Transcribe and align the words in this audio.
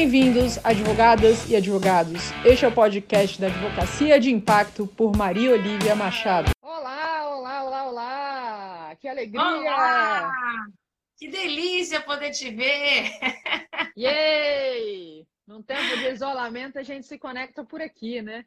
Bem-vindos, 0.00 0.64
advogadas 0.64 1.50
e 1.50 1.56
advogados. 1.56 2.30
Este 2.44 2.64
é 2.64 2.68
o 2.68 2.72
podcast 2.72 3.40
da 3.40 3.48
Advocacia 3.48 4.20
de 4.20 4.30
Impacto 4.30 4.86
por 4.86 5.16
Maria 5.16 5.50
Olivia 5.50 5.96
Machado. 5.96 6.52
Olá, 6.62 7.36
olá, 7.36 7.64
olá, 7.64 7.88
olá! 7.88 8.96
Que 9.00 9.08
alegria! 9.08 9.42
Olá! 9.42 10.32
Que 11.16 11.26
delícia 11.26 12.00
poder 12.00 12.30
te 12.30 12.48
ver! 12.48 13.10
Yay! 13.98 15.26
Num 15.44 15.60
tempo 15.64 15.96
de 15.96 16.12
isolamento, 16.12 16.78
a 16.78 16.84
gente 16.84 17.04
se 17.04 17.18
conecta 17.18 17.64
por 17.64 17.82
aqui, 17.82 18.22
né? 18.22 18.46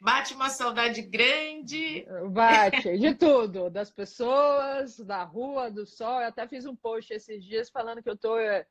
Bate 0.00 0.32
uma 0.32 0.48
saudade 0.48 1.02
grande. 1.02 2.06
Bate, 2.30 2.96
de 2.96 3.14
tudo, 3.14 3.68
das 3.68 3.90
pessoas, 3.90 4.96
da 5.00 5.22
rua, 5.22 5.70
do 5.70 5.84
sol. 5.84 6.22
Eu 6.22 6.28
até 6.28 6.48
fiz 6.48 6.64
um 6.64 6.74
post 6.74 7.12
esses 7.12 7.44
dias 7.44 7.68
falando 7.68 8.02
que 8.02 8.08
eu 8.08 8.16
tô 8.16 8.38
eh, 8.38 8.66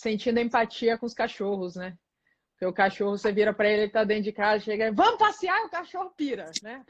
sentindo 0.00 0.40
empatia 0.40 0.98
com 0.98 1.06
os 1.06 1.14
cachorros, 1.14 1.76
né? 1.76 1.96
Porque 2.52 2.66
o 2.66 2.74
cachorro, 2.74 3.16
você 3.16 3.32
vira 3.32 3.54
para 3.54 3.70
ele, 3.70 3.82
ele 3.84 3.90
tá 3.90 4.04
dentro 4.04 4.24
de 4.24 4.32
casa, 4.32 4.62
chega, 4.62 4.92
vamos 4.92 5.18
passear, 5.18 5.64
o 5.64 5.70
cachorro 5.70 6.12
pira, 6.14 6.50
né? 6.62 6.84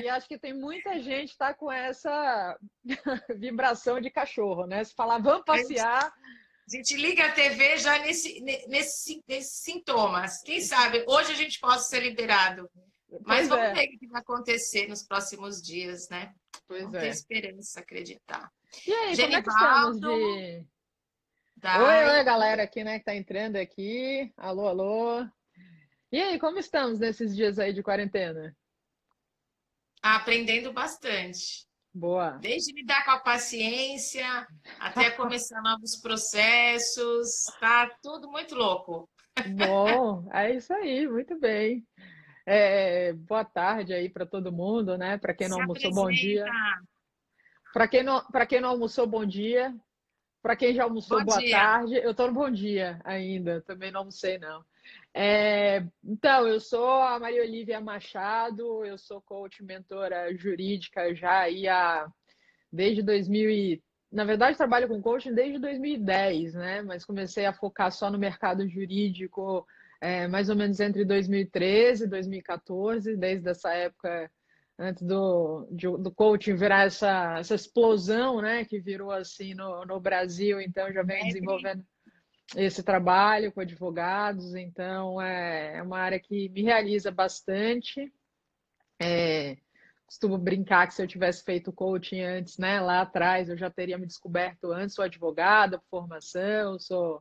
E 0.00 0.08
acho 0.08 0.28
que 0.28 0.38
tem 0.38 0.54
muita 0.54 1.00
gente 1.00 1.32
que 1.32 1.38
tá 1.38 1.52
com 1.52 1.70
essa 1.72 2.56
vibração 3.36 4.00
de 4.00 4.08
cachorro, 4.08 4.66
né? 4.66 4.84
Se 4.84 4.94
falar, 4.94 5.18
vamos 5.18 5.44
passear. 5.44 6.04
A 6.04 6.76
gente 6.76 6.96
liga 6.96 7.26
a 7.26 7.32
TV 7.32 7.76
já 7.78 7.98
nesse, 7.98 8.40
nesse, 8.40 9.22
nesses 9.26 9.62
sintomas. 9.62 10.42
Quem 10.42 10.60
sabe 10.60 11.04
hoje 11.08 11.32
a 11.32 11.36
gente 11.36 11.58
possa 11.58 11.88
ser 11.88 12.00
liberado. 12.00 12.70
Mas 13.24 13.48
pois 13.48 13.48
vamos 13.48 13.64
é. 13.64 13.72
ver 13.72 13.88
o 13.88 13.98
que 13.98 14.06
vai 14.06 14.20
acontecer 14.20 14.88
nos 14.88 15.02
próximos 15.02 15.60
dias, 15.60 16.08
né? 16.08 16.32
Pois 16.68 16.82
vamos 16.82 16.96
é. 16.96 17.00
ter 17.00 17.08
esperança, 17.08 17.80
acreditar. 17.80 18.50
E 18.86 18.92
aí, 18.92 19.14
Genivaldo, 19.14 20.00
como 20.00 20.12
é 20.12 20.16
que 20.16 20.20
estamos 20.20 20.60
de... 20.60 20.75
Oi, 21.64 22.04
oi, 22.18 22.24
galera 22.24 22.62
aqui, 22.62 22.84
né, 22.84 22.98
que 22.98 23.04
tá 23.06 23.14
entrando 23.14 23.56
aqui. 23.56 24.30
Alô, 24.36 24.68
alô. 24.68 25.26
E 26.12 26.20
aí, 26.20 26.38
como 26.38 26.58
estamos 26.58 26.98
nesses 26.98 27.34
dias 27.34 27.58
aí 27.58 27.72
de 27.72 27.82
quarentena? 27.82 28.54
Aprendendo 30.02 30.72
bastante. 30.72 31.66
Boa. 31.94 32.32
Desde 32.32 32.72
lidar 32.74 33.04
com 33.04 33.10
a 33.12 33.20
paciência 33.20 34.46
até 34.78 35.10
começar 35.10 35.62
novos 35.62 35.96
processos, 35.96 37.44
tá 37.58 37.90
tudo 38.02 38.30
muito 38.30 38.54
louco. 38.54 39.08
Bom, 39.56 40.28
é 40.32 40.54
isso 40.54 40.72
aí, 40.74 41.08
muito 41.08 41.38
bem. 41.40 41.86
É, 42.44 43.14
boa 43.14 43.44
tarde 43.44 43.94
aí 43.94 44.10
para 44.10 44.26
todo 44.26 44.52
mundo, 44.52 44.96
né? 44.98 45.16
Para 45.16 45.34
quem 45.34 45.48
não 45.48 45.56
Se 45.56 45.62
almoçou, 45.62 45.90
apresenta. 45.90 46.00
bom 46.02 46.10
dia. 46.10 46.44
Para 47.72 47.88
quem 47.88 48.02
não, 48.02 48.24
para 48.26 48.46
quem 48.46 48.60
não 48.60 48.68
almoçou, 48.68 49.06
bom 49.06 49.24
dia. 49.24 49.74
Para 50.46 50.54
quem 50.54 50.72
já 50.72 50.84
almoçou, 50.84 51.18
bom 51.18 51.24
boa 51.24 51.38
dia. 51.40 51.58
tarde. 51.58 51.96
Eu 51.96 52.12
estou 52.12 52.28
no 52.28 52.32
bom 52.32 52.48
dia 52.48 53.00
ainda, 53.02 53.60
também 53.62 53.90
não 53.90 54.02
almocei, 54.02 54.38
não. 54.38 54.64
É, 55.12 55.84
então, 56.04 56.46
eu 56.46 56.60
sou 56.60 56.88
a 56.88 57.18
Maria 57.18 57.42
Olivia 57.42 57.80
Machado, 57.80 58.84
eu 58.84 58.96
sou 58.96 59.20
coach 59.20 59.60
mentora 59.64 60.32
jurídica 60.36 61.12
já 61.16 61.40
aí 61.40 61.66
há, 61.66 62.06
desde 62.72 63.02
2000 63.02 63.50
e, 63.50 63.82
na 64.12 64.22
verdade, 64.22 64.56
trabalho 64.56 64.86
com 64.86 65.02
coaching 65.02 65.34
desde 65.34 65.58
2010, 65.58 66.54
né? 66.54 66.80
Mas 66.80 67.04
comecei 67.04 67.44
a 67.44 67.52
focar 67.52 67.90
só 67.90 68.08
no 68.08 68.16
mercado 68.16 68.68
jurídico 68.68 69.66
é, 70.00 70.28
mais 70.28 70.48
ou 70.48 70.54
menos 70.54 70.78
entre 70.78 71.04
2013 71.04 72.04
e 72.04 72.06
2014, 72.06 73.16
desde 73.16 73.48
essa 73.48 73.74
época 73.74 74.30
antes 74.78 75.02
do, 75.02 75.66
de, 75.70 75.86
do 75.86 76.10
coaching 76.10 76.54
virar 76.54 76.84
essa, 76.84 77.38
essa 77.38 77.54
explosão, 77.54 78.42
né, 78.42 78.64
que 78.64 78.78
virou 78.78 79.10
assim 79.10 79.54
no, 79.54 79.84
no 79.86 79.98
Brasil, 79.98 80.60
então 80.60 80.92
já 80.92 81.02
vem 81.02 81.24
desenvolvendo 81.24 81.84
esse 82.54 82.82
trabalho 82.82 83.50
com 83.50 83.60
advogados, 83.60 84.54
então 84.54 85.20
é, 85.20 85.78
é 85.78 85.82
uma 85.82 85.98
área 85.98 86.20
que 86.20 86.48
me 86.50 86.62
realiza 86.62 87.10
bastante. 87.10 88.12
É, 89.00 89.56
costumo 90.06 90.38
brincar 90.38 90.86
que 90.86 90.94
se 90.94 91.02
eu 91.02 91.08
tivesse 91.08 91.42
feito 91.42 91.72
coaching 91.72 92.20
antes, 92.20 92.56
né, 92.58 92.80
lá 92.80 93.00
atrás, 93.00 93.48
eu 93.48 93.56
já 93.56 93.68
teria 93.68 93.98
me 93.98 94.06
descoberto 94.06 94.72
antes, 94.72 94.94
sou 94.94 95.04
advogada 95.04 95.78
por 95.78 96.00
formação, 96.02 96.78
sou, 96.78 97.20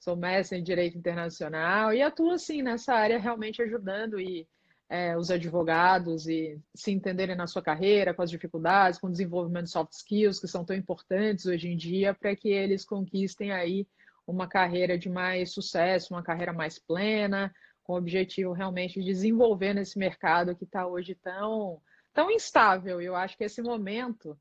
sou 0.00 0.16
mestre 0.16 0.58
em 0.58 0.62
Direito 0.62 0.96
Internacional 0.96 1.92
e 1.92 2.00
atuo, 2.00 2.30
assim, 2.30 2.62
nessa 2.62 2.94
área 2.94 3.18
realmente 3.18 3.60
ajudando 3.60 4.18
e 4.18 4.48
é, 4.88 5.16
os 5.16 5.30
advogados 5.30 6.26
e 6.28 6.60
se 6.74 6.92
entenderem 6.92 7.36
na 7.36 7.46
sua 7.46 7.62
carreira, 7.62 8.14
com 8.14 8.22
as 8.22 8.30
dificuldades, 8.30 8.98
com 8.98 9.08
o 9.08 9.10
desenvolvimento 9.10 9.64
de 9.64 9.70
soft 9.70 9.92
skills, 9.92 10.38
que 10.38 10.46
são 10.46 10.64
tão 10.64 10.76
importantes 10.76 11.46
hoje 11.46 11.68
em 11.68 11.76
dia, 11.76 12.14
para 12.14 12.34
que 12.36 12.48
eles 12.48 12.84
conquistem 12.84 13.50
aí 13.50 13.86
uma 14.26 14.48
carreira 14.48 14.98
de 14.98 15.08
mais 15.08 15.52
sucesso, 15.52 16.14
uma 16.14 16.22
carreira 16.22 16.52
mais 16.52 16.78
plena, 16.78 17.52
com 17.82 17.94
o 17.94 17.96
objetivo 17.96 18.52
realmente 18.52 19.00
de 19.00 19.06
desenvolver 19.06 19.74
nesse 19.74 19.98
mercado 19.98 20.56
que 20.56 20.64
está 20.64 20.86
hoje 20.86 21.14
tão, 21.14 21.80
tão 22.12 22.30
instável. 22.30 23.00
Eu 23.00 23.14
acho 23.14 23.36
que 23.36 23.44
esse 23.44 23.62
momento 23.62 24.38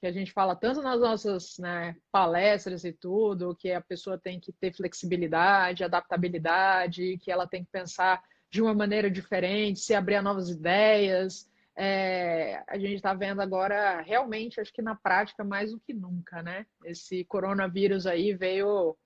que 0.00 0.06
a 0.06 0.12
gente 0.12 0.32
fala 0.32 0.56
tanto 0.56 0.80
nas 0.80 0.98
nossas 0.98 1.58
né, 1.58 1.94
palestras 2.10 2.84
e 2.84 2.92
tudo, 2.92 3.54
que 3.54 3.70
a 3.70 3.82
pessoa 3.82 4.18
tem 4.18 4.40
que 4.40 4.50
ter 4.50 4.72
flexibilidade, 4.72 5.84
adaptabilidade, 5.84 7.18
que 7.18 7.30
ela 7.30 7.46
tem 7.46 7.62
que 7.62 7.70
pensar 7.70 8.22
de 8.50 8.60
uma 8.60 8.74
maneira 8.74 9.10
diferente, 9.10 9.80
se 9.80 9.94
abrir 9.94 10.16
a 10.16 10.22
novas 10.22 10.50
ideias. 10.50 11.48
É, 11.76 12.62
a 12.68 12.76
gente 12.76 12.96
está 12.96 13.14
vendo 13.14 13.40
agora, 13.40 14.00
realmente, 14.02 14.60
acho 14.60 14.72
que 14.72 14.82
na 14.82 14.94
prática, 14.94 15.44
mais 15.44 15.70
do 15.70 15.80
que 15.80 15.94
nunca, 15.94 16.42
né? 16.42 16.66
Esse 16.84 17.24
coronavírus 17.24 18.06
aí 18.06 18.34
veio 18.34 18.96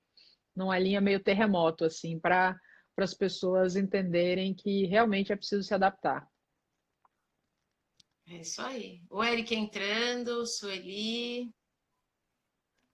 numa 0.56 0.78
linha 0.78 1.00
meio 1.00 1.22
terremoto, 1.22 1.84
assim, 1.84 2.19
para 2.19 2.59
as 2.97 3.15
pessoas 3.15 3.77
entenderem 3.77 4.55
que 4.55 4.87
realmente 4.87 5.32
é 5.32 5.37
preciso 5.37 5.62
se 5.62 5.75
adaptar. 5.75 6.26
É 8.26 8.37
isso 8.37 8.62
aí. 8.62 9.03
O 9.11 9.22
Eric 9.22 9.55
entrando, 9.55 10.47
Sueli. 10.47 11.53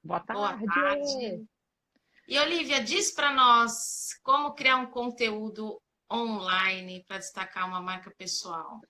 Boa 0.03 0.19
tarde. 0.21 0.67
Boa 0.67 0.75
tarde. 0.75 1.47
E 2.27 2.39
Olivia, 2.39 2.83
diz 2.83 3.13
para 3.13 3.33
nós 3.33 4.19
como 4.23 4.55
criar 4.55 4.77
um 4.77 4.91
conteúdo 4.91 5.81
online 6.13 7.05
para 7.07 7.19
destacar 7.19 7.69
uma 7.69 7.81
marca 7.81 8.11
pessoal? 8.11 8.81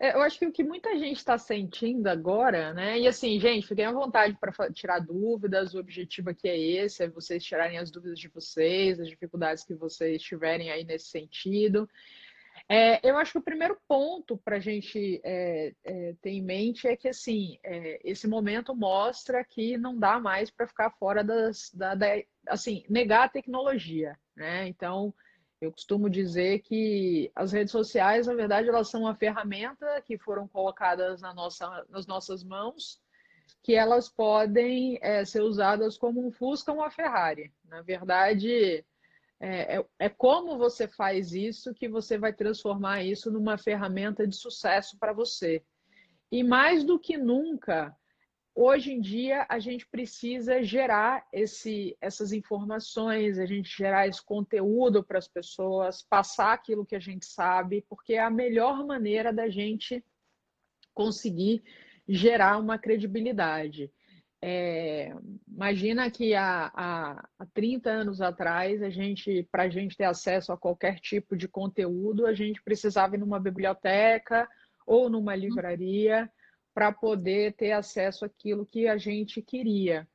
É, 0.00 0.14
eu 0.14 0.22
acho 0.22 0.38
que 0.38 0.46
o 0.46 0.52
que 0.52 0.62
muita 0.62 0.96
gente 0.96 1.16
está 1.16 1.36
sentindo 1.36 2.06
agora, 2.06 2.72
né? 2.72 3.00
E 3.00 3.08
assim, 3.08 3.38
gente, 3.40 3.66
fiquem 3.66 3.84
à 3.84 3.90
vontade 3.90 4.36
para 4.38 4.70
tirar 4.72 5.00
dúvidas. 5.00 5.74
O 5.74 5.80
objetivo 5.80 6.30
aqui 6.30 6.48
é 6.48 6.56
esse: 6.56 7.02
é 7.02 7.08
vocês 7.08 7.42
tirarem 7.44 7.78
as 7.78 7.90
dúvidas 7.90 8.18
de 8.18 8.28
vocês, 8.28 9.00
as 9.00 9.08
dificuldades 9.08 9.64
que 9.64 9.74
vocês 9.74 10.22
tiverem 10.22 10.70
aí 10.70 10.84
nesse 10.84 11.08
sentido. 11.08 11.88
É, 12.68 13.00
eu 13.08 13.16
acho 13.16 13.32
que 13.32 13.38
o 13.38 13.42
primeiro 13.42 13.78
ponto 13.88 14.36
para 14.36 14.56
a 14.56 14.60
gente 14.60 15.20
é, 15.24 15.72
é, 15.84 16.14
ter 16.20 16.30
em 16.30 16.42
mente 16.42 16.86
é 16.86 16.96
que 16.96 17.08
assim 17.08 17.58
é, 17.62 18.00
esse 18.04 18.26
momento 18.28 18.74
mostra 18.74 19.44
que 19.44 19.76
não 19.78 19.98
dá 19.98 20.18
mais 20.20 20.50
para 20.50 20.66
ficar 20.66 20.90
fora 20.90 21.24
das, 21.24 21.70
da, 21.72 21.94
da, 21.94 22.06
assim 22.48 22.84
negar 22.88 23.24
a 23.24 23.28
tecnologia, 23.28 24.18
né? 24.36 24.68
Então 24.68 25.14
eu 25.60 25.72
costumo 25.72 26.08
dizer 26.08 26.60
que 26.60 27.30
as 27.34 27.52
redes 27.52 27.72
sociais, 27.72 28.26
na 28.26 28.34
verdade, 28.34 28.68
elas 28.68 28.88
são 28.88 29.02
uma 29.02 29.14
ferramenta 29.14 30.00
que 30.02 30.16
foram 30.16 30.46
colocadas 30.46 31.20
na 31.20 31.34
nossa, 31.34 31.84
nas 31.88 32.06
nossas 32.06 32.44
mãos, 32.44 33.00
que 33.62 33.74
elas 33.74 34.08
podem 34.08 34.98
é, 35.02 35.24
ser 35.24 35.42
usadas 35.42 35.98
como 35.98 36.24
um 36.24 36.30
Fusca 36.30 36.70
ou 36.70 36.78
uma 36.78 36.90
Ferrari. 36.90 37.52
Na 37.64 37.82
verdade, 37.82 38.84
é, 39.40 39.78
é, 39.78 39.84
é 39.98 40.08
como 40.08 40.56
você 40.56 40.86
faz 40.86 41.32
isso 41.32 41.74
que 41.74 41.88
você 41.88 42.16
vai 42.16 42.32
transformar 42.32 43.02
isso 43.02 43.30
numa 43.30 43.58
ferramenta 43.58 44.26
de 44.26 44.36
sucesso 44.36 44.96
para 44.98 45.12
você. 45.12 45.62
E 46.30 46.44
mais 46.44 46.84
do 46.84 46.98
que 46.98 47.16
nunca, 47.16 47.96
hoje 48.60 48.92
em 48.92 49.00
dia 49.00 49.46
a 49.48 49.60
gente 49.60 49.86
precisa 49.86 50.60
gerar 50.64 51.24
esse, 51.32 51.96
essas 52.00 52.32
informações, 52.32 53.38
a 53.38 53.46
gente 53.46 53.70
gerar 53.76 54.08
esse 54.08 54.24
conteúdo 54.24 55.04
para 55.04 55.16
as 55.16 55.28
pessoas, 55.28 56.02
passar 56.02 56.54
aquilo 56.54 56.84
que 56.84 56.96
a 56.96 57.00
gente 57.00 57.24
sabe, 57.24 57.84
porque 57.88 58.14
é 58.14 58.20
a 58.20 58.28
melhor 58.28 58.84
maneira 58.84 59.32
da 59.32 59.48
gente 59.48 60.04
conseguir 60.92 61.62
gerar 62.08 62.58
uma 62.58 62.76
credibilidade. 62.76 63.92
É, 64.42 65.12
imagina 65.46 66.10
que 66.10 66.34
há, 66.34 66.72
há, 66.74 67.28
há 67.38 67.46
30 67.54 67.90
anos 67.90 68.20
atrás, 68.20 68.82
a 68.82 68.90
gente, 68.90 69.48
para 69.52 69.64
a 69.64 69.68
gente 69.68 69.96
ter 69.96 70.04
acesso 70.04 70.52
a 70.52 70.58
qualquer 70.58 70.98
tipo 70.98 71.36
de 71.36 71.46
conteúdo, 71.46 72.26
a 72.26 72.34
gente 72.34 72.60
precisava 72.62 73.14
ir 73.14 73.18
numa 73.18 73.38
biblioteca 73.38 74.48
ou 74.84 75.08
numa 75.08 75.36
livraria 75.36 76.28
para 76.78 76.92
poder 76.92 77.54
ter 77.54 77.72
acesso 77.72 78.24
àquilo 78.24 78.64
que 78.64 78.86
a 78.86 78.96
gente 78.96 79.42
queria. 79.42 80.06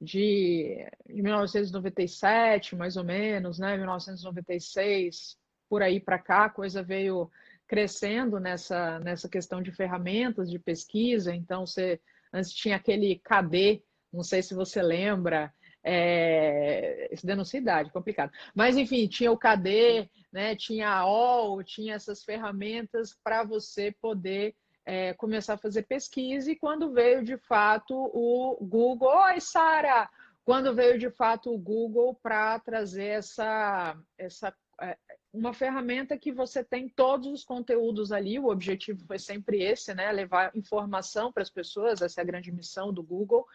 De, 0.00 0.84
de 1.06 1.22
1997, 1.22 2.74
mais 2.74 2.96
ou 2.96 3.04
menos, 3.04 3.60
né, 3.60 3.76
1996, 3.76 5.38
por 5.68 5.80
aí 5.80 6.00
para 6.00 6.18
cá, 6.18 6.46
a 6.46 6.50
coisa 6.50 6.82
veio 6.82 7.30
crescendo 7.68 8.40
nessa, 8.40 8.98
nessa 8.98 9.28
questão 9.28 9.62
de 9.62 9.70
ferramentas 9.70 10.50
de 10.50 10.58
pesquisa. 10.58 11.32
Então, 11.32 11.64
você 11.64 12.00
antes 12.32 12.52
tinha 12.52 12.74
aquele 12.74 13.20
KD, 13.20 13.80
não 14.12 14.24
sei 14.24 14.42
se 14.42 14.54
você 14.54 14.82
lembra, 14.82 15.54
É, 15.84 17.08
isso 17.12 17.24
denuncia 17.24 17.60
idade, 17.60 17.92
complicado. 17.92 18.32
Mas, 18.52 18.76
enfim, 18.76 19.06
tinha 19.06 19.30
o 19.30 19.38
KD, 19.38 20.10
né, 20.32 20.56
tinha 20.56 20.88
a 20.88 21.06
OL, 21.06 21.62
tinha 21.62 21.94
essas 21.94 22.24
ferramentas 22.24 23.16
para 23.22 23.44
você 23.44 23.92
poder 24.00 24.56
é, 24.88 25.12
começar 25.12 25.52
a 25.52 25.58
fazer 25.58 25.82
pesquisa. 25.82 26.50
E 26.50 26.56
quando 26.56 26.90
veio, 26.90 27.22
de 27.22 27.36
fato, 27.36 27.94
o 27.94 28.56
Google... 28.62 29.10
Oi, 29.10 29.38
Sara! 29.38 30.08
Quando 30.46 30.74
veio, 30.74 30.98
de 30.98 31.10
fato, 31.10 31.52
o 31.52 31.58
Google 31.58 32.18
para 32.22 32.58
trazer 32.60 33.18
essa, 33.18 33.94
essa 34.16 34.54
é, 34.80 34.96
uma 35.30 35.52
ferramenta 35.52 36.16
que 36.16 36.32
você 36.32 36.64
tem 36.64 36.88
todos 36.88 37.30
os 37.30 37.44
conteúdos 37.44 38.12
ali. 38.12 38.38
O 38.38 38.48
objetivo 38.48 39.04
foi 39.06 39.18
sempre 39.18 39.62
esse, 39.62 39.92
né? 39.92 40.10
Levar 40.10 40.56
informação 40.56 41.30
para 41.30 41.42
as 41.42 41.50
pessoas, 41.50 42.00
essa 42.00 42.22
é 42.22 42.22
a 42.22 42.26
grande 42.26 42.50
missão 42.50 42.90
do 42.90 43.02
Google. 43.02 43.46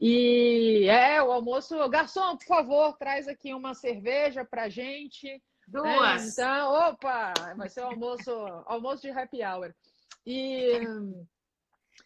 E 0.00 0.86
é 0.88 1.22
o 1.22 1.30
almoço. 1.30 1.86
Garçom, 1.90 2.34
por 2.38 2.46
favor, 2.46 2.96
traz 2.96 3.28
aqui 3.28 3.52
uma 3.52 3.74
cerveja 3.74 4.42
para 4.42 4.70
gente. 4.70 5.42
Duas. 5.66 5.84
Né? 6.24 6.28
Então, 6.32 6.72
opa, 6.72 7.34
vai 7.58 7.68
ser 7.68 7.82
o 7.82 7.88
almoço, 7.88 8.30
almoço 8.64 9.02
de 9.02 9.10
happy 9.10 9.44
hour. 9.44 9.74
E 10.26 10.80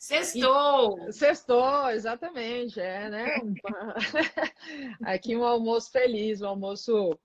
Sextou! 0.02 1.12
sextou, 1.12 1.88
exatamente, 1.90 2.80
é, 2.80 3.08
né? 3.08 3.26
Aqui 5.04 5.36
um 5.36 5.44
almoço 5.44 5.92
feliz, 5.92 6.42
um 6.42 6.48
almoço 6.48 7.16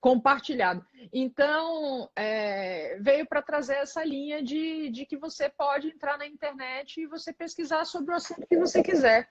compartilhado. 0.00 0.84
Então, 1.12 2.08
é, 2.14 2.96
veio 3.00 3.26
para 3.26 3.42
trazer 3.42 3.78
essa 3.78 4.04
linha 4.04 4.42
de, 4.42 4.90
de 4.90 5.04
que 5.04 5.16
você 5.16 5.48
pode 5.48 5.88
entrar 5.88 6.16
na 6.16 6.26
internet 6.26 7.00
e 7.00 7.06
você 7.06 7.32
pesquisar 7.32 7.84
sobre 7.84 8.12
o 8.12 8.16
assunto 8.16 8.46
que 8.46 8.56
você 8.56 8.80
quiser. 8.80 9.28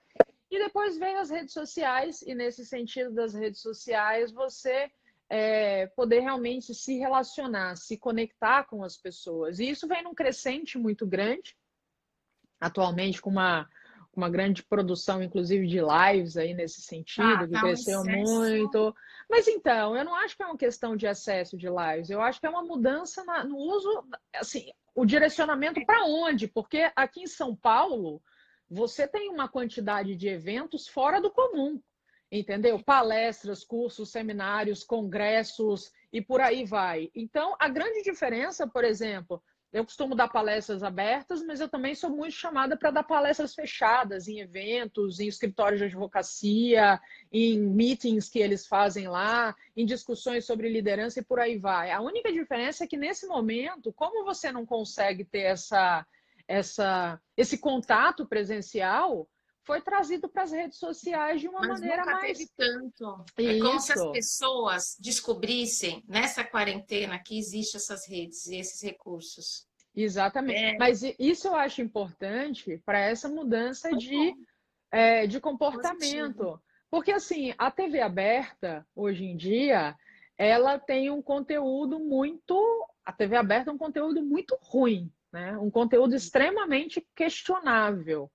E 0.50 0.58
depois 0.58 0.98
veio 0.98 1.18
as 1.18 1.30
redes 1.30 1.54
sociais, 1.54 2.22
e 2.22 2.34
nesse 2.34 2.66
sentido 2.66 3.12
das 3.14 3.32
redes 3.32 3.62
sociais, 3.62 4.30
você 4.30 4.90
é, 5.30 5.86
poder 5.86 6.20
realmente 6.20 6.74
se 6.74 6.98
relacionar, 6.98 7.76
se 7.76 7.96
conectar 7.96 8.64
com 8.64 8.82
as 8.82 8.96
pessoas. 8.96 9.60
E 9.60 9.70
isso 9.70 9.86
vem 9.86 10.02
num 10.02 10.14
crescente 10.14 10.76
muito 10.76 11.06
grande, 11.06 11.56
atualmente 12.60 13.22
com 13.22 13.30
uma 13.30 13.68
uma 14.12 14.28
grande 14.28 14.62
produção, 14.62 15.22
inclusive, 15.22 15.68
de 15.68 15.78
lives 15.80 16.36
aí 16.36 16.52
nesse 16.52 16.82
sentido, 16.82 17.24
ah, 17.24 17.46
que 17.46 17.52
tá 17.52 17.60
cresceu 17.60 18.00
um 18.00 18.04
muito. 18.04 18.94
Mas 19.28 19.46
então, 19.46 19.96
eu 19.96 20.04
não 20.04 20.14
acho 20.16 20.36
que 20.36 20.42
é 20.42 20.46
uma 20.46 20.58
questão 20.58 20.96
de 20.96 21.06
excesso 21.06 21.56
de 21.56 21.68
lives, 21.68 22.10
eu 22.10 22.20
acho 22.20 22.40
que 22.40 22.46
é 22.46 22.50
uma 22.50 22.64
mudança 22.64 23.24
na, 23.24 23.44
no 23.44 23.56
uso, 23.56 24.04
assim, 24.34 24.70
o 24.94 25.06
direcionamento 25.06 25.84
para 25.86 26.04
onde? 26.04 26.48
Porque 26.48 26.90
aqui 26.96 27.22
em 27.22 27.26
São 27.28 27.54
Paulo, 27.54 28.20
você 28.68 29.06
tem 29.06 29.30
uma 29.30 29.48
quantidade 29.48 30.16
de 30.16 30.28
eventos 30.28 30.88
fora 30.88 31.20
do 31.20 31.30
comum, 31.30 31.80
entendeu? 32.30 32.78
Palestras, 32.82 33.64
cursos, 33.64 34.10
seminários, 34.10 34.84
congressos 34.84 35.92
e 36.12 36.20
por 36.20 36.40
aí 36.40 36.64
vai. 36.64 37.10
Então, 37.14 37.56
a 37.58 37.68
grande 37.68 38.02
diferença, 38.02 38.66
por 38.66 38.84
exemplo, 38.84 39.42
eu 39.72 39.84
costumo 39.84 40.16
dar 40.16 40.26
palestras 40.28 40.82
abertas, 40.82 41.44
mas 41.44 41.60
eu 41.60 41.68
também 41.68 41.94
sou 41.94 42.10
muito 42.10 42.32
chamada 42.32 42.76
para 42.76 42.90
dar 42.90 43.04
palestras 43.04 43.54
fechadas 43.54 44.26
em 44.26 44.40
eventos, 44.40 45.20
em 45.20 45.28
escritórios 45.28 45.78
de 45.78 45.86
advocacia, 45.86 47.00
em 47.30 47.56
meetings 47.56 48.28
que 48.28 48.40
eles 48.40 48.66
fazem 48.66 49.06
lá, 49.06 49.54
em 49.76 49.86
discussões 49.86 50.44
sobre 50.44 50.68
liderança 50.68 51.20
e 51.20 51.24
por 51.24 51.38
aí 51.38 51.56
vai. 51.56 51.92
A 51.92 52.00
única 52.00 52.32
diferença 52.32 52.82
é 52.82 52.86
que 52.86 52.96
nesse 52.96 53.28
momento, 53.28 53.92
como 53.92 54.24
você 54.24 54.50
não 54.50 54.66
consegue 54.66 55.24
ter 55.24 55.42
essa, 55.42 56.04
essa, 56.48 57.20
esse 57.36 57.56
contato 57.56 58.26
presencial, 58.26 59.28
foi 59.64 59.80
trazido 59.80 60.28
para 60.28 60.42
as 60.42 60.52
redes 60.52 60.78
sociais 60.78 61.40
de 61.40 61.48
uma 61.48 61.60
Mas 61.60 61.80
maneira 61.80 62.02
nunca 62.02 62.12
mais. 62.12 62.38
Teve 62.38 62.50
tanto. 62.56 63.24
É 63.36 63.58
como 63.58 63.80
se 63.80 63.92
as 63.92 64.10
pessoas 64.10 64.96
descobrissem 64.98 66.02
nessa 66.08 66.44
quarentena 66.44 67.18
que 67.18 67.38
existem 67.38 67.78
essas 67.78 68.08
redes 68.08 68.46
e 68.46 68.56
esses 68.56 68.82
recursos. 68.82 69.66
Exatamente. 69.94 70.58
É. 70.58 70.78
Mas 70.78 71.02
isso 71.18 71.48
eu 71.48 71.54
acho 71.54 71.82
importante 71.82 72.80
para 72.84 72.98
essa 72.98 73.28
mudança 73.28 73.90
de, 73.96 74.34
é, 74.90 75.26
de 75.26 75.40
comportamento. 75.40 76.36
Positivo. 76.36 76.62
Porque 76.90 77.12
assim, 77.12 77.54
a 77.56 77.70
TV 77.70 78.00
aberta, 78.00 78.84
hoje 78.96 79.24
em 79.24 79.36
dia, 79.36 79.94
ela 80.36 80.78
tem 80.78 81.10
um 81.10 81.22
conteúdo 81.22 82.00
muito. 82.00 82.56
A 83.04 83.12
TV 83.12 83.36
aberta 83.36 83.70
é 83.70 83.72
um 83.72 83.78
conteúdo 83.78 84.22
muito 84.22 84.58
ruim, 84.60 85.12
né? 85.32 85.56
um 85.58 85.70
conteúdo 85.70 86.14
extremamente 86.14 87.06
questionável. 87.14 88.30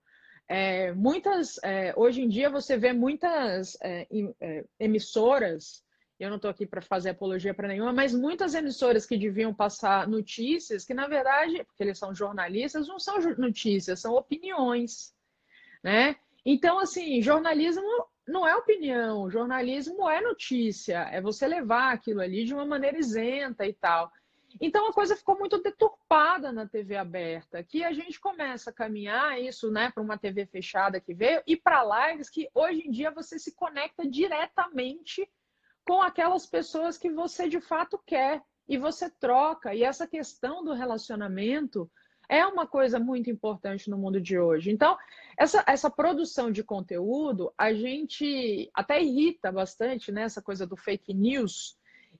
É, 0.48 0.92
muitas, 0.92 1.58
é, 1.64 1.92
hoje 1.96 2.22
em 2.22 2.28
dia 2.28 2.48
você 2.48 2.76
vê 2.76 2.92
muitas 2.92 3.76
é, 3.82 4.06
é 4.40 4.64
emissoras, 4.78 5.84
eu 6.18 6.30
não 6.30 6.36
estou 6.36 6.50
aqui 6.50 6.64
para 6.64 6.80
fazer 6.80 7.10
apologia 7.10 7.52
para 7.52 7.68
nenhuma, 7.68 7.92
mas 7.92 8.14
muitas 8.14 8.54
emissoras 8.54 9.04
que 9.04 9.18
deviam 9.18 9.52
passar 9.52 10.08
notícias, 10.08 10.84
que 10.84 10.94
na 10.94 11.06
verdade, 11.06 11.62
porque 11.64 11.82
eles 11.82 11.98
são 11.98 12.14
jornalistas, 12.14 12.88
não 12.88 12.98
são 12.98 13.18
notícias, 13.36 14.00
são 14.00 14.14
opiniões, 14.14 15.12
né? 15.82 16.16
Então, 16.44 16.78
assim, 16.78 17.20
jornalismo 17.20 17.82
não 18.26 18.46
é 18.46 18.56
opinião, 18.56 19.28
jornalismo 19.28 20.08
é 20.08 20.20
notícia, 20.20 20.98
é 21.12 21.20
você 21.20 21.46
levar 21.46 21.92
aquilo 21.92 22.20
ali 22.20 22.44
de 22.44 22.54
uma 22.54 22.64
maneira 22.64 22.98
isenta 22.98 23.66
e 23.66 23.74
tal. 23.74 24.10
Então 24.60 24.88
a 24.88 24.92
coisa 24.92 25.16
ficou 25.16 25.38
muito 25.38 25.62
deturpada 25.62 26.52
na 26.52 26.66
TV 26.66 26.96
aberta, 26.96 27.62
que 27.62 27.84
a 27.84 27.92
gente 27.92 28.18
começa 28.20 28.70
a 28.70 28.72
caminhar 28.72 29.40
isso, 29.40 29.70
né, 29.70 29.90
para 29.90 30.02
uma 30.02 30.18
TV 30.18 30.46
fechada 30.46 31.00
que 31.00 31.14
veio 31.14 31.42
e 31.46 31.56
para 31.56 32.08
lives 32.10 32.30
que 32.30 32.48
hoje 32.54 32.82
em 32.86 32.90
dia 32.90 33.10
você 33.10 33.38
se 33.38 33.54
conecta 33.54 34.08
diretamente 34.08 35.28
com 35.86 36.02
aquelas 36.02 36.46
pessoas 36.46 36.98
que 36.98 37.10
você 37.10 37.48
de 37.48 37.60
fato 37.60 38.00
quer 38.06 38.42
e 38.68 38.76
você 38.76 39.08
troca. 39.08 39.74
E 39.74 39.84
essa 39.84 40.06
questão 40.06 40.64
do 40.64 40.72
relacionamento 40.72 41.90
é 42.28 42.44
uma 42.44 42.66
coisa 42.66 42.98
muito 42.98 43.30
importante 43.30 43.88
no 43.88 43.96
mundo 43.96 44.20
de 44.20 44.38
hoje. 44.38 44.70
Então, 44.70 44.96
essa, 45.38 45.64
essa 45.66 45.90
produção 45.90 46.50
de 46.50 46.64
conteúdo, 46.64 47.52
a 47.56 47.72
gente 47.72 48.68
até 48.74 49.00
irrita 49.00 49.52
bastante, 49.52 50.10
né? 50.10 50.22
Essa 50.22 50.42
coisa 50.42 50.66
do 50.66 50.76
fake 50.76 51.14
news, 51.14 51.75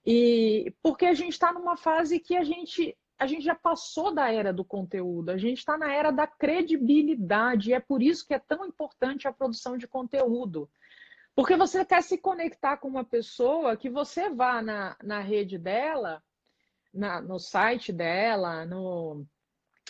e 0.07 0.73
porque 0.81 1.05
a 1.05 1.15
gente 1.15 1.33
está 1.33 1.53
numa 1.53 1.77
fase 1.77 2.21
que 2.21 2.37
a 2.37 2.45
gente 2.45 2.97
a 3.19 3.27
gente 3.27 3.43
já 3.43 3.55
passou 3.55 4.13
da 4.13 4.31
era 4.31 4.53
do 4.53 4.63
conteúdo, 4.63 5.31
a 5.31 5.39
gente 5.39 5.59
está 5.59 5.79
na 5.79 5.91
era 5.91 6.11
da 6.11 6.27
credibilidade, 6.27 7.71
e 7.71 7.73
é 7.73 7.81
por 7.81 8.03
isso 8.03 8.27
que 8.27 8.35
é 8.35 8.39
tão 8.39 8.67
importante 8.67 9.27
a 9.27 9.33
produção 9.33 9.79
de 9.79 9.89
conteúdo. 9.89 10.71
Porque 11.35 11.57
você 11.57 11.83
quer 11.83 12.03
se 12.03 12.19
conectar 12.19 12.77
com 12.77 12.89
uma 12.89 13.05
pessoa 13.05 13.75
que 13.75 13.89
você 13.89 14.29
vá 14.29 14.61
na, 14.61 14.97
na 15.03 15.21
rede 15.21 15.57
dela, 15.57 16.23
na, 16.93 17.21
no 17.23 17.39
site 17.39 17.91
dela, 17.91 18.67
no, 18.67 19.25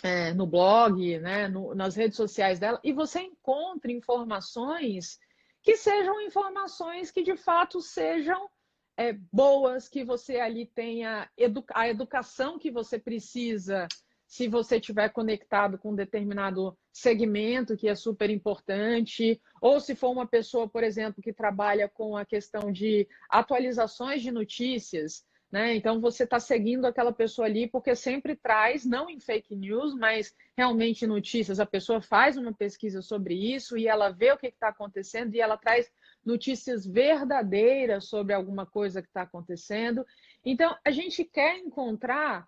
é, 0.01 0.33
no 0.33 0.47
blog, 0.47 1.19
né, 1.19 1.49
no, 1.49 1.75
nas 1.75 1.95
redes 1.97 2.15
sociais 2.15 2.59
dela, 2.59 2.79
e 2.81 2.93
você 2.93 3.19
encontre 3.19 3.91
informações 3.91 5.19
que 5.61 5.75
sejam 5.75 6.21
informações 6.21 7.11
que 7.11 7.21
de 7.21 7.35
fato 7.35 7.81
sejam 7.81 8.49
é, 8.97 9.13
boas, 9.31 9.87
que 9.87 10.03
você 10.03 10.39
ali 10.39 10.65
tenha 10.65 11.29
edu 11.37 11.63
a 11.73 11.87
educação 11.87 12.57
que 12.57 12.71
você 12.71 12.97
precisa 12.97 13.87
se 14.27 14.47
você 14.47 14.75
estiver 14.75 15.09
conectado 15.09 15.77
com 15.77 15.91
um 15.91 15.95
determinado 15.95 16.77
segmento 16.91 17.77
que 17.77 17.87
é 17.87 17.95
super 17.95 18.29
importante, 18.29 19.39
ou 19.61 19.79
se 19.79 19.95
for 19.95 20.09
uma 20.09 20.27
pessoa, 20.27 20.67
por 20.67 20.83
exemplo, 20.83 21.23
que 21.23 21.31
trabalha 21.31 21.87
com 21.87 22.17
a 22.17 22.25
questão 22.25 22.69
de 22.71 23.07
atualizações 23.29 24.21
de 24.21 24.29
notícias, 24.29 25.25
né? 25.49 25.75
Então 25.75 26.01
você 26.01 26.25
está 26.25 26.41
seguindo 26.41 26.85
aquela 26.85 27.13
pessoa 27.13 27.47
ali 27.47 27.69
porque 27.69 27.95
sempre 27.95 28.35
traz, 28.35 28.83
não 28.83 29.09
em 29.09 29.17
fake 29.17 29.55
news, 29.55 29.95
mas 29.95 30.35
realmente 30.57 31.07
notícias. 31.07 31.59
A 31.59 31.65
pessoa 31.65 32.01
faz 32.01 32.35
uma 32.35 32.53
pesquisa 32.53 33.01
sobre 33.01 33.33
isso 33.33 33.77
e 33.77 33.87
ela 33.87 34.09
vê 34.09 34.33
o 34.33 34.37
que 34.37 34.47
está 34.47 34.67
acontecendo 34.67 35.33
e 35.33 35.39
ela 35.39 35.57
traz 35.57 35.89
notícias 36.27 36.85
verdadeiras 36.85 38.09
sobre 38.09 38.33
alguma 38.33 38.65
coisa 38.65 39.01
que 39.01 39.07
está 39.07 39.21
acontecendo. 39.21 40.05
Então, 40.43 40.77
a 40.85 40.91
gente 40.91 41.23
quer 41.23 41.57
encontrar 41.57 42.45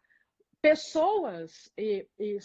pessoas 0.62 1.72
e, 1.78 2.06
e, 2.20 2.38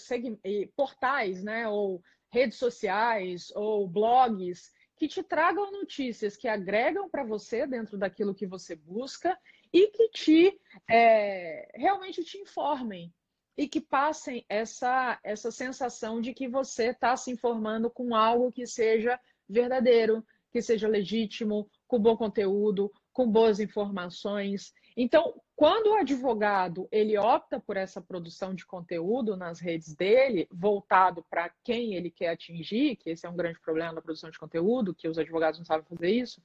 e, 0.44 0.66
portais, 0.76 1.42
né, 1.42 1.68
ou 1.68 2.00
redes 2.30 2.56
sociais, 2.56 3.52
ou 3.54 3.88
blogs 3.88 4.72
que 4.96 5.08
te 5.08 5.24
tragam 5.24 5.72
notícias 5.72 6.36
que 6.36 6.46
agregam 6.46 7.10
para 7.10 7.24
você 7.24 7.66
dentro 7.66 7.98
daquilo 7.98 8.34
que 8.34 8.46
você 8.46 8.76
busca 8.76 9.36
e 9.72 9.88
que 9.88 10.08
te 10.10 10.60
é, 10.88 11.68
realmente 11.74 12.22
te 12.22 12.38
informem 12.38 13.12
e 13.56 13.66
que 13.66 13.80
passem 13.80 14.44
essa, 14.48 15.18
essa 15.24 15.50
sensação 15.50 16.20
de 16.20 16.32
que 16.32 16.46
você 16.46 16.90
está 16.90 17.16
se 17.16 17.32
informando 17.32 17.90
com 17.90 18.14
algo 18.14 18.52
que 18.52 18.66
seja 18.66 19.18
verdadeiro, 19.48 20.24
que 20.54 20.62
seja 20.62 20.86
legítimo, 20.86 21.68
com 21.88 21.98
bom 21.98 22.16
conteúdo, 22.16 22.88
com 23.12 23.28
boas 23.28 23.58
informações. 23.58 24.72
Então, 24.96 25.34
quando 25.56 25.88
o 25.88 25.94
advogado 25.94 26.86
ele 26.92 27.18
opta 27.18 27.58
por 27.58 27.76
essa 27.76 28.00
produção 28.00 28.54
de 28.54 28.64
conteúdo 28.64 29.36
nas 29.36 29.58
redes 29.58 29.96
dele, 29.96 30.46
voltado 30.52 31.26
para 31.28 31.50
quem 31.64 31.94
ele 31.94 32.08
quer 32.08 32.28
atingir, 32.28 32.94
que 32.94 33.10
esse 33.10 33.26
é 33.26 33.28
um 33.28 33.34
grande 33.34 33.58
problema 33.58 33.94
da 33.94 34.00
produção 34.00 34.30
de 34.30 34.38
conteúdo, 34.38 34.94
que 34.94 35.08
os 35.08 35.18
advogados 35.18 35.58
não 35.58 35.66
sabem 35.66 35.84
fazer 35.88 36.10
isso, 36.12 36.40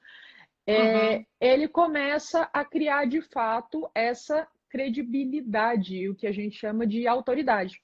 é, 0.65 1.17
uhum. 1.17 1.25
ele 1.39 1.67
começa 1.67 2.49
a 2.51 2.65
criar 2.65 3.05
de 3.05 3.21
fato 3.21 3.87
essa 3.93 4.47
credibilidade, 4.69 6.09
o 6.09 6.15
que 6.15 6.25
a 6.25 6.31
gente 6.31 6.57
chama 6.57 6.87
de 6.87 7.07
autoridade. 7.07 7.79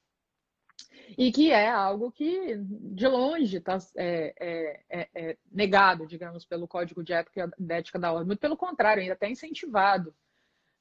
E 1.17 1.31
que 1.31 1.51
é 1.51 1.69
algo 1.69 2.11
que, 2.11 2.57
de 2.57 3.07
longe, 3.07 3.57
está 3.57 3.77
é, 3.95 4.33
é, 4.39 4.83
é, 4.89 5.09
é, 5.13 5.37
negado, 5.51 6.07
digamos, 6.07 6.45
pelo 6.45 6.67
Código 6.67 7.03
de 7.03 7.13
Ética, 7.13 7.51
de 7.57 7.73
Ética 7.73 7.99
da 7.99 8.11
Ordem. 8.11 8.27
Muito 8.27 8.39
pelo 8.39 8.57
contrário, 8.57 9.01
ainda 9.01 9.13
até 9.13 9.29
incentivado. 9.29 10.15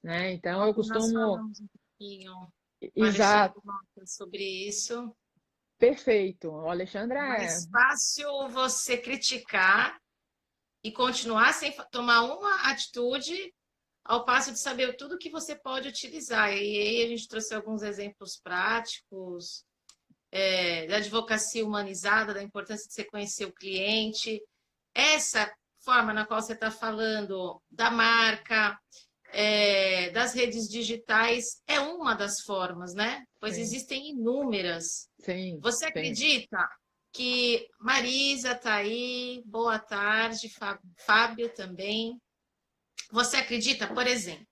Né? 0.02 0.32
Então, 0.32 0.64
eu 0.66 0.74
costumo... 0.74 1.00
Nós 1.00 1.12
falamos 1.12 1.60
um 1.60 1.68
pouquinho 1.68 2.52
Exato. 2.94 3.62
sobre 4.06 4.42
isso. 4.66 5.14
Perfeito. 5.78 6.50
O 6.50 6.68
Alexandre 6.68 7.18
é... 7.18 7.20
Mais 7.20 7.68
fácil 7.68 8.48
você 8.48 8.96
criticar 8.96 10.00
e 10.82 10.90
continuar 10.90 11.52
sem 11.52 11.74
tomar 11.90 12.22
uma 12.22 12.70
atitude 12.70 13.54
ao 14.04 14.24
passo 14.24 14.52
de 14.52 14.58
saber 14.58 14.96
tudo 14.96 15.18
que 15.18 15.30
você 15.30 15.54
pode 15.54 15.88
utilizar. 15.88 16.50
E 16.52 16.58
aí 16.58 17.04
a 17.04 17.08
gente 17.08 17.28
trouxe 17.28 17.54
alguns 17.54 17.82
exemplos 17.82 18.38
práticos 18.42 19.64
é, 20.34 20.88
da 20.88 20.96
advocacia 20.96 21.64
humanizada, 21.64 22.34
da 22.34 22.42
importância 22.42 22.88
de 22.88 22.92
você 22.92 23.04
conhecer 23.04 23.44
o 23.44 23.52
cliente. 23.52 24.42
Essa 24.92 25.48
forma 25.84 26.12
na 26.12 26.26
qual 26.26 26.42
você 26.42 26.54
está 26.54 26.72
falando 26.72 27.62
da 27.70 27.88
marca, 27.88 28.76
é, 29.32 30.10
das 30.10 30.34
redes 30.34 30.68
digitais, 30.68 31.62
é 31.68 31.78
uma 31.78 32.14
das 32.14 32.40
formas, 32.40 32.94
né? 32.94 33.24
Pois 33.38 33.54
Sim. 33.54 33.60
existem 33.60 34.10
inúmeras. 34.10 35.08
Sim, 35.20 35.60
você 35.62 35.86
acredita 35.86 36.68
que 37.12 37.68
Marisa 37.78 38.52
está 38.52 38.74
aí, 38.74 39.40
boa 39.46 39.78
tarde, 39.78 40.52
Fábio 40.98 41.48
também. 41.54 42.20
Você 43.12 43.36
acredita, 43.36 43.86
por 43.86 44.04
exemplo, 44.04 44.44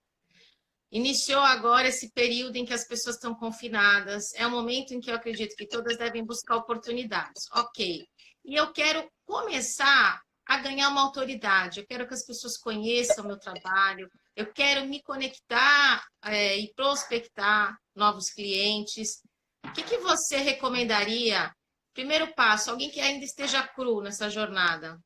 iniciou 0.93 1.41
agora 1.41 1.89
esse 1.89 2.13
período 2.13 2.57
em 2.57 2.67
que 2.67 2.75
as 2.75 2.87
pessoas 2.87 3.17
estão 3.17 3.35
confinadas, 3.35 4.35
é 4.35 4.47
um 4.47 4.51
momento 4.51 4.93
em 4.93 5.01
que 5.01 5.11
eu 5.11 5.17
acredito 5.17 5.57
que 5.57 5.67
todas 5.67 5.97
devem 5.97 6.25
buscar 6.25 6.57
oportunidades. 6.57 7.49
Ok. 7.55 8.07
E 8.45 8.55
eu 8.55 8.71
quero 8.73 9.11
começar 9.25 10.21
a 10.47 10.59
ganhar 10.59 10.91
uma 10.91 11.01
autoridade, 11.01 11.81
eu 11.81 11.87
quero 11.87 12.07
que 12.07 12.13
as 12.13 12.27
pessoas 12.27 12.59
conheçam 12.59 13.25
o 13.25 13.29
meu 13.29 13.39
trabalho, 13.39 14.11
eu 14.37 14.53
quero 14.53 14.87
me 14.87 15.03
conectar 15.03 16.05
é, 16.25 16.59
e 16.59 16.73
prospectar 16.75 17.75
novos 17.95 18.31
clientes. 18.31 19.23
O 19.65 19.73
que, 19.73 19.83
que 19.83 19.99
você 19.99 20.37
recomendaria? 20.37 21.51
Primeiro 21.95 22.35
passo, 22.35 22.71
alguém 22.71 22.91
que 22.91 23.01
ainda 23.01 23.25
esteja 23.25 23.67
cru 23.67 24.03
nessa 24.03 24.29
jornada. 24.29 24.99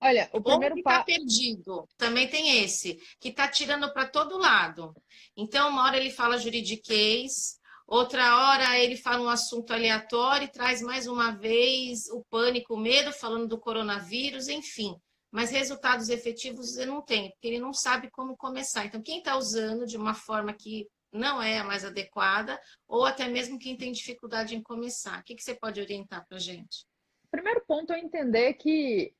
Olha, 0.00 0.28
o 0.32 0.42
primeiro 0.42 0.74
que 0.74 0.80
está 0.80 1.02
perdido, 1.02 1.88
também 1.96 2.28
tem 2.28 2.62
esse, 2.62 2.98
que 3.18 3.28
está 3.30 3.48
tirando 3.48 3.92
para 3.92 4.06
todo 4.06 4.38
lado. 4.38 4.94
Então, 5.36 5.70
uma 5.70 5.84
hora 5.84 5.96
ele 5.96 6.10
fala 6.10 6.38
juridiquês, 6.38 7.58
outra 7.86 8.36
hora 8.36 8.78
ele 8.78 8.96
fala 8.96 9.22
um 9.22 9.28
assunto 9.28 9.72
aleatório 9.72 10.44
e 10.44 10.52
traz 10.52 10.82
mais 10.82 11.06
uma 11.06 11.30
vez 11.30 12.10
o 12.10 12.22
pânico, 12.28 12.74
o 12.74 12.78
medo, 12.78 13.12
falando 13.12 13.48
do 13.48 13.58
coronavírus, 13.58 14.48
enfim. 14.48 14.94
Mas 15.30 15.50
resultados 15.50 16.08
efetivos 16.08 16.76
ele 16.76 16.90
não 16.90 17.02
tem, 17.02 17.30
porque 17.30 17.48
ele 17.48 17.58
não 17.58 17.72
sabe 17.72 18.10
como 18.10 18.36
começar. 18.36 18.84
Então, 18.84 19.02
quem 19.02 19.18
está 19.18 19.36
usando 19.36 19.86
de 19.86 19.96
uma 19.96 20.14
forma 20.14 20.52
que 20.52 20.86
não 21.12 21.42
é 21.42 21.58
a 21.58 21.64
mais 21.64 21.84
adequada, 21.84 22.60
ou 22.86 23.06
até 23.06 23.26
mesmo 23.28 23.58
quem 23.58 23.76
tem 23.76 23.92
dificuldade 23.92 24.54
em 24.54 24.62
começar, 24.62 25.20
o 25.20 25.24
que, 25.24 25.34
que 25.34 25.42
você 25.42 25.54
pode 25.54 25.80
orientar 25.80 26.26
para 26.28 26.36
a 26.36 26.40
gente? 26.40 26.86
Primeiro 27.30 27.64
ponto 27.66 27.92
é 27.92 27.98
entender 27.98 28.54
que 28.54 29.12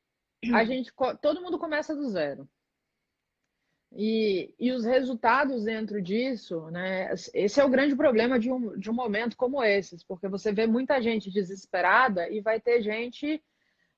a 0.53 0.65
gente, 0.65 0.93
todo 1.21 1.41
mundo 1.43 1.59
começa 1.59 1.95
do 1.95 2.09
zero. 2.09 2.49
E, 3.93 4.55
e 4.59 4.73
os 4.73 4.85
resultados 4.85 5.65
dentro 5.65 6.03
disso, 6.03 6.71
né? 6.71 7.15
Esse 7.33 7.61
é 7.61 7.65
o 7.65 7.71
grande 7.71 7.95
problema 7.95 8.39
de 8.39 8.51
um, 8.51 8.77
de 8.79 8.91
um 8.91 8.95
momento 8.95 9.37
como 9.37 9.63
esse, 9.63 9.97
porque 10.07 10.29
você 10.29 10.53
vê 10.53 10.67
muita 10.67 11.01
gente 11.01 11.31
desesperada 11.31 12.29
e 12.29 12.41
vai 12.41 12.61
ter 12.61 12.83
gente 12.83 13.43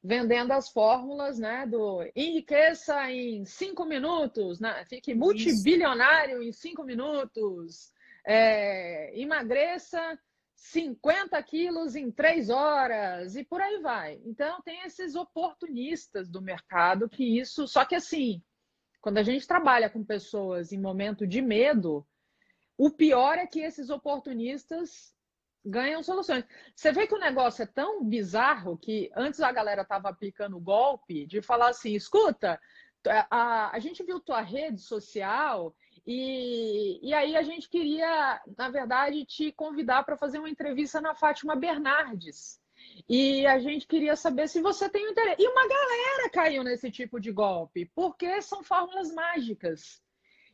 vendendo 0.02 0.52
as 0.52 0.68
fórmulas, 0.68 1.38
né? 1.38 1.66
Do 1.66 2.02
enriqueça 2.14 3.10
em 3.10 3.44
cinco 3.44 3.84
minutos, 3.84 4.60
né? 4.60 4.84
fique 4.88 5.14
multibilionário 5.14 6.42
em 6.42 6.52
cinco 6.52 6.84
minutos, 6.84 7.92
é, 8.24 9.18
emagreça 9.18 10.18
50 10.58 11.40
quilos 11.44 11.94
em 11.94 12.10
três 12.10 12.50
horas 12.50 13.36
e 13.36 13.44
por 13.44 13.60
aí 13.60 13.78
vai. 13.80 14.20
Então, 14.24 14.60
tem 14.62 14.82
esses 14.82 15.14
oportunistas 15.14 16.28
do 16.28 16.42
mercado 16.42 17.08
que 17.08 17.38
isso. 17.38 17.66
Só 17.68 17.84
que, 17.84 17.94
assim, 17.94 18.42
quando 19.00 19.18
a 19.18 19.22
gente 19.22 19.46
trabalha 19.46 19.88
com 19.88 20.04
pessoas 20.04 20.72
em 20.72 20.80
momento 20.80 21.26
de 21.26 21.40
medo, 21.40 22.04
o 22.76 22.90
pior 22.90 23.38
é 23.38 23.46
que 23.46 23.60
esses 23.60 23.88
oportunistas 23.88 25.14
ganham 25.64 26.02
soluções. 26.02 26.44
Você 26.74 26.90
vê 26.90 27.06
que 27.06 27.14
o 27.14 27.20
negócio 27.20 27.62
é 27.62 27.66
tão 27.66 28.04
bizarro 28.04 28.76
que 28.76 29.10
antes 29.16 29.40
a 29.40 29.52
galera 29.52 29.82
estava 29.82 30.08
aplicando 30.08 30.56
o 30.56 30.60
golpe 30.60 31.24
de 31.24 31.40
falar 31.40 31.68
assim: 31.68 31.94
escuta, 31.94 32.60
a, 33.30 33.74
a 33.74 33.78
gente 33.78 34.02
viu 34.02 34.18
tua 34.18 34.40
rede 34.40 34.80
social 34.80 35.74
e, 36.10 36.98
e 37.02 37.12
aí 37.12 37.36
a 37.36 37.42
gente 37.42 37.68
queria, 37.68 38.40
na 38.56 38.70
verdade, 38.70 39.26
te 39.26 39.52
convidar 39.52 40.04
para 40.04 40.16
fazer 40.16 40.38
uma 40.38 40.48
entrevista 40.48 41.02
na 41.02 41.14
Fátima 41.14 41.54
Bernardes. 41.54 42.58
E 43.06 43.46
a 43.46 43.58
gente 43.58 43.86
queria 43.86 44.16
saber 44.16 44.48
se 44.48 44.62
você 44.62 44.88
tem 44.88 45.10
interesse. 45.10 45.42
E 45.42 45.46
uma 45.46 45.68
galera 45.68 46.30
caiu 46.30 46.64
nesse 46.64 46.90
tipo 46.90 47.20
de 47.20 47.30
golpe, 47.30 47.84
porque 47.94 48.40
são 48.40 48.62
fórmulas 48.62 49.12
mágicas. 49.12 50.02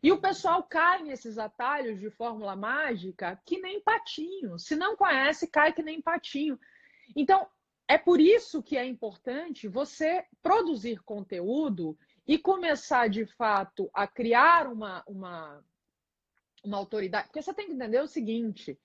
E 0.03 0.11
o 0.11 0.21
pessoal 0.21 0.61
cai 0.65 1.05
nesses 1.05 1.39
atalhos 1.39 2.01
de 2.01 2.11
fórmula 2.11 2.57
mágica 2.57 3.41
que 3.47 3.61
nem 3.61 3.81
patinho. 3.81 4.59
Se 4.59 4.75
não 4.75 4.97
conhece, 4.97 5.47
cai 5.47 5.73
que 5.73 5.85
nem 5.85 6.03
patinho. 6.03 6.59
Então, 7.15 7.47
é 7.87 7.97
por 7.97 8.21
isso 8.21 8.61
que 8.61 8.77
é 8.77 8.85
importante 8.85 9.69
você 9.69 10.25
produzir 10.43 11.01
conteúdo 11.05 11.97
e 12.27 12.39
começar 12.39 13.09
de 13.09 13.27
fato 13.27 13.91
a 13.93 14.07
criar 14.07 14.67
uma, 14.67 15.03
uma, 15.07 15.65
uma 16.65 16.79
autoridade. 16.79 17.29
Porque 17.29 17.43
você 17.43 17.53
tem 17.53 17.67
que 17.67 17.73
entender 17.73 18.01
o 18.01 18.09
seguinte: 18.09 18.79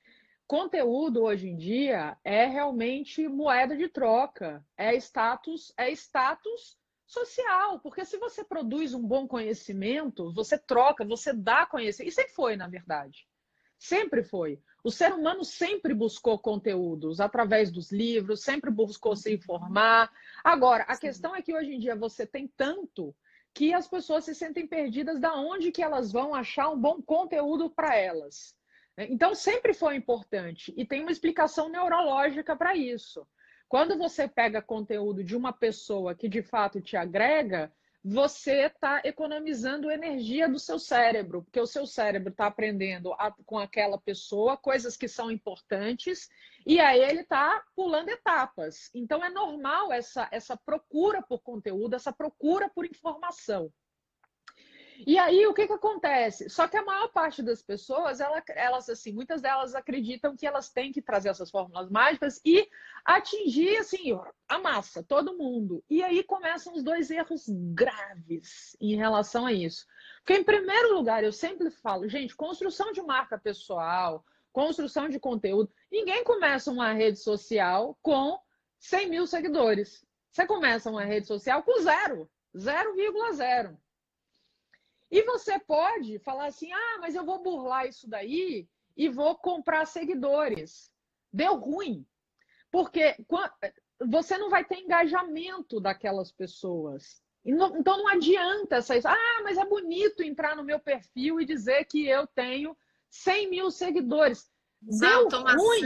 conteúdo 0.47 1.23
hoje 1.23 1.47
em 1.47 1.55
dia 1.55 2.17
é 2.23 2.45
realmente 2.45 3.27
moeda 3.27 3.75
de 3.75 3.87
troca, 3.87 4.63
é 4.77 4.95
status, 4.95 5.73
é 5.77 5.91
status 5.91 6.77
social, 7.05 7.79
porque 7.79 8.05
se 8.05 8.17
você 8.17 8.43
produz 8.43 8.93
um 8.93 9.01
bom 9.01 9.27
conhecimento, 9.27 10.31
você 10.31 10.57
troca, 10.57 11.03
você 11.03 11.33
dá 11.33 11.65
conhecimento. 11.65 12.09
E 12.09 12.15
sempre 12.15 12.33
foi, 12.33 12.55
na 12.55 12.67
verdade. 12.67 13.27
Sempre 13.79 14.23
foi. 14.23 14.61
O 14.83 14.91
ser 14.91 15.13
humano 15.13 15.43
sempre 15.43 15.93
buscou 15.93 16.37
conteúdos 16.37 17.19
através 17.19 17.71
dos 17.71 17.91
livros, 17.91 18.43
sempre 18.43 18.69
buscou 18.69 19.15
se 19.15 19.33
informar. 19.33 20.11
Agora, 20.43 20.83
a 20.87 20.95
Sim. 20.95 21.01
questão 21.01 21.35
é 21.35 21.41
que 21.41 21.53
hoje 21.53 21.73
em 21.73 21.79
dia 21.79 21.95
você 21.95 22.27
tem 22.27 22.47
tanto 22.55 23.15
que 23.53 23.73
as 23.73 23.87
pessoas 23.87 24.25
se 24.25 24.35
sentem 24.35 24.67
perdidas 24.67 25.19
da 25.19 25.35
onde 25.35 25.71
que 25.71 25.81
elas 25.83 26.11
vão 26.11 26.33
achar 26.33 26.69
um 26.69 26.79
bom 26.79 27.01
conteúdo 27.01 27.69
para 27.69 27.95
elas. 27.95 28.55
Então 28.97 29.33
sempre 29.33 29.73
foi 29.73 29.95
importante 29.95 30.73
e 30.75 30.85
tem 30.85 31.01
uma 31.01 31.11
explicação 31.11 31.69
neurológica 31.69 32.55
para 32.55 32.75
isso. 32.75 33.25
Quando 33.67 33.97
você 33.97 34.27
pega 34.27 34.61
conteúdo 34.61 35.23
de 35.23 35.37
uma 35.37 35.53
pessoa 35.53 36.15
que 36.15 36.27
de 36.27 36.41
fato 36.41 36.81
te 36.81 36.97
agrega, 36.97 37.71
você 38.03 38.67
está 38.67 39.01
economizando 39.03 39.91
energia 39.91 40.47
do 40.47 40.57
seu 40.57 40.79
cérebro, 40.79 41.43
porque 41.43 41.59
o 41.59 41.67
seu 41.67 41.85
cérebro 41.85 42.31
está 42.31 42.47
aprendendo 42.47 43.13
a, 43.13 43.31
com 43.45 43.59
aquela 43.59 43.97
pessoa 43.97 44.55
coisas 44.55 44.95
que 44.95 45.07
são 45.07 45.29
importantes 45.29 46.29
e 46.65 46.79
aí 46.79 47.01
ele 47.01 47.21
está 47.21 47.63
pulando 47.75 48.09
etapas. 48.09 48.89
Então 48.93 49.23
é 49.23 49.29
normal 49.29 49.91
essa, 49.91 50.27
essa 50.31 50.55
procura 50.55 51.21
por 51.21 51.41
conteúdo, 51.41 51.95
essa 51.95 52.13
procura 52.13 52.69
por 52.69 52.85
informação. 52.85 53.71
E 55.05 55.17
aí, 55.17 55.47
o 55.47 55.53
que, 55.53 55.65
que 55.65 55.73
acontece? 55.73 56.49
Só 56.49 56.67
que 56.67 56.75
a 56.75 56.83
maior 56.83 57.07
parte 57.09 57.41
das 57.41 57.61
pessoas, 57.61 58.19
elas, 58.19 58.43
elas, 58.49 58.89
assim, 58.89 59.13
muitas 59.13 59.41
delas 59.41 59.73
acreditam 59.73 60.35
que 60.35 60.45
elas 60.45 60.69
têm 60.69 60.91
que 60.91 61.01
trazer 61.01 61.29
essas 61.29 61.49
fórmulas 61.49 61.89
mágicas 61.89 62.41
e 62.43 62.67
atingir, 63.05 63.77
assim, 63.77 64.19
a 64.47 64.59
massa, 64.59 65.01
todo 65.01 65.37
mundo. 65.37 65.83
E 65.89 66.03
aí 66.03 66.21
começam 66.23 66.73
os 66.73 66.83
dois 66.83 67.09
erros 67.09 67.45
graves 67.47 68.75
em 68.81 68.95
relação 68.95 69.45
a 69.45 69.53
isso. 69.53 69.85
Porque, 70.17 70.41
em 70.41 70.43
primeiro 70.43 70.93
lugar, 70.93 71.23
eu 71.23 71.31
sempre 71.31 71.71
falo, 71.71 72.09
gente, 72.09 72.35
construção 72.35 72.91
de 72.91 73.01
marca 73.01 73.37
pessoal, 73.37 74.25
construção 74.51 75.07
de 75.07 75.19
conteúdo, 75.19 75.71
ninguém 75.89 76.23
começa 76.25 76.71
uma 76.71 76.91
rede 76.91 77.19
social 77.19 77.97
com 78.01 78.37
100 78.79 79.09
mil 79.09 79.25
seguidores. 79.25 80.05
Você 80.29 80.45
começa 80.45 80.89
uma 80.89 81.05
rede 81.05 81.25
social 81.25 81.63
com 81.63 81.79
zero, 81.79 82.29
0,0. 82.55 83.77
E 85.11 85.23
você 85.23 85.59
pode 85.59 86.19
falar 86.19 86.47
assim: 86.47 86.71
ah, 86.71 86.97
mas 86.99 87.15
eu 87.15 87.25
vou 87.25 87.41
burlar 87.41 87.87
isso 87.87 88.07
daí 88.07 88.67
e 88.95 89.09
vou 89.09 89.35
comprar 89.35 89.85
seguidores. 89.85 90.91
Deu 91.31 91.55
ruim. 91.55 92.05
Porque 92.71 93.15
você 94.07 94.37
não 94.37 94.49
vai 94.49 94.63
ter 94.63 94.77
engajamento 94.77 95.79
daquelas 95.79 96.31
pessoas. 96.31 97.21
Então 97.43 97.97
não 97.97 98.07
adianta 98.07 98.77
essa. 98.77 98.95
Ah, 99.09 99.41
mas 99.43 99.57
é 99.57 99.65
bonito 99.65 100.21
entrar 100.21 100.55
no 100.55 100.63
meu 100.63 100.79
perfil 100.79 101.39
e 101.39 101.45
dizer 101.45 101.85
que 101.85 102.07
eu 102.07 102.27
tenho 102.27 102.77
100 103.09 103.49
mil 103.49 103.71
seguidores. 103.71 104.51
Deu 104.81 105.27
ruim. 105.29 105.81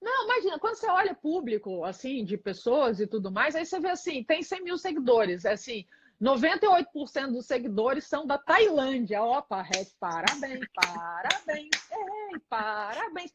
Não, 0.00 0.24
imagina, 0.24 0.58
quando 0.58 0.76
você 0.76 0.86
olha 0.86 1.14
público, 1.14 1.82
assim, 1.82 2.24
de 2.24 2.36
pessoas 2.36 3.00
e 3.00 3.06
tudo 3.06 3.32
mais, 3.32 3.56
aí 3.56 3.64
você 3.64 3.80
vê 3.80 3.88
assim, 3.88 4.22
tem 4.22 4.42
100 4.42 4.62
mil 4.62 4.76
seguidores, 4.76 5.46
é 5.46 5.52
assim, 5.52 5.86
98% 6.24 7.32
dos 7.32 7.44
seguidores 7.44 8.06
são 8.06 8.26
da 8.26 8.38
Tailândia. 8.38 9.22
Opa, 9.22 9.60
Red, 9.60 9.88
parabéns, 10.00 10.66
parabéns, 10.74 11.70
ei, 11.92 12.40
parabéns. 12.48 13.30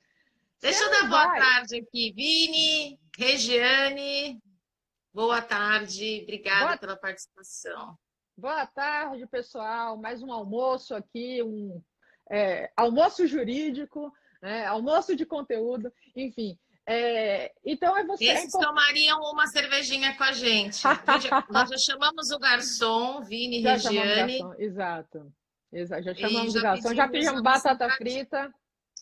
Deixa 0.60 0.84
eu 0.84 0.92
dar 0.92 1.08
boa 1.08 1.28
vai. 1.28 1.40
tarde 1.40 1.78
aqui, 1.78 2.12
Vini, 2.12 3.00
Regiane, 3.16 4.42
boa 5.14 5.40
tarde, 5.40 6.22
obrigada 6.24 6.66
boa... 6.66 6.78
pela 6.78 6.98
participação. 6.98 7.96
Boa 8.36 8.66
tarde, 8.66 9.28
pessoal, 9.28 9.96
mais 9.96 10.24
um 10.24 10.34
almoço 10.34 10.96
aqui, 10.96 11.44
um 11.44 11.80
é, 12.28 12.72
almoço 12.76 13.28
jurídico, 13.28 14.12
né? 14.42 14.66
almoço 14.66 15.16
de 15.16 15.28
conteúdo, 15.28 15.94
enfim. 16.16 16.58
É, 16.92 17.54
então 17.64 17.96
é 17.96 18.04
você. 18.04 18.26
Esses 18.26 18.56
é 18.56 18.60
tomariam 18.60 19.20
uma 19.20 19.46
cervejinha 19.46 20.18
com 20.18 20.24
a 20.24 20.32
gente. 20.32 20.82
Nós 21.48 21.70
já 21.70 21.78
chamamos 21.78 22.32
o 22.32 22.40
garçom, 22.40 23.22
Vini 23.22 23.62
já 23.62 23.74
Regiane. 23.74 24.40
Exato. 24.58 25.32
Exato. 25.72 26.02
Já 26.02 26.16
chamamos 26.16 26.52
já 26.52 26.60
o 26.60 26.64
garçom. 26.64 26.96
Já 26.96 27.08
pedimos 27.08 27.44
batata 27.44 27.88
frita. 27.92 28.52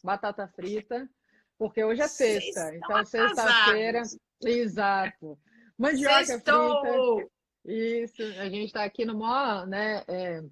Batata 0.03 0.47
frita. 0.49 1.09
Porque 1.57 1.81
hoje 1.81 2.01
é 2.01 2.09
sexta. 2.09 2.75
Então, 2.75 3.05
sexta-feira. 3.05 4.01
Exato. 4.43 5.39
Mandioca 5.77 6.25
Sextou. 6.25 6.81
frita. 6.81 7.31
Isso. 7.63 8.21
A 8.21 8.49
gente 8.49 8.65
está 8.65 8.83
aqui 8.83 9.05
no 9.05 9.17
maior, 9.17 9.65
né? 9.65 10.03
É, 10.09 10.43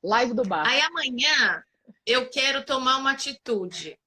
live 0.00 0.32
do 0.32 0.44
bar. 0.44 0.64
Aí 0.64 0.80
amanhã 0.80 1.64
eu 2.06 2.30
quero 2.30 2.64
tomar 2.64 2.98
uma 2.98 3.10
atitude. 3.10 3.98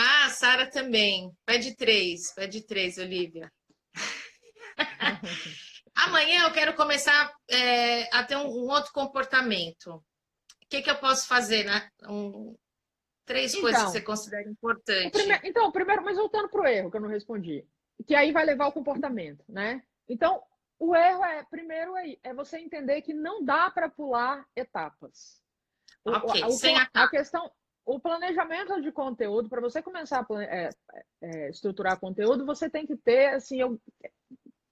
Ah, 0.00 0.30
Sara 0.30 0.70
também. 0.70 1.36
Pede 1.44 1.74
três, 1.74 2.32
pede 2.32 2.62
três, 2.62 2.98
Olivia. 2.98 3.52
Amanhã 5.92 6.44
eu 6.44 6.52
quero 6.52 6.76
começar 6.76 7.34
é, 7.50 8.04
a 8.16 8.22
ter 8.22 8.36
um, 8.36 8.46
um, 8.46 8.68
outro 8.68 8.92
comportamento. 8.92 9.96
O 9.96 10.04
que, 10.70 10.82
que 10.82 10.90
eu 10.90 10.98
posso 10.98 11.26
fazer, 11.26 11.64
né? 11.64 11.90
Um, 12.08 12.56
três 13.24 13.50
então, 13.50 13.62
coisas 13.62 13.82
que 13.82 13.90
você 13.90 14.00
considera 14.00 14.48
importantes. 14.48 15.10
Primeiro, 15.10 15.44
então, 15.44 15.72
primeiro, 15.72 16.04
mas 16.04 16.16
voltando 16.16 16.48
para 16.48 16.62
o 16.62 16.66
erro 16.66 16.92
que 16.92 16.96
eu 16.96 17.00
não 17.00 17.08
respondi, 17.08 17.66
que 18.06 18.14
aí 18.14 18.30
vai 18.30 18.44
levar 18.44 18.66
ao 18.66 18.72
comportamento, 18.72 19.44
né? 19.48 19.82
Então, 20.08 20.40
o 20.78 20.94
erro 20.94 21.24
é, 21.24 21.42
primeiro, 21.50 21.96
é, 21.96 22.16
é 22.22 22.32
você 22.32 22.58
entender 22.58 23.02
que 23.02 23.12
não 23.12 23.44
dá 23.44 23.68
para 23.68 23.90
pular 23.90 24.46
etapas. 24.54 25.42
Ok, 26.04 26.44
o, 26.44 26.52
sem 26.52 26.76
a, 26.78 26.88
a 26.94 27.08
questão, 27.08 27.50
o 27.88 27.98
planejamento 27.98 28.82
de 28.82 28.92
conteúdo, 28.92 29.48
para 29.48 29.62
você 29.62 29.80
começar 29.80 30.20
a 30.20 30.42
é, 30.42 30.68
é, 31.22 31.48
estruturar 31.48 31.98
conteúdo, 31.98 32.44
você 32.44 32.68
tem 32.68 32.86
que 32.86 32.94
ter 32.94 33.28
assim, 33.28 33.60
eu, 33.60 33.80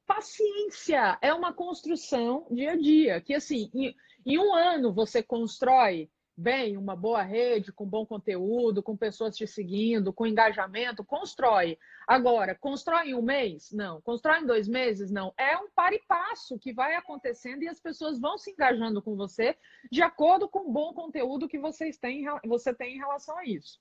paciência. 0.06 1.18
É 1.22 1.32
uma 1.32 1.50
construção 1.50 2.46
dia 2.50 2.72
a 2.72 2.76
dia. 2.76 3.20
Que 3.22 3.32
assim, 3.32 3.70
em, 3.74 3.96
em 4.26 4.38
um 4.38 4.54
ano 4.54 4.92
você 4.92 5.22
constrói 5.22 6.10
bem, 6.36 6.76
uma 6.76 6.94
boa 6.94 7.22
rede, 7.22 7.72
com 7.72 7.86
bom 7.86 8.04
conteúdo, 8.04 8.82
com 8.82 8.96
pessoas 8.96 9.36
te 9.36 9.46
seguindo, 9.46 10.12
com 10.12 10.26
engajamento, 10.26 11.04
constrói. 11.04 11.78
Agora, 12.06 12.54
constrói 12.54 13.10
em 13.10 13.14
um 13.14 13.22
mês? 13.22 13.72
Não. 13.72 14.00
Constrói 14.02 14.40
em 14.40 14.46
dois 14.46 14.68
meses? 14.68 15.10
Não. 15.10 15.32
É 15.38 15.56
um 15.56 15.70
par 15.70 15.92
e 15.92 16.02
passo 16.06 16.58
que 16.58 16.72
vai 16.72 16.94
acontecendo 16.94 17.62
e 17.62 17.68
as 17.68 17.80
pessoas 17.80 18.20
vão 18.20 18.36
se 18.36 18.50
engajando 18.50 19.00
com 19.00 19.16
você 19.16 19.56
de 19.90 20.02
acordo 20.02 20.48
com 20.48 20.68
o 20.68 20.72
bom 20.72 20.92
conteúdo 20.92 21.48
que 21.48 21.58
vocês 21.58 21.96
têm, 21.96 22.24
você 22.44 22.74
tem 22.74 22.96
em 22.96 22.98
relação 22.98 23.38
a 23.38 23.44
isso. 23.44 23.80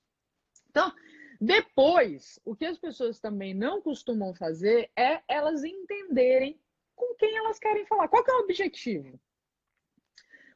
Então, 0.70 0.92
depois, 1.40 2.40
o 2.44 2.56
que 2.56 2.64
as 2.64 2.78
pessoas 2.78 3.20
também 3.20 3.52
não 3.52 3.82
costumam 3.82 4.34
fazer 4.34 4.90
é 4.96 5.20
elas 5.28 5.62
entenderem 5.62 6.58
com 6.94 7.14
quem 7.16 7.36
elas 7.36 7.58
querem 7.58 7.86
falar. 7.86 8.08
Qual 8.08 8.24
que 8.24 8.30
é 8.30 8.34
o 8.34 8.40
objetivo? 8.40 9.20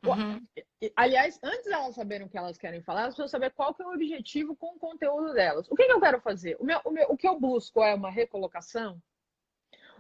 Uhum. 0.07 0.41
Aliás, 0.97 1.39
antes 1.43 1.65
de 1.65 1.73
elas 1.73 1.95
saberem 1.95 2.27
o 2.27 2.31
que 2.31 2.39
elas 2.39 2.57
querem 2.57 2.81
falar, 2.83 3.03
elas 3.03 3.15
precisam 3.15 3.29
saber 3.29 3.51
qual 3.51 3.75
que 3.75 3.83
é 3.83 3.87
o 3.87 3.93
objetivo 3.93 4.57
com 4.57 4.75
o 4.75 4.79
conteúdo 4.79 5.35
delas. 5.35 5.69
O 5.71 5.75
que, 5.75 5.85
que 5.85 5.93
eu 5.93 6.01
quero 6.01 6.21
fazer? 6.21 6.57
O, 6.59 6.65
meu, 6.65 6.81
o, 6.85 6.91
meu, 6.91 7.07
o 7.11 7.17
que 7.17 7.29
eu 7.29 7.39
busco 7.39 7.83
é 7.83 7.95
uma 7.95 8.11
recolocação? 8.11 9.01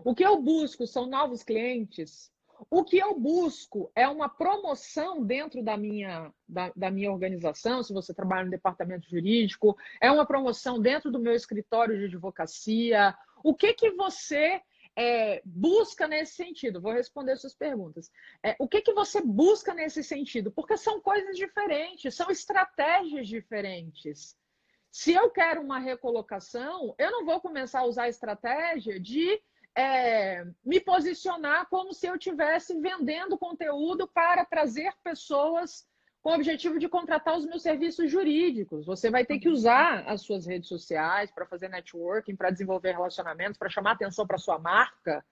O 0.02 0.14
que 0.14 0.24
eu 0.24 0.40
busco 0.40 0.86
são 0.86 1.06
novos 1.06 1.42
clientes? 1.42 2.32
O 2.70 2.84
que 2.84 2.98
eu 2.98 3.18
busco 3.18 3.90
é 3.94 4.06
uma 4.08 4.28
promoção 4.28 5.24
dentro 5.24 5.62
da 5.62 5.76
minha, 5.76 6.32
da, 6.46 6.72
da, 6.74 6.90
minha 6.90 7.10
organização, 7.10 7.82
se 7.82 7.92
você 7.92 8.12
trabalha 8.12 8.44
no 8.44 8.50
departamento 8.50 9.08
jurídico, 9.08 9.76
é 10.00 10.10
uma 10.10 10.26
promoção 10.26 10.80
dentro 10.80 11.10
do 11.10 11.18
meu 11.18 11.34
escritório 11.34 11.98
de 11.98 12.04
advocacia. 12.04 13.14
O 13.42 13.54
que, 13.54 13.72
que 13.72 13.90
você 13.92 14.60
é, 14.96 15.40
busca 15.44 16.07
nesse 16.07 16.35
sentido? 16.35 16.81
Vou 16.81 16.92
responder 16.92 17.37
suas 17.37 17.55
perguntas. 17.55 18.11
É, 18.44 18.57
o 18.59 18.68
que, 18.68 18.81
que 18.81 18.92
você 18.92 19.20
busca 19.20 19.72
nesse 19.74 20.03
sentido? 20.03 20.50
Porque 20.50 20.76
são 20.76 21.00
coisas 21.00 21.37
diferentes, 21.37 22.14
são 22.14 22.31
estratégias 22.31 23.29
diferentes. 23.29 24.37
Se 24.90 25.12
eu 25.12 25.31
quero 25.31 25.62
uma 25.62 25.79
recolocação, 25.79 26.94
eu 26.98 27.11
não 27.12 27.24
vou 27.24 27.40
começar 27.40 27.81
a 27.81 27.87
usar 27.87 28.05
a 28.05 28.09
estratégia 28.09 28.98
de 28.98 29.40
é, 29.76 30.44
me 30.64 30.81
posicionar 30.81 31.68
como 31.68 31.94
se 31.94 32.07
eu 32.07 32.16
estivesse 32.16 32.79
vendendo 32.81 33.38
conteúdo 33.38 34.09
para 34.09 34.44
trazer 34.44 34.92
pessoas 35.03 35.87
com 36.22 36.30
o 36.30 36.35
objetivo 36.35 36.78
de 36.78 36.88
contratar 36.88 37.37
os 37.37 37.46
meus 37.46 37.62
serviços 37.62 38.11
jurídicos. 38.11 38.85
Você 38.85 39.11
vai 39.11 39.24
ter 39.24 39.38
que 39.38 39.48
uhum. 39.48 39.54
usar 39.54 40.04
as 40.06 40.22
suas 40.22 40.46
redes 40.46 40.68
sociais 40.68 41.30
para 41.30 41.46
fazer 41.46 41.68
networking, 41.68 42.37
para 42.37 42.50
desenvolver 42.50 42.92
relacionamentos, 42.92 43.59
para 43.59 43.70
chamar 43.70 43.92
atenção 43.92 44.26
para 44.26 44.38
sua 44.38 44.59
marca, 44.59 45.24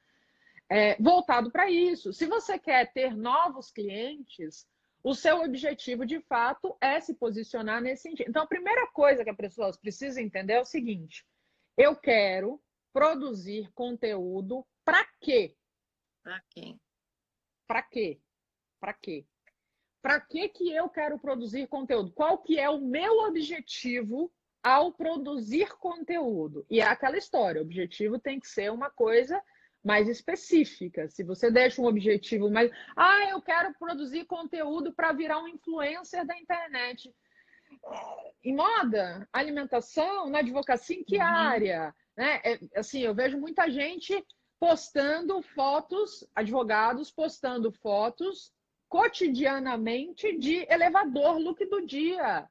é, 0.71 0.97
voltado 1.01 1.51
para 1.51 1.71
isso. 1.71 2.13
Se 2.13 2.27
você 2.27 2.59
quer 2.59 2.93
ter 2.93 3.15
novos 3.15 3.71
clientes, 3.71 4.67
o 5.03 5.15
seu 5.15 5.43
objetivo 5.43 6.05
de 6.05 6.21
fato 6.21 6.77
é 6.81 7.01
se 7.01 7.15
posicionar 7.15 7.81
nesse 7.81 8.03
sentido. 8.03 8.29
Então, 8.29 8.43
a 8.43 8.49
primeira 8.49 8.87
coisa 8.89 9.25
que 9.25 9.31
as 9.31 9.37
pessoas 9.37 9.77
precisam 9.77 10.23
entender 10.23 10.55
é 10.55 10.61
o 10.61 10.67
seguinte: 10.67 11.25
eu 11.77 11.95
quero 11.95 12.61
produzir 12.93 13.71
conteúdo 13.75 14.67
para 14.85 15.07
quê? 15.21 15.55
Para 16.23 16.43
quem? 16.51 16.81
Para 17.67 17.83
quê? 17.83 18.21
Para 18.81 18.93
quê? 18.95 19.27
Para 20.01 20.21
que, 20.21 20.49
que 20.49 20.73
eu 20.73 20.89
quero 20.89 21.19
produzir 21.19 21.67
conteúdo? 21.67 22.13
Qual 22.13 22.39
que 22.39 22.59
é 22.59 22.69
o 22.69 22.81
meu 22.81 23.21
objetivo 23.21 24.33
ao 24.63 24.93
produzir 24.93 25.77
conteúdo? 25.79 26.65
E 26.71 26.81
é 26.81 26.85
aquela 26.85 27.17
história, 27.17 27.61
o 27.61 27.65
objetivo 27.65 28.19
tem 28.19 28.39
que 28.39 28.49
ser 28.49 28.71
uma 28.71 28.91
coisa 28.91 29.43
mais 29.85 30.09
específica. 30.09 31.09
Se 31.09 31.23
você 31.23 31.51
deixa 31.51 31.81
um 31.81 31.87
objetivo 31.87 32.51
mais, 32.51 32.71
ah, 32.97 33.31
eu 33.31 33.41
quero 33.41 33.73
produzir 33.75 34.25
conteúdo 34.25 34.93
para 34.93 35.13
virar 35.13 35.41
um 35.41 35.49
influencer 35.49 36.27
da 36.27 36.37
internet. 36.37 37.15
Em 38.43 38.55
moda, 38.55 39.29
alimentação, 39.33 40.29
na 40.29 40.39
advocacia, 40.39 40.97
em 40.97 41.05
que 41.05 41.17
uhum. 41.17 41.23
área? 41.23 41.95
Né? 42.17 42.41
É, 42.45 42.61
assim, 42.77 43.01
eu 43.01 43.15
vejo 43.15 43.39
muita 43.39 43.71
gente 43.71 44.25
postando 44.59 45.41
fotos, 45.43 46.27
advogados 46.35 47.11
postando 47.11 47.71
fotos 47.71 48.53
cotidianamente 48.89 50.37
de 50.39 50.67
elevador, 50.71 51.39
look 51.39 51.65
do 51.67 51.85
dia. 51.87 52.49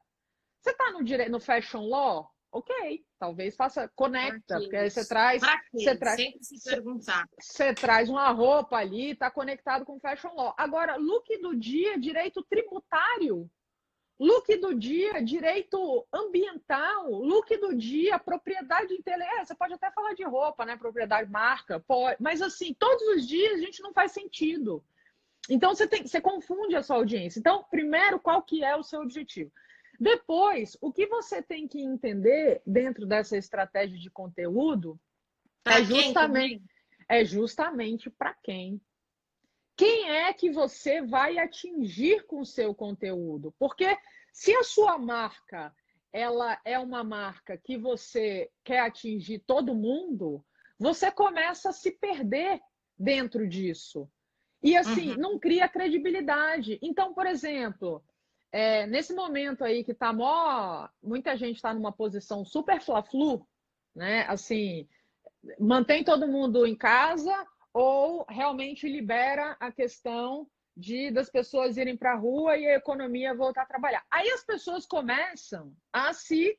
Você 0.62 0.72
está 0.72 0.92
no, 0.92 1.04
dire... 1.04 1.30
no 1.30 1.40
fashion 1.40 1.88
law? 1.88 2.32
Ok, 2.50 3.06
talvez 3.20 3.56
faça, 3.56 3.92
conecta, 3.94 4.60
porque 4.60 4.76
aí 4.76 4.90
você 4.90 5.08
traz. 5.08 5.42
Você 5.74 5.96
traz 5.98 6.16
Sempre 6.16 6.44
se 6.44 6.64
perguntar. 6.64 7.26
Você 7.40 7.74
traz 7.74 8.10
uma 8.10 8.30
roupa 8.32 8.78
ali, 8.78 9.12
está 9.12 9.30
conectado 9.30 9.86
com 9.86 10.00
fashion 10.00 10.34
law. 10.34 10.56
Agora, 10.58 10.96
look 10.96 11.26
do 11.42 11.56
dia, 11.56 12.00
direito 12.00 12.44
tributário. 12.50 13.50
Look 14.20 14.56
do 14.58 14.74
dia, 14.74 15.22
direito 15.22 16.08
ambiental. 16.12 17.12
Look 17.12 17.56
do 17.58 17.76
dia, 17.76 18.18
propriedade 18.18 18.94
intelectual. 18.94 19.42
É, 19.42 19.46
você 19.46 19.54
pode 19.54 19.74
até 19.74 19.92
falar 19.92 20.14
de 20.14 20.24
roupa, 20.24 20.66
né? 20.66 20.76
Propriedade 20.76 21.30
marca, 21.30 21.80
pode. 21.82 22.18
Mas 22.20 22.42
assim, 22.42 22.74
todos 22.74 23.04
os 23.10 23.28
dias 23.28 23.54
a 23.54 23.62
gente 23.62 23.82
não 23.84 23.94
faz 23.94 24.14
sentido. 24.14 24.84
Então 25.50 25.74
você, 25.74 25.88
tem, 25.88 26.06
você 26.06 26.20
confunde 26.20 26.76
a 26.76 26.84
sua 26.84 26.98
audiência. 26.98 27.40
Então, 27.40 27.64
primeiro, 27.70 28.20
qual 28.20 28.42
que 28.42 28.64
é 28.64 28.76
o 28.76 28.84
seu 28.84 29.02
objetivo? 29.02 29.52
Depois, 30.00 30.78
o 30.80 30.92
que 30.92 31.08
você 31.08 31.42
tem 31.42 31.68
que 31.68 31.82
entender 31.82 32.62
dentro 32.66 33.06
dessa 33.06 33.38
estratégia 33.38 33.98
de 33.98 34.10
conteúdo 34.10 35.00
é 35.66 35.84
justamente, 35.84 36.64
é 37.10 37.26
justamente 37.26 38.10
para 38.10 38.34
quem. 38.44 38.80
Quem 39.76 40.10
é 40.10 40.34
que 40.34 40.50
você 40.50 41.02
vai 41.02 41.38
atingir 41.38 42.26
com 42.26 42.42
o 42.42 42.46
seu 42.46 42.74
conteúdo? 42.74 43.54
Porque 43.60 43.98
se 44.32 44.54
a 44.54 44.64
sua 44.64 44.98
marca 44.98 45.74
ela 46.12 46.60
é 46.66 46.80
uma 46.80 47.04
marca 47.04 47.58
que 47.58 47.78
você 47.78 48.50
quer 48.64 48.80
atingir 48.80 49.40
todo 49.40 49.76
mundo, 49.76 50.44
você 50.80 51.12
começa 51.12 51.70
a 51.70 51.74
se 51.74 51.92
perder 51.92 52.60
dentro 52.98 53.48
disso. 53.48 54.10
E 54.62 54.76
assim, 54.76 55.12
uhum. 55.12 55.18
não 55.18 55.40
cria 55.40 55.70
credibilidade. 55.70 56.80
Então, 56.82 57.14
por 57.14 57.26
exemplo, 57.26 58.04
é, 58.52 58.88
nesse 58.88 59.14
momento 59.14 59.64
aí 59.64 59.84
que 59.84 59.94
tá 59.94 60.12
mó, 60.12 60.88
muita 61.02 61.38
gente 61.38 61.58
está 61.58 61.74
numa 61.74 61.92
posição 61.92 62.44
super 62.44 62.82
fla-flu, 62.82 63.48
né? 63.96 64.26
Assim, 64.28 64.88
mantém 65.60 66.04
todo 66.04 66.28
mundo 66.28 66.66
em 66.66 66.76
casa 66.76 67.46
ou 67.74 68.26
realmente 68.28 68.88
libera 68.88 69.56
a 69.60 69.72
questão 69.72 70.48
de 70.76 71.12
das 71.12 71.30
pessoas 71.30 71.78
irem 71.78 71.98
para 71.98 72.14
a 72.14 72.18
rua 72.18 72.58
e 72.58 72.66
a 72.68 72.76
economia 72.76 73.36
voltar 73.36 73.64
a 73.64 73.68
trabalhar. 73.68 74.06
Aí 74.12 74.30
as 74.30 74.44
pessoas 74.44 74.86
começam 74.86 75.76
a 75.92 76.14
se 76.14 76.58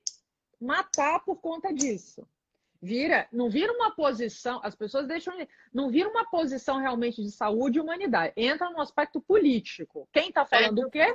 matar 0.61 1.25
por 1.25 1.37
conta 1.41 1.73
disso. 1.73 2.29
Vira, 2.81 3.27
não 3.33 3.51
vira 3.51 3.73
uma 3.73 3.91
posição, 3.91 4.61
as 4.62 4.77
pessoas 4.77 5.09
deixam, 5.09 5.35
não 5.73 5.91
vira 5.91 6.09
uma 6.09 6.31
posição 6.31 6.79
realmente 6.79 7.21
de 7.21 7.31
saúde 7.33 7.79
e 7.79 7.81
humanidade. 7.81 8.33
Entra 8.37 8.71
no 8.71 8.81
aspecto 8.81 9.21
político. 9.21 10.09
Quem 10.12 10.29
está 10.29 10.47
falando 10.47 10.83
é 10.83 10.87
o 10.87 10.91
quê? 10.91 11.12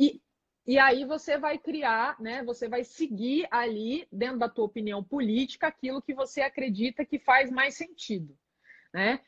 E, 0.00 0.22
e 0.66 0.78
aí 0.78 1.04
você 1.04 1.36
vai 1.36 1.58
criar, 1.58 2.18
né? 2.18 2.42
Você 2.44 2.66
vai 2.66 2.82
seguir 2.82 3.46
ali, 3.50 4.08
dentro 4.10 4.38
da 4.38 4.48
tua 4.48 4.64
opinião 4.64 5.04
política, 5.04 5.66
aquilo 5.66 6.00
que 6.00 6.14
você 6.14 6.40
acredita 6.40 7.04
que 7.04 7.18
faz 7.18 7.50
mais 7.50 7.76
sentido, 7.76 8.34
né? 8.92 9.20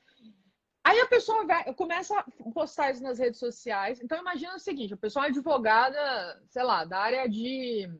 Aí 0.82 1.00
a 1.00 1.06
pessoa 1.06 1.46
vai, 1.46 1.72
começa 1.74 2.18
a 2.18 2.24
postar 2.52 2.92
isso 2.92 3.02
nas 3.02 3.18
redes 3.18 3.40
sociais. 3.40 4.00
Então 4.02 4.18
imagina 4.18 4.54
o 4.54 4.60
seguinte: 4.60 4.94
a 4.94 4.98
pessoa 4.98 5.26
é 5.26 5.28
advogada, 5.28 6.42
sei 6.48 6.62
lá, 6.62 6.84
da 6.84 6.98
área 6.98 7.28
de 7.28 7.90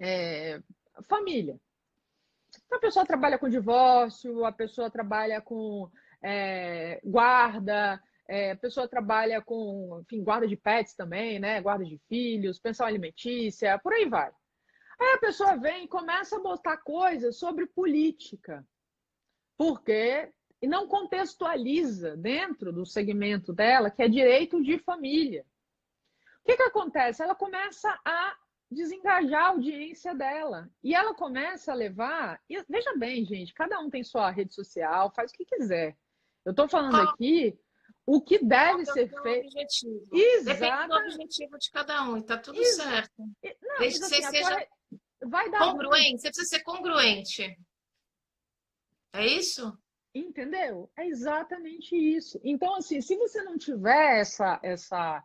é, 0.00 0.60
família. 1.08 1.58
Então, 2.72 2.78
a 2.78 2.80
pessoa 2.80 3.04
trabalha 3.04 3.38
com 3.38 3.50
divórcio, 3.50 4.46
a 4.46 4.50
pessoa 4.50 4.90
trabalha 4.90 5.42
com 5.42 5.90
é, 6.24 7.02
guarda, 7.04 8.02
é, 8.26 8.52
a 8.52 8.56
pessoa 8.56 8.88
trabalha 8.88 9.42
com, 9.42 10.00
enfim, 10.00 10.24
guarda 10.24 10.48
de 10.48 10.56
pets 10.56 10.94
também, 10.94 11.38
né? 11.38 11.60
Guarda 11.60 11.84
de 11.84 12.00
filhos, 12.08 12.58
pensão 12.58 12.86
alimentícia, 12.86 13.78
por 13.78 13.92
aí 13.92 14.08
vai. 14.08 14.32
Aí 14.98 15.12
a 15.14 15.18
pessoa 15.18 15.54
vem 15.58 15.84
e 15.84 15.88
começa 15.88 16.36
a 16.36 16.42
botar 16.42 16.78
coisas 16.78 17.38
sobre 17.38 17.66
política. 17.66 18.66
Porque 19.58 20.32
e 20.62 20.66
não 20.66 20.88
contextualiza 20.88 22.16
dentro 22.16 22.72
do 22.72 22.86
segmento 22.86 23.52
dela, 23.52 23.90
que 23.90 24.02
é 24.02 24.08
direito 24.08 24.62
de 24.62 24.78
família. 24.78 25.44
O 26.40 26.46
que, 26.46 26.56
que 26.56 26.62
acontece? 26.62 27.22
Ela 27.22 27.34
começa 27.34 28.00
a 28.02 28.34
desengajar 28.72 29.44
a 29.44 29.48
audiência 29.48 30.14
dela. 30.14 30.70
E 30.82 30.94
ela 30.94 31.14
começa 31.14 31.72
a 31.72 31.74
levar. 31.74 32.40
E, 32.48 32.62
veja 32.68 32.94
bem, 32.96 33.24
gente, 33.24 33.54
cada 33.54 33.78
um 33.80 33.90
tem 33.90 34.02
sua 34.02 34.30
rede 34.30 34.54
social, 34.54 35.12
faz 35.14 35.30
o 35.30 35.34
que 35.34 35.44
quiser. 35.44 35.96
Eu 36.44 36.50
estou 36.50 36.68
falando 36.68 36.96
aqui 36.96 37.58
o 38.04 38.20
que 38.20 38.44
deve 38.44 38.84
ser 38.86 39.08
feito. 39.22 39.46
Objetivo. 39.46 40.06
Depende 40.44 40.88
do 40.88 40.94
objetivo 40.94 41.58
de 41.58 41.70
cada 41.70 42.02
um, 42.04 42.16
e 42.16 42.20
está 42.20 42.38
tudo 42.38 42.60
Exato. 42.60 42.90
certo. 42.90 43.12
Não, 43.62 43.78
Desde 43.78 43.98
que 44.00 44.04
assim, 44.06 44.22
você 44.22 44.30
seja 44.30 44.68
vai 45.24 45.50
dar 45.50 45.60
congruente, 45.60 46.20
você 46.20 46.28
precisa 46.28 46.48
ser 46.48 46.62
congruente. 46.64 47.56
É 49.12 49.26
isso? 49.26 49.76
Entendeu? 50.14 50.90
É 50.96 51.06
exatamente 51.06 51.96
isso. 51.96 52.40
Então, 52.42 52.74
assim, 52.74 53.00
se 53.00 53.16
você 53.16 53.42
não 53.42 53.56
tiver 53.56 54.20
essa, 54.20 54.58
essa 54.62 55.24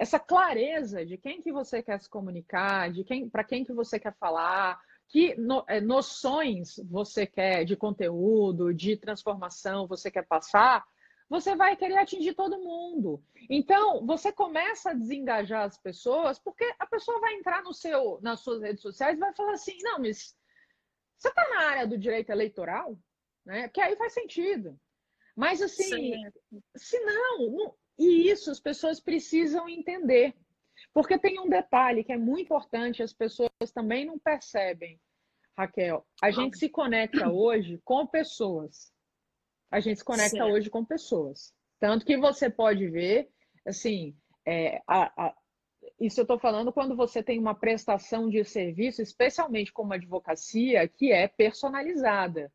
essa 0.00 0.18
clareza 0.18 1.04
de 1.04 1.18
quem 1.18 1.42
que 1.42 1.52
você 1.52 1.82
quer 1.82 2.00
se 2.00 2.08
comunicar, 2.08 2.90
de 2.90 3.04
quem, 3.04 3.28
para 3.28 3.44
quem 3.44 3.62
que 3.66 3.72
você 3.74 4.00
quer 4.00 4.16
falar, 4.16 4.80
que 5.06 5.34
no, 5.34 5.62
é, 5.68 5.78
noções 5.78 6.76
você 6.88 7.26
quer 7.26 7.66
de 7.66 7.76
conteúdo, 7.76 8.72
de 8.72 8.96
transformação 8.96 9.86
você 9.86 10.10
quer 10.10 10.26
passar, 10.26 10.86
você 11.28 11.54
vai 11.54 11.76
querer 11.76 11.98
atingir 11.98 12.32
todo 12.32 12.58
mundo. 12.58 13.22
Então, 13.50 14.06
você 14.06 14.32
começa 14.32 14.90
a 14.90 14.94
desengajar 14.94 15.66
as 15.66 15.76
pessoas, 15.76 16.38
porque 16.38 16.64
a 16.78 16.86
pessoa 16.86 17.20
vai 17.20 17.34
entrar 17.34 17.62
no 17.62 17.74
seu, 17.74 18.18
nas 18.22 18.40
suas 18.40 18.62
redes 18.62 18.80
sociais 18.80 19.18
e 19.18 19.20
vai 19.20 19.34
falar 19.34 19.52
assim: 19.52 19.76
não, 19.82 19.98
mas 19.98 20.34
você 21.18 21.28
está 21.28 21.46
na 21.50 21.60
área 21.72 21.86
do 21.86 21.98
direito 21.98 22.30
eleitoral? 22.30 22.98
Né? 23.44 23.68
Que 23.68 23.82
aí 23.82 23.94
faz 23.96 24.14
sentido. 24.14 24.80
Mas 25.36 25.60
assim, 25.60 26.14
se 26.74 26.98
não, 27.00 27.74
e 28.00 28.30
isso 28.30 28.50
as 28.50 28.58
pessoas 28.58 28.98
precisam 28.98 29.68
entender. 29.68 30.34
Porque 30.92 31.18
tem 31.18 31.38
um 31.38 31.48
detalhe 31.48 32.02
que 32.02 32.12
é 32.12 32.16
muito 32.16 32.46
importante, 32.46 33.02
as 33.02 33.12
pessoas 33.12 33.50
também 33.74 34.06
não 34.06 34.18
percebem, 34.18 34.98
Raquel. 35.56 36.06
A 36.22 36.30
gente 36.30 36.58
se 36.58 36.68
conecta 36.70 37.28
hoje 37.30 37.78
com 37.84 38.06
pessoas. 38.06 38.90
A 39.70 39.78
gente 39.78 39.98
se 39.98 40.04
conecta 40.04 40.44
Sim. 40.44 40.50
hoje 40.50 40.70
com 40.70 40.84
pessoas. 40.84 41.54
Tanto 41.78 42.04
que 42.06 42.16
você 42.16 42.48
pode 42.48 42.88
ver, 42.88 43.28
assim, 43.66 44.16
é, 44.46 44.80
a, 44.86 45.26
a, 45.26 45.34
isso 46.00 46.20
eu 46.20 46.24
estou 46.24 46.38
falando 46.38 46.72
quando 46.72 46.96
você 46.96 47.22
tem 47.22 47.38
uma 47.38 47.54
prestação 47.54 48.28
de 48.28 48.42
serviço, 48.44 49.02
especialmente 49.02 49.72
como 49.72 49.92
advocacia, 49.92 50.88
que 50.88 51.12
é 51.12 51.28
personalizada. 51.28 52.50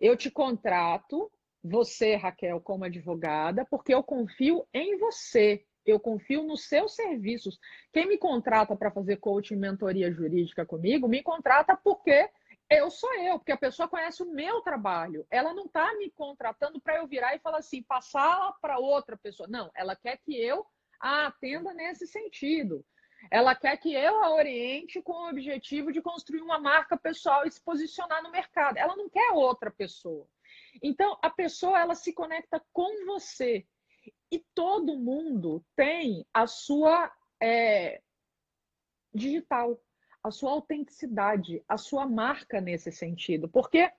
Eu 0.00 0.16
te 0.16 0.30
contrato 0.30 1.30
você, 1.64 2.14
Raquel, 2.14 2.60
como 2.60 2.84
advogada, 2.84 3.64
porque 3.64 3.94
eu 3.94 4.02
confio 4.02 4.66
em 4.74 4.98
você. 4.98 5.64
Eu 5.86 5.98
confio 5.98 6.42
nos 6.42 6.68
seus 6.68 6.94
serviços. 6.94 7.58
Quem 7.92 8.06
me 8.06 8.18
contrata 8.18 8.76
para 8.76 8.90
fazer 8.90 9.16
coaching 9.16 9.56
mentoria 9.56 10.12
jurídica 10.12 10.66
comigo, 10.66 11.08
me 11.08 11.22
contrata 11.22 11.76
porque 11.76 12.28
eu 12.70 12.90
sou 12.90 13.12
eu, 13.14 13.38
porque 13.38 13.52
a 13.52 13.56
pessoa 13.56 13.88
conhece 13.88 14.22
o 14.22 14.30
meu 14.30 14.60
trabalho. 14.60 15.26
Ela 15.30 15.54
não 15.54 15.64
está 15.64 15.94
me 15.94 16.10
contratando 16.10 16.80
para 16.80 16.96
eu 16.96 17.06
virar 17.06 17.34
e 17.34 17.38
falar 17.38 17.58
assim, 17.58 17.82
passar 17.82 18.54
para 18.60 18.78
outra 18.78 19.16
pessoa. 19.16 19.48
Não, 19.48 19.70
ela 19.74 19.96
quer 19.96 20.18
que 20.18 20.36
eu 20.36 20.66
a 21.00 21.26
atenda 21.26 21.72
nesse 21.72 22.06
sentido. 22.06 22.84
Ela 23.30 23.54
quer 23.54 23.76
que 23.78 23.94
eu 23.94 24.22
a 24.22 24.34
oriente 24.34 25.00
com 25.02 25.12
o 25.12 25.28
objetivo 25.28 25.92
de 25.92 26.02
construir 26.02 26.42
uma 26.42 26.58
marca 26.58 26.96
pessoal 26.96 27.46
e 27.46 27.50
se 27.50 27.62
posicionar 27.62 28.22
no 28.22 28.30
mercado. 28.30 28.76
Ela 28.76 28.96
não 28.96 29.08
quer 29.08 29.32
outra 29.32 29.70
pessoa. 29.70 30.26
Então, 30.82 31.18
a 31.22 31.30
pessoa 31.30 31.78
ela 31.78 31.94
se 31.94 32.12
conecta 32.12 32.62
com 32.72 33.06
você. 33.06 33.66
E 34.30 34.44
todo 34.54 34.98
mundo 34.98 35.64
tem 35.76 36.26
a 36.32 36.46
sua 36.46 37.12
é, 37.40 38.02
digital, 39.14 39.80
a 40.22 40.30
sua 40.30 40.50
autenticidade, 40.50 41.62
a 41.68 41.76
sua 41.76 42.06
marca 42.06 42.60
nesse 42.60 42.90
sentido. 42.90 43.48
Porque 43.48 43.90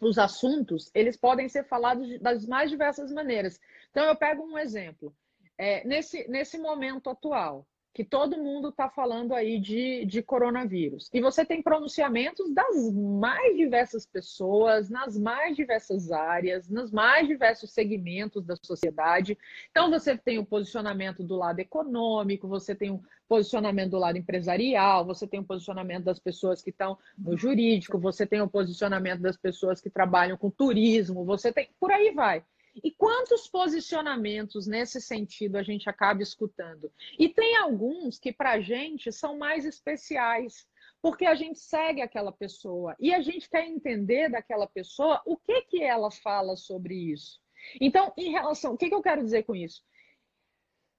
os 0.00 0.18
assuntos, 0.18 0.90
eles 0.94 1.16
podem 1.16 1.48
ser 1.48 1.64
falados 1.64 2.18
das 2.20 2.46
mais 2.46 2.70
diversas 2.70 3.12
maneiras. 3.12 3.60
Então, 3.90 4.04
eu 4.04 4.16
pego 4.16 4.42
um 4.44 4.58
exemplo. 4.58 5.14
É, 5.56 5.84
nesse, 5.84 6.26
nesse 6.28 6.56
momento 6.56 7.10
atual, 7.10 7.66
que 7.98 8.04
todo 8.04 8.38
mundo 8.38 8.68
está 8.68 8.88
falando 8.88 9.34
aí 9.34 9.58
de, 9.58 10.04
de 10.04 10.22
coronavírus. 10.22 11.10
E 11.12 11.20
você 11.20 11.44
tem 11.44 11.60
pronunciamentos 11.60 12.48
das 12.54 12.92
mais 12.94 13.56
diversas 13.56 14.06
pessoas, 14.06 14.88
nas 14.88 15.18
mais 15.18 15.56
diversas 15.56 16.12
áreas, 16.12 16.68
nos 16.68 16.92
mais 16.92 17.26
diversos 17.26 17.72
segmentos 17.72 18.44
da 18.44 18.54
sociedade. 18.62 19.36
Então, 19.72 19.90
você 19.90 20.16
tem 20.16 20.38
o 20.38 20.46
posicionamento 20.46 21.24
do 21.24 21.34
lado 21.34 21.58
econômico, 21.58 22.46
você 22.46 22.72
tem 22.72 22.92
o 22.92 23.02
posicionamento 23.28 23.90
do 23.90 23.98
lado 23.98 24.16
empresarial, 24.16 25.04
você 25.04 25.26
tem 25.26 25.40
o 25.40 25.44
posicionamento 25.44 26.04
das 26.04 26.20
pessoas 26.20 26.62
que 26.62 26.70
estão 26.70 26.96
no 27.18 27.36
jurídico, 27.36 27.98
você 27.98 28.24
tem 28.24 28.40
o 28.40 28.48
posicionamento 28.48 29.22
das 29.22 29.36
pessoas 29.36 29.80
que 29.80 29.90
trabalham 29.90 30.36
com 30.36 30.50
turismo, 30.50 31.24
você 31.24 31.52
tem. 31.52 31.68
Por 31.80 31.90
aí 31.90 32.12
vai. 32.12 32.44
E 32.82 32.90
quantos 32.90 33.48
posicionamentos 33.48 34.66
nesse 34.66 35.00
sentido 35.00 35.56
a 35.56 35.62
gente 35.62 35.88
acaba 35.88 36.22
escutando? 36.22 36.92
E 37.18 37.28
tem 37.28 37.56
alguns 37.56 38.18
que, 38.18 38.32
para 38.32 38.52
a 38.52 38.60
gente, 38.60 39.12
são 39.12 39.38
mais 39.38 39.64
especiais, 39.64 40.68
porque 41.00 41.26
a 41.26 41.34
gente 41.34 41.58
segue 41.58 42.02
aquela 42.02 42.32
pessoa 42.32 42.96
e 42.98 43.14
a 43.14 43.20
gente 43.20 43.48
quer 43.48 43.66
entender 43.66 44.28
daquela 44.30 44.66
pessoa 44.66 45.22
o 45.24 45.36
que, 45.36 45.62
que 45.62 45.82
ela 45.82 46.10
fala 46.10 46.56
sobre 46.56 46.94
isso. 46.94 47.40
Então, 47.80 48.12
em 48.16 48.30
relação. 48.30 48.74
O 48.74 48.78
que, 48.78 48.88
que 48.88 48.94
eu 48.94 49.02
quero 49.02 49.22
dizer 49.22 49.44
com 49.44 49.54
isso? 49.54 49.82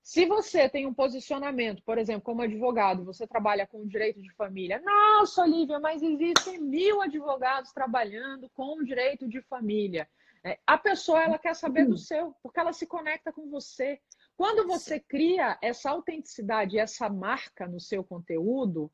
Se 0.01 0.25
você 0.25 0.67
tem 0.67 0.87
um 0.87 0.93
posicionamento, 0.93 1.83
por 1.83 1.97
exemplo, 1.97 2.23
como 2.23 2.41
advogado, 2.41 3.05
você 3.05 3.27
trabalha 3.27 3.67
com 3.67 3.85
direito 3.85 4.21
de 4.21 4.33
família. 4.33 4.81
Nossa, 4.83 5.43
Olivia, 5.43 5.79
mas 5.79 6.01
existem 6.01 6.59
mil 6.59 7.01
advogados 7.01 7.71
trabalhando 7.71 8.49
com 8.55 8.83
direito 8.83 9.27
de 9.27 9.41
família. 9.43 10.09
É, 10.43 10.57
a 10.65 10.77
pessoa 10.77 11.21
ela 11.21 11.37
quer 11.37 11.55
saber 11.55 11.85
do 11.85 11.97
seu, 11.97 12.33
porque 12.41 12.59
ela 12.59 12.71
se 12.71 12.87
conecta 12.87 13.31
com 13.31 13.49
você. 13.49 13.99
Quando 14.37 14.65
você 14.65 14.99
cria 14.99 15.57
essa 15.61 15.89
autenticidade, 15.89 16.79
essa 16.79 17.09
marca 17.09 17.67
no 17.67 17.79
seu 17.79 18.03
conteúdo, 18.03 18.89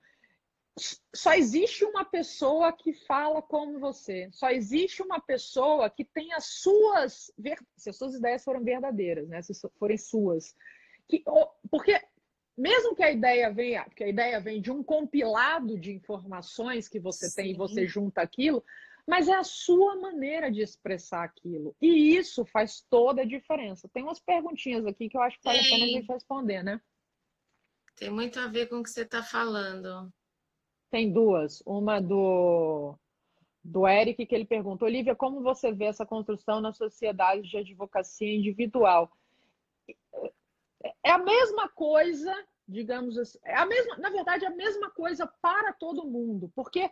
só 1.15 1.34
existe 1.34 1.86
uma 1.86 2.03
pessoa 2.03 2.73
que 2.73 2.93
fala 2.93 3.41
como 3.41 3.79
você. 3.79 4.27
Só 4.31 4.49
existe 4.49 5.01
uma 5.01 5.21
pessoa 5.21 5.89
que 5.89 6.03
tem 6.03 6.34
as 6.34 6.45
suas. 6.45 7.31
Se 7.77 7.89
as 7.89 7.97
suas 7.97 8.15
ideias 8.15 8.43
foram 8.43 8.63
verdadeiras, 8.63 9.27
né? 9.29 9.41
Se 9.41 9.53
forem 9.77 9.97
suas. 9.97 10.55
Que, 11.08 11.23
porque 11.69 12.01
mesmo 12.58 12.95
que 12.95 13.03
a 13.03 13.12
ideia 13.12 13.51
venha, 13.51 13.86
que 13.95 14.03
a 14.03 14.08
ideia 14.08 14.39
vem 14.39 14.62
de 14.62 14.71
um 14.71 14.84
compilado 14.84 15.79
de 15.79 15.93
informações 15.93 16.89
que 16.89 16.99
você 16.99 17.29
Sim. 17.29 17.36
tem 17.36 17.51
e 17.51 17.55
você 17.55 17.88
junta 17.88 18.21
aquilo, 18.21 18.63
Mas 19.07 19.27
é 19.27 19.35
a 19.35 19.43
sua 19.43 19.95
maneira 19.97 20.51
de 20.51 20.61
expressar 20.61 21.23
aquilo. 21.23 21.75
E 21.79 22.15
isso 22.15 22.43
faz 22.45 22.81
toda 22.89 23.21
a 23.21 23.25
diferença. 23.25 23.89
Tem 23.93 24.03
umas 24.03 24.19
perguntinhas 24.19 24.85
aqui 24.85 25.07
que 25.07 25.15
eu 25.15 25.21
acho 25.21 25.37
que 25.37 25.43
vale 25.43 25.59
a 25.59 25.63
pena 25.63 25.85
a 25.85 25.87
gente 25.87 26.07
responder, 26.07 26.63
né? 26.63 26.81
Tem 27.95 28.09
muito 28.09 28.39
a 28.39 28.47
ver 28.47 28.67
com 28.67 28.79
o 28.79 28.83
que 28.83 28.89
você 28.89 29.03
está 29.03 29.21
falando. 29.21 30.11
Tem 30.89 31.11
duas. 31.11 31.61
Uma 31.65 32.01
do, 32.01 32.97
do 33.63 33.87
Eric, 33.87 34.25
que 34.25 34.35
ele 34.35 34.45
pergunta: 34.45 34.85
Olivia, 34.85 35.15
como 35.15 35.41
você 35.41 35.71
vê 35.71 35.85
essa 35.85 36.05
construção 36.05 36.59
na 36.59 36.73
sociedade 36.73 37.43
de 37.43 37.57
advocacia 37.57 38.35
individual? 38.35 39.11
É 41.03 41.11
a 41.11 41.17
mesma 41.17 41.69
coisa, 41.69 42.33
digamos 42.67 43.17
assim, 43.17 43.39
é 43.43 43.55
a 43.55 43.65
mesma, 43.65 43.97
na 43.97 44.09
verdade, 44.09 44.45
é 44.45 44.47
a 44.47 44.55
mesma 44.55 44.91
coisa 44.91 45.25
para 45.41 45.73
todo 45.73 46.05
mundo, 46.05 46.51
porque 46.55 46.91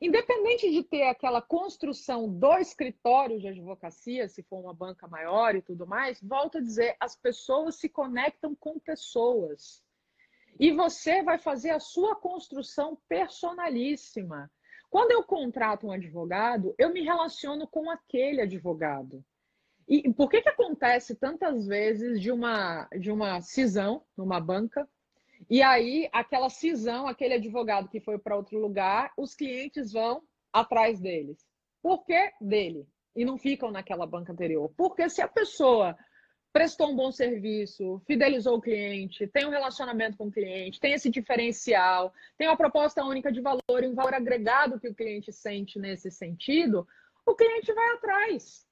independente 0.00 0.70
de 0.70 0.82
ter 0.82 1.04
aquela 1.04 1.40
construção 1.40 2.28
do 2.28 2.52
escritório 2.58 3.38
de 3.38 3.48
advocacia, 3.48 4.28
se 4.28 4.42
for 4.42 4.60
uma 4.60 4.74
banca 4.74 5.08
maior 5.08 5.54
e 5.54 5.62
tudo 5.62 5.86
mais, 5.86 6.20
volto 6.22 6.58
a 6.58 6.60
dizer, 6.60 6.96
as 7.00 7.16
pessoas 7.16 7.76
se 7.76 7.88
conectam 7.88 8.54
com 8.54 8.78
pessoas. 8.78 9.82
E 10.58 10.72
você 10.72 11.22
vai 11.22 11.38
fazer 11.38 11.70
a 11.70 11.80
sua 11.80 12.16
construção 12.16 12.98
personalíssima. 13.08 14.50
Quando 14.90 15.10
eu 15.10 15.22
contrato 15.22 15.86
um 15.86 15.92
advogado, 15.92 16.74
eu 16.78 16.92
me 16.92 17.02
relaciono 17.02 17.66
com 17.66 17.90
aquele 17.90 18.42
advogado. 18.42 19.24
E 19.88 20.12
por 20.12 20.28
que, 20.28 20.42
que 20.42 20.48
acontece 20.48 21.14
tantas 21.14 21.66
vezes 21.66 22.20
de 22.20 22.32
uma, 22.32 22.88
de 22.98 23.10
uma 23.10 23.40
cisão 23.40 24.04
numa 24.16 24.40
banca? 24.40 24.88
E 25.48 25.62
aí, 25.62 26.08
aquela 26.12 26.48
cisão, 26.48 27.06
aquele 27.06 27.34
advogado 27.34 27.88
que 27.88 28.00
foi 28.00 28.18
para 28.18 28.36
outro 28.36 28.58
lugar, 28.58 29.12
os 29.16 29.34
clientes 29.34 29.92
vão 29.92 30.22
atrás 30.52 31.00
deles. 31.00 31.38
Por 31.82 32.04
que 32.04 32.32
dele? 32.40 32.86
E 33.14 33.24
não 33.24 33.38
ficam 33.38 33.70
naquela 33.70 34.06
banca 34.06 34.32
anterior. 34.32 34.72
Porque 34.76 35.08
se 35.08 35.22
a 35.22 35.28
pessoa 35.28 35.96
prestou 36.52 36.90
um 36.90 36.96
bom 36.96 37.12
serviço, 37.12 38.00
fidelizou 38.06 38.56
o 38.56 38.60
cliente, 38.60 39.26
tem 39.26 39.46
um 39.46 39.50
relacionamento 39.50 40.16
com 40.16 40.28
o 40.28 40.32
cliente, 40.32 40.80
tem 40.80 40.94
esse 40.94 41.10
diferencial, 41.10 42.12
tem 42.38 42.48
uma 42.48 42.56
proposta 42.56 43.04
única 43.04 43.30
de 43.30 43.42
valor 43.42 43.82
e 43.82 43.86
um 43.86 43.94
valor 43.94 44.14
agregado 44.14 44.80
que 44.80 44.88
o 44.88 44.94
cliente 44.94 45.30
sente 45.32 45.78
nesse 45.78 46.10
sentido, 46.10 46.88
o 47.26 47.34
cliente 47.34 47.72
vai 47.74 47.94
atrás. 47.94 48.65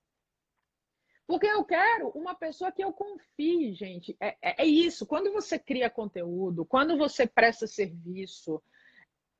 Porque 1.26 1.46
eu 1.46 1.64
quero 1.64 2.08
uma 2.10 2.34
pessoa 2.34 2.70
que 2.70 2.84
eu 2.84 2.92
confie, 2.92 3.72
gente. 3.72 4.16
É, 4.20 4.37
é, 4.42 4.62
é 4.62 4.66
isso. 4.66 5.06
Quando 5.06 5.32
você 5.32 5.58
cria 5.58 5.88
conteúdo, 5.88 6.66
quando 6.66 6.98
você 6.98 7.26
presta 7.26 7.66
serviço, 7.66 8.62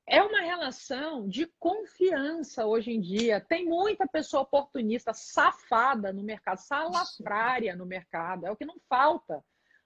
é 0.07 0.21
uma 0.21 0.41
relação 0.41 1.27
de 1.27 1.47
confiança 1.59 2.65
hoje 2.65 2.91
em 2.91 3.01
dia. 3.01 3.39
Tem 3.39 3.65
muita 3.65 4.07
pessoa 4.07 4.43
oportunista, 4.43 5.13
safada 5.13 6.11
no 6.11 6.23
mercado, 6.23 6.57
salafrária 6.57 7.75
no 7.75 7.85
mercado. 7.85 8.45
É 8.47 8.51
o 8.51 8.55
que 8.55 8.65
não 8.65 8.79
falta. 8.89 9.43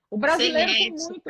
O 0.09 0.17
brasileiro 0.17 0.71
tem 0.71 0.91
muito. 0.91 1.23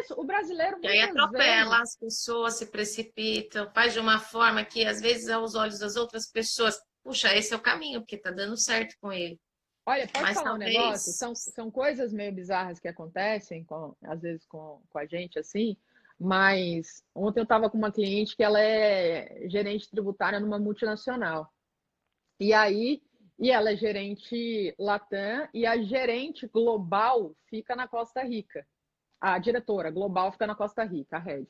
Isso, 0.00 0.14
o 0.16 0.24
brasileiro. 0.24 0.78
E 0.82 0.86
aí 0.86 1.00
atropela, 1.02 1.78
vezes... 1.78 1.82
as 1.82 1.96
pessoas 1.96 2.54
se 2.54 2.66
precipitam, 2.66 3.68
faz 3.72 3.92
de 3.92 3.98
uma 3.98 4.20
forma 4.20 4.64
que, 4.64 4.84
às 4.84 5.00
vezes, 5.00 5.28
aos 5.28 5.56
olhos 5.56 5.80
das 5.80 5.96
outras 5.96 6.30
pessoas, 6.30 6.80
puxa, 7.02 7.34
esse 7.34 7.52
é 7.52 7.56
o 7.56 7.60
caminho, 7.60 8.00
porque 8.00 8.16
tá 8.16 8.30
dando 8.30 8.56
certo 8.56 8.94
com 9.00 9.12
ele. 9.12 9.40
Olha, 9.88 10.06
pode 10.06 10.22
Mas 10.22 10.34
falar 10.34 10.50
talvez... 10.50 10.76
um 10.76 10.78
negócio? 10.82 11.12
São, 11.14 11.34
são 11.34 11.70
coisas 11.70 12.12
meio 12.12 12.30
bizarras 12.30 12.78
que 12.78 12.86
acontecem, 12.86 13.64
com, 13.64 13.96
às 14.04 14.20
vezes, 14.20 14.44
com, 14.44 14.82
com 14.90 14.98
a 14.98 15.06
gente, 15.06 15.38
assim. 15.38 15.78
Mas 16.20 17.02
ontem 17.14 17.40
eu 17.40 17.44
estava 17.44 17.70
com 17.70 17.78
uma 17.78 17.90
cliente 17.90 18.36
que 18.36 18.42
ela 18.42 18.60
é 18.60 19.48
gerente 19.48 19.88
tributária 19.88 20.38
numa 20.38 20.58
multinacional. 20.58 21.50
E 22.38 22.52
aí, 22.52 23.02
e 23.38 23.50
ela 23.50 23.72
é 23.72 23.76
gerente 23.76 24.74
Latam 24.78 25.48
e 25.54 25.64
a 25.64 25.80
gerente 25.80 26.46
global 26.46 27.34
fica 27.46 27.74
na 27.74 27.88
Costa 27.88 28.22
Rica. 28.22 28.66
A 29.18 29.38
diretora 29.38 29.90
global 29.90 30.30
fica 30.32 30.46
na 30.46 30.54
Costa 30.54 30.84
Rica, 30.84 31.16
a 31.16 31.20
Red. 31.20 31.46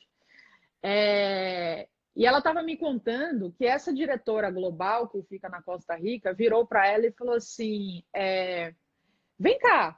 É, 0.81 1.89
e 2.19 2.27
ela 2.27 2.39
estava 2.39 2.65
me 2.65 2.77
contando 2.77 3.53
que 3.53 3.65
essa 3.65 3.95
diretora 3.95 4.51
global 4.51 5.09
que 5.09 5.23
fica 5.23 5.49
na 5.49 5.63
Costa 5.63 5.95
Rica 5.95 6.35
virou 6.35 6.67
para 6.67 6.85
ela 6.85 7.07
e 7.07 7.13
falou 7.13 7.37
assim: 7.37 8.03
é, 8.13 8.75
vem 9.39 9.57
cá, 9.61 9.97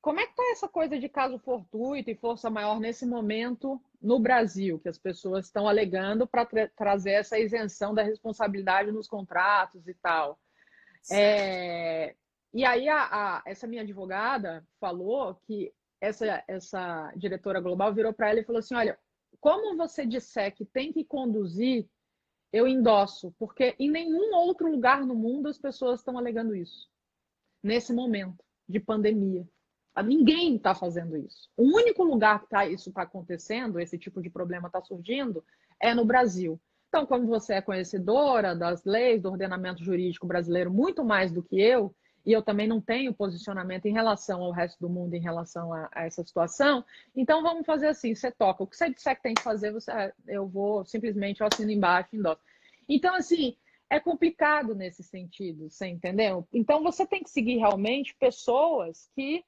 como 0.00 0.20
é 0.20 0.24
que 0.24 0.30
está 0.30 0.44
essa 0.52 0.68
coisa 0.68 0.96
de 1.00 1.08
caso 1.08 1.36
fortuito 1.40 2.08
e 2.08 2.14
força 2.14 2.48
maior 2.48 2.78
nesse 2.78 3.04
momento 3.04 3.82
no 4.00 4.20
Brasil, 4.20 4.78
que 4.78 4.88
as 4.88 4.98
pessoas 4.98 5.46
estão 5.46 5.66
alegando 5.66 6.28
para 6.28 6.46
tra 6.46 6.68
trazer 6.68 7.10
essa 7.10 7.36
isenção 7.36 7.92
da 7.92 8.04
responsabilidade 8.04 8.92
nos 8.92 9.08
contratos 9.08 9.88
e 9.88 9.94
tal? 9.94 10.38
É, 11.10 12.14
e 12.54 12.64
aí 12.64 12.88
a, 12.88 13.00
a, 13.00 13.42
essa 13.44 13.66
minha 13.66 13.82
advogada 13.82 14.64
falou 14.78 15.34
que 15.44 15.74
essa, 16.00 16.44
essa 16.46 17.12
diretora 17.16 17.60
global 17.60 17.92
virou 17.92 18.12
para 18.12 18.30
ela 18.30 18.38
e 18.38 18.44
falou 18.44 18.60
assim: 18.60 18.76
olha, 18.76 18.96
como 19.46 19.76
você 19.76 20.04
disser 20.04 20.52
que 20.52 20.64
tem 20.64 20.92
que 20.92 21.04
conduzir, 21.04 21.86
eu 22.52 22.66
endosso, 22.66 23.32
porque 23.38 23.76
em 23.78 23.88
nenhum 23.88 24.34
outro 24.34 24.68
lugar 24.68 25.06
no 25.06 25.14
mundo 25.14 25.46
as 25.46 25.56
pessoas 25.56 26.00
estão 26.00 26.18
alegando 26.18 26.52
isso, 26.52 26.90
nesse 27.62 27.92
momento 27.92 28.44
de 28.68 28.80
pandemia. 28.80 29.48
Ninguém 30.04 30.56
está 30.56 30.74
fazendo 30.74 31.16
isso. 31.16 31.48
O 31.56 31.62
único 31.62 32.02
lugar 32.02 32.40
que 32.40 32.48
tá, 32.48 32.66
isso 32.66 32.88
está 32.88 33.02
acontecendo, 33.02 33.78
esse 33.78 33.96
tipo 33.96 34.20
de 34.20 34.28
problema 34.28 34.66
está 34.66 34.82
surgindo, 34.82 35.44
é 35.80 35.94
no 35.94 36.04
Brasil. 36.04 36.60
Então, 36.88 37.06
como 37.06 37.28
você 37.28 37.54
é 37.54 37.62
conhecedora 37.62 38.52
das 38.52 38.84
leis, 38.84 39.22
do 39.22 39.30
ordenamento 39.30 39.84
jurídico 39.84 40.26
brasileiro, 40.26 40.72
muito 40.72 41.04
mais 41.04 41.30
do 41.30 41.40
que 41.40 41.60
eu, 41.60 41.94
e 42.26 42.32
eu 42.32 42.42
também 42.42 42.66
não 42.66 42.80
tenho 42.80 43.14
posicionamento 43.14 43.86
em 43.86 43.92
relação 43.92 44.42
ao 44.42 44.50
resto 44.50 44.80
do 44.80 44.88
mundo 44.88 45.14
em 45.14 45.20
relação 45.20 45.72
a, 45.72 45.88
a 45.92 46.04
essa 46.04 46.24
situação, 46.24 46.84
então 47.14 47.40
vamos 47.40 47.64
fazer 47.64 47.86
assim: 47.86 48.14
você 48.14 48.32
toca. 48.32 48.64
O 48.64 48.66
que 48.66 48.76
você 48.76 48.90
disser 48.90 49.14
que 49.16 49.22
tem 49.22 49.34
que 49.34 49.42
fazer, 49.42 49.72
você, 49.72 50.12
eu 50.26 50.48
vou 50.48 50.84
simplesmente 50.84 51.40
eu 51.40 51.46
assino 51.46 51.70
embaixo 51.70 52.16
endosso. 52.16 52.42
Então, 52.88 53.14
assim, 53.14 53.56
é 53.88 54.00
complicado 54.00 54.74
nesse 54.74 55.04
sentido, 55.04 55.70
você 55.70 55.86
entendeu? 55.86 56.46
Então, 56.52 56.82
você 56.82 57.06
tem 57.06 57.22
que 57.22 57.30
seguir 57.30 57.58
realmente 57.58 58.16
pessoas 58.16 59.08
que 59.14 59.44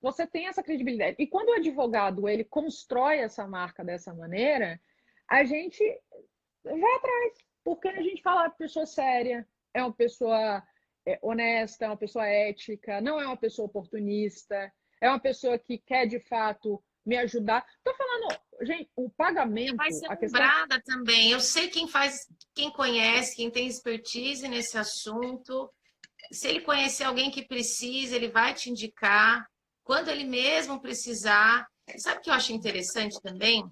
você 0.00 0.26
tem 0.26 0.46
essa 0.46 0.62
credibilidade. 0.62 1.16
E 1.18 1.26
quando 1.26 1.50
o 1.50 1.54
advogado 1.54 2.28
ele 2.28 2.44
constrói 2.44 3.18
essa 3.18 3.46
marca 3.46 3.84
dessa 3.84 4.14
maneira, 4.14 4.80
a 5.28 5.44
gente 5.44 5.82
vai 6.62 6.94
atrás, 6.96 7.34
porque 7.62 7.88
a 7.88 8.02
gente 8.02 8.22
fala 8.22 8.50
pessoa 8.50 8.86
séria, 8.86 9.46
é 9.72 9.82
uma 9.82 9.92
pessoa 9.92 10.62
é, 11.06 11.18
honesta, 11.22 11.84
é 11.84 11.88
uma 11.88 11.96
pessoa 11.96 12.26
ética, 12.26 13.00
não 13.00 13.20
é 13.20 13.26
uma 13.26 13.36
pessoa 13.36 13.66
oportunista, 13.66 14.72
é 15.00 15.08
uma 15.08 15.20
pessoa 15.20 15.58
que 15.58 15.78
quer 15.78 16.06
de 16.06 16.20
fato 16.20 16.82
me 17.04 17.16
ajudar. 17.18 17.64
Tô 17.82 17.94
falando, 17.94 18.38
gente, 18.62 18.90
o 18.96 19.10
pagamento. 19.10 19.76
Vai 19.76 19.92
ser 19.92 20.08
lembrada 20.08 20.80
questão... 20.80 20.96
também. 20.96 21.30
Eu 21.30 21.40
sei 21.40 21.68
quem 21.68 21.86
faz, 21.86 22.26
quem 22.54 22.70
conhece, 22.70 23.36
quem 23.36 23.50
tem 23.50 23.66
expertise 23.66 24.48
nesse 24.48 24.78
assunto. 24.78 25.70
Se 26.32 26.48
ele 26.48 26.60
conhecer 26.60 27.04
alguém 27.04 27.30
que 27.30 27.46
precisa, 27.46 28.16
ele 28.16 28.28
vai 28.28 28.54
te 28.54 28.70
indicar 28.70 29.46
quando 29.82 30.08
ele 30.08 30.24
mesmo 30.24 30.80
precisar. 30.80 31.68
Sabe 31.98 32.18
o 32.18 32.20
que 32.22 32.30
eu 32.30 32.34
acho 32.34 32.52
interessante 32.52 33.20
também? 33.20 33.62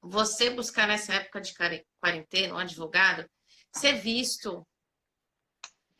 Você 0.00 0.50
buscar 0.50 0.86
nessa 0.86 1.14
época 1.14 1.40
de 1.40 1.52
quarentena 2.00 2.54
um 2.54 2.58
advogado, 2.58 3.28
ser 3.72 3.94
visto. 3.94 4.64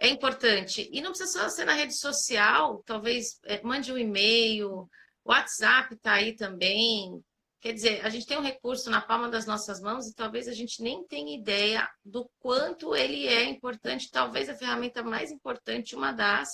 É 0.05 0.09
importante. 0.09 0.87
E 0.93 1.01
não 1.01 1.13
precisa 1.13 1.33
só 1.33 1.49
ser 1.49 1.65
na 1.65 1.73
rede 1.73 1.95
social, 1.95 2.83
talvez 2.85 3.41
é, 3.47 3.63
mande 3.63 3.91
um 3.91 3.97
e-mail, 3.97 4.87
WhatsApp 5.25 5.95
está 5.95 6.13
aí 6.13 6.37
também. 6.37 7.25
Quer 7.59 7.73
dizer, 7.73 8.05
a 8.05 8.11
gente 8.11 8.27
tem 8.27 8.37
um 8.37 8.43
recurso 8.43 8.91
na 8.91 9.01
palma 9.01 9.31
das 9.31 9.47
nossas 9.47 9.81
mãos 9.81 10.07
e 10.07 10.15
talvez 10.15 10.47
a 10.47 10.53
gente 10.53 10.83
nem 10.83 11.03
tenha 11.07 11.35
ideia 11.35 11.89
do 12.05 12.31
quanto 12.39 12.95
ele 12.95 13.27
é 13.27 13.45
importante, 13.45 14.11
talvez 14.11 14.51
a 14.51 14.55
ferramenta 14.55 15.03
mais 15.03 15.33
importante, 15.33 15.97
uma 15.97 16.13
das, 16.13 16.51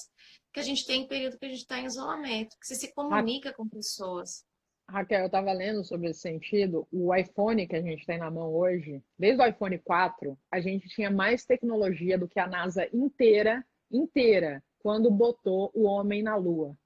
que 0.52 0.60
a 0.60 0.62
gente 0.62 0.86
tem 0.86 1.02
em 1.02 1.08
período 1.08 1.36
que 1.36 1.46
a 1.46 1.48
gente 1.48 1.62
está 1.62 1.76
em 1.80 1.86
isolamento, 1.86 2.56
que 2.56 2.68
você 2.68 2.76
se 2.76 2.94
comunica 2.94 3.52
com 3.52 3.68
pessoas. 3.68 4.44
Raquel, 4.90 5.20
eu 5.20 5.26
estava 5.26 5.52
lendo 5.52 5.84
sobre 5.84 6.10
esse 6.10 6.20
sentido. 6.20 6.86
O 6.92 7.14
iPhone 7.14 7.66
que 7.66 7.76
a 7.76 7.80
gente 7.80 8.04
tem 8.04 8.18
na 8.18 8.30
mão 8.30 8.52
hoje, 8.52 9.02
desde 9.18 9.40
o 9.40 9.46
iPhone 9.46 9.78
4, 9.78 10.38
a 10.50 10.60
gente 10.60 10.88
tinha 10.88 11.10
mais 11.10 11.44
tecnologia 11.44 12.18
do 12.18 12.28
que 12.28 12.38
a 12.38 12.46
NASA 12.46 12.88
inteira, 12.92 13.64
inteira, 13.90 14.62
quando 14.80 15.10
botou 15.10 15.70
o 15.74 15.84
homem 15.84 16.22
na 16.22 16.36
Lua. 16.36 16.76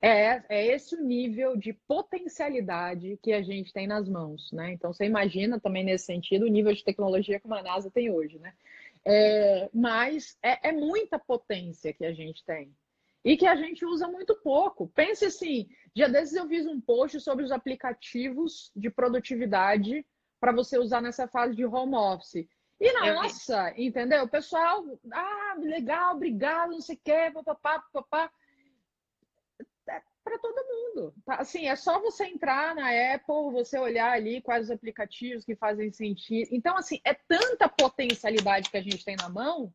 É, 0.00 0.42
é 0.48 0.66
esse 0.66 0.96
o 0.96 1.04
nível 1.04 1.56
de 1.56 1.72
potencialidade 1.72 3.18
que 3.22 3.32
a 3.32 3.40
gente 3.40 3.72
tem 3.72 3.86
nas 3.86 4.08
mãos, 4.08 4.50
né? 4.50 4.72
Então 4.72 4.92
você 4.92 5.04
imagina 5.04 5.60
também 5.60 5.84
nesse 5.84 6.06
sentido 6.06 6.44
o 6.44 6.50
nível 6.50 6.72
de 6.72 6.82
tecnologia 6.82 7.38
que 7.38 7.46
a 7.52 7.62
NASA 7.62 7.90
tem 7.90 8.10
hoje, 8.10 8.38
né? 8.38 8.52
É, 9.04 9.68
mas 9.72 10.36
é, 10.42 10.70
é 10.70 10.72
muita 10.72 11.18
potência 11.18 11.92
que 11.92 12.04
a 12.04 12.12
gente 12.12 12.44
tem 12.44 12.74
e 13.24 13.36
que 13.36 13.46
a 13.46 13.54
gente 13.54 13.84
usa 13.84 14.08
muito 14.08 14.34
pouco. 14.42 14.88
Pense 14.88 15.24
assim, 15.24 15.68
dia 15.94 16.08
desses 16.08 16.34
eu 16.34 16.48
fiz 16.48 16.66
um 16.66 16.80
post 16.80 17.20
sobre 17.20 17.44
os 17.44 17.52
aplicativos 17.52 18.72
de 18.74 18.90
produtividade 18.90 20.04
para 20.40 20.52
você 20.52 20.78
usar 20.78 21.00
nessa 21.00 21.28
fase 21.28 21.54
de 21.54 21.64
home 21.64 21.94
office. 21.94 22.48
E 22.80 22.92
nossa, 22.92 23.72
entendeu? 23.76 24.24
O 24.24 24.28
pessoal, 24.28 24.84
ah, 25.12 25.54
legal, 25.58 26.16
obrigado, 26.16 26.72
não 26.72 26.80
sei 26.80 26.96
o 26.96 27.00
quê, 27.04 27.30
papapá, 27.32 27.78
papapá. 27.92 28.32
É 29.88 30.02
para 30.24 30.38
todo 30.38 30.66
mundo. 30.66 31.14
Tá? 31.24 31.36
Assim, 31.36 31.68
é 31.68 31.76
só 31.76 32.00
você 32.00 32.24
entrar 32.24 32.74
na 32.74 32.88
Apple, 33.14 33.52
você 33.52 33.78
olhar 33.78 34.12
ali 34.12 34.40
quais 34.40 34.64
os 34.64 34.70
aplicativos 34.70 35.44
que 35.44 35.54
fazem 35.54 35.92
sentido. 35.92 36.48
Então, 36.50 36.76
assim, 36.76 37.00
é 37.04 37.14
tanta 37.14 37.68
potencialidade 37.68 38.70
que 38.70 38.76
a 38.76 38.82
gente 38.82 39.04
tem 39.04 39.14
na 39.14 39.28
mão 39.28 39.72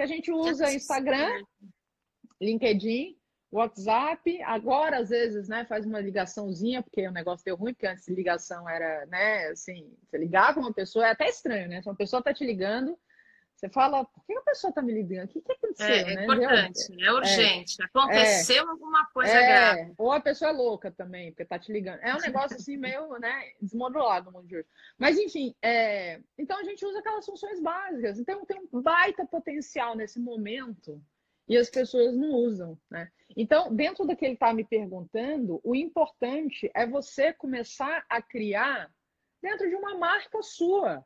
que 0.00 0.02
a 0.02 0.06
gente 0.06 0.32
usa 0.32 0.72
Instagram, 0.72 1.44
LinkedIn, 2.40 3.16
WhatsApp, 3.52 4.40
agora 4.42 4.98
às 4.98 5.08
vezes, 5.08 5.48
né, 5.48 5.64
faz 5.64 5.84
uma 5.84 6.00
ligaçãozinha, 6.00 6.82
porque 6.82 7.06
o 7.06 7.12
negócio 7.12 7.44
deu 7.44 7.56
ruim, 7.56 7.74
porque 7.74 7.86
antes 7.86 8.06
ligação 8.08 8.68
era, 8.68 9.04
né, 9.06 9.48
assim, 9.48 9.92
você 10.04 10.18
ligar 10.18 10.54
com 10.54 10.60
uma 10.60 10.72
pessoa 10.72 11.06
é 11.06 11.10
até 11.10 11.28
estranho, 11.28 11.68
né? 11.68 11.82
Se 11.82 11.88
uma 11.88 11.96
pessoa 11.96 12.22
tá 12.22 12.32
te 12.32 12.44
ligando, 12.44 12.96
você 13.60 13.68
fala, 13.68 14.06
por 14.06 14.24
que 14.24 14.32
a 14.32 14.40
pessoa 14.40 14.72
tá 14.72 14.80
me 14.80 14.90
ligando? 14.90 15.26
O 15.26 15.28
que, 15.28 15.42
que 15.42 15.52
aconteceu? 15.52 15.86
É, 15.86 16.00
é 16.00 16.14
né? 16.14 16.22
importante, 16.24 17.04
é 17.04 17.12
urgente. 17.12 17.76
É, 17.78 17.84
Aconteceu 17.84 18.64
é, 18.64 18.68
alguma 18.70 19.04
coisa 19.12 19.32
é, 19.32 19.46
grave. 19.46 19.94
Ou 19.98 20.12
a 20.12 20.20
pessoa 20.20 20.50
é 20.50 20.54
louca 20.54 20.90
também, 20.90 21.30
porque 21.30 21.44
tá 21.44 21.58
te 21.58 21.70
ligando. 21.70 21.98
É 22.00 22.14
um 22.14 22.20
negócio 22.20 22.56
assim 22.56 22.76
meio, 22.78 23.18
né, 23.18 23.50
desmodulado 23.60 24.26
no 24.26 24.32
mundo 24.32 24.48
de 24.48 24.56
hoje. 24.56 24.66
Mas 24.96 25.18
enfim, 25.18 25.54
é... 25.60 26.20
então 26.38 26.58
a 26.58 26.64
gente 26.64 26.86
usa 26.86 27.00
aquelas 27.00 27.26
funções 27.26 27.60
básicas. 27.60 28.18
Então 28.18 28.46
tem 28.46 28.62
um 28.72 28.80
baita 28.80 29.26
potencial 29.26 29.94
nesse 29.94 30.18
momento 30.18 30.98
e 31.50 31.56
as 31.56 31.68
pessoas 31.68 32.16
não 32.16 32.30
usam, 32.30 32.78
né? 32.88 33.10
Então, 33.36 33.74
dentro 33.74 34.06
do 34.06 34.16
que 34.16 34.24
ele 34.24 34.34
está 34.34 34.54
me 34.54 34.62
perguntando, 34.62 35.60
o 35.64 35.74
importante 35.74 36.70
é 36.72 36.86
você 36.86 37.32
começar 37.32 38.06
a 38.08 38.22
criar 38.22 38.88
dentro 39.42 39.68
de 39.68 39.74
uma 39.74 39.98
marca 39.98 40.40
sua. 40.42 41.04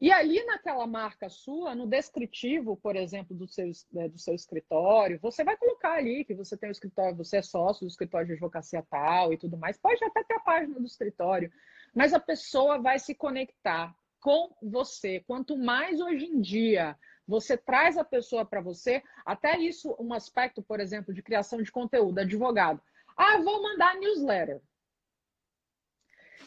E 0.00 0.10
ali 0.10 0.44
naquela 0.46 0.84
marca 0.84 1.28
sua, 1.28 1.76
no 1.76 1.86
descritivo, 1.86 2.76
por 2.76 2.96
exemplo, 2.96 3.36
do 3.36 3.46
seu, 3.46 3.70
né, 3.92 4.08
do 4.08 4.18
seu 4.18 4.34
escritório, 4.34 5.20
você 5.22 5.44
vai 5.44 5.56
colocar 5.56 5.92
ali 5.92 6.24
que 6.24 6.34
você 6.34 6.56
tem 6.56 6.70
o 6.70 6.72
escritório, 6.72 7.16
você 7.16 7.36
é 7.36 7.42
sócio 7.42 7.86
do 7.86 7.88
escritório 7.88 8.26
de 8.26 8.32
advocacia 8.32 8.84
tal 8.90 9.32
e 9.32 9.38
tudo 9.38 9.56
mais. 9.56 9.78
Pode 9.78 10.04
até 10.04 10.24
ter 10.24 10.34
a 10.34 10.40
página 10.40 10.74
do 10.74 10.86
escritório, 10.86 11.52
mas 11.94 12.12
a 12.12 12.18
pessoa 12.18 12.78
vai 12.78 12.98
se 12.98 13.14
conectar 13.14 13.94
com 14.20 14.52
você. 14.60 15.22
Quanto 15.24 15.56
mais 15.56 16.00
hoje 16.00 16.24
em 16.24 16.40
dia 16.40 16.98
você 17.26 17.56
traz 17.56 17.96
a 17.96 18.04
pessoa 18.04 18.44
para 18.44 18.60
você, 18.60 19.02
até 19.24 19.58
isso, 19.58 19.96
um 19.98 20.12
aspecto, 20.12 20.62
por 20.62 20.80
exemplo, 20.80 21.12
de 21.12 21.22
criação 21.22 21.62
de 21.62 21.72
conteúdo, 21.72 22.18
advogado. 22.18 22.80
Ah, 23.16 23.38
vou 23.38 23.62
mandar 23.62 23.96
newsletter. 23.96 24.60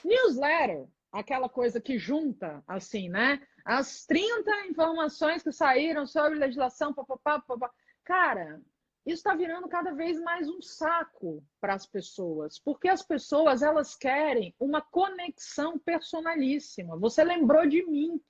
Newsletter, 0.04 0.88
aquela 1.12 1.50
coisa 1.50 1.82
que 1.82 1.98
junta, 1.98 2.64
assim, 2.68 3.10
né? 3.10 3.42
As 3.66 4.06
30 4.06 4.68
informações 4.68 5.44
que 5.44 5.52
saíram 5.52 6.06
sobre 6.06 6.40
legislação, 6.40 6.94
papapá, 6.94 7.42
papapá. 7.42 7.74
Cara, 8.04 8.62
isso 9.08 9.20
está 9.20 9.34
virando 9.34 9.70
cada 9.70 9.92
vez 9.92 10.20
mais 10.20 10.50
um 10.50 10.62
saco 10.62 11.42
para 11.62 11.74
as 11.74 11.86
pessoas, 11.86 12.60
porque 12.60 12.90
as 12.90 13.02
pessoas 13.02 13.62
elas 13.62 13.96
querem 13.96 14.54
uma 14.60 14.82
conexão 14.82 15.80
personalíssima. 15.80 16.98
Você 16.98 17.24
lembrou 17.24 17.66
de 17.66 17.86
mim. 17.86 18.22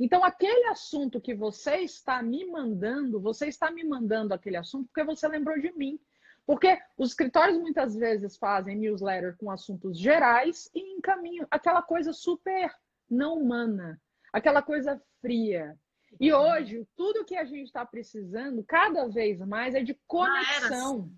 Então, 0.00 0.24
aquele 0.24 0.66
assunto 0.68 1.20
que 1.20 1.34
você 1.34 1.76
está 1.80 2.22
me 2.22 2.46
mandando, 2.46 3.20
você 3.20 3.48
está 3.48 3.70
me 3.70 3.84
mandando 3.84 4.32
aquele 4.32 4.56
assunto 4.56 4.86
porque 4.86 5.04
você 5.04 5.28
lembrou 5.28 5.60
de 5.60 5.70
mim. 5.72 6.00
Porque 6.46 6.78
os 6.96 7.10
escritórios 7.10 7.58
muitas 7.58 7.94
vezes 7.94 8.38
fazem 8.38 8.78
newsletter 8.78 9.36
com 9.36 9.50
assuntos 9.50 9.98
gerais 9.98 10.70
e 10.74 10.96
encaminham 10.96 11.46
aquela 11.50 11.82
coisa 11.82 12.14
super 12.14 12.74
não 13.10 13.36
humana, 13.36 14.00
aquela 14.32 14.62
coisa 14.62 15.00
fria. 15.20 15.78
E 16.18 16.32
uhum. 16.32 16.40
hoje, 16.40 16.88
tudo 16.96 17.24
que 17.24 17.36
a 17.36 17.44
gente 17.44 17.66
está 17.66 17.84
precisando, 17.84 18.64
cada 18.64 19.06
vez 19.06 19.38
mais, 19.40 19.74
é 19.74 19.82
de 19.82 19.94
conexão. 20.06 21.12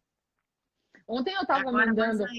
Ontem 1.12 1.34
eu 1.34 1.42
estava 1.42 1.70
mandando. 1.70 2.24
Né? 2.24 2.30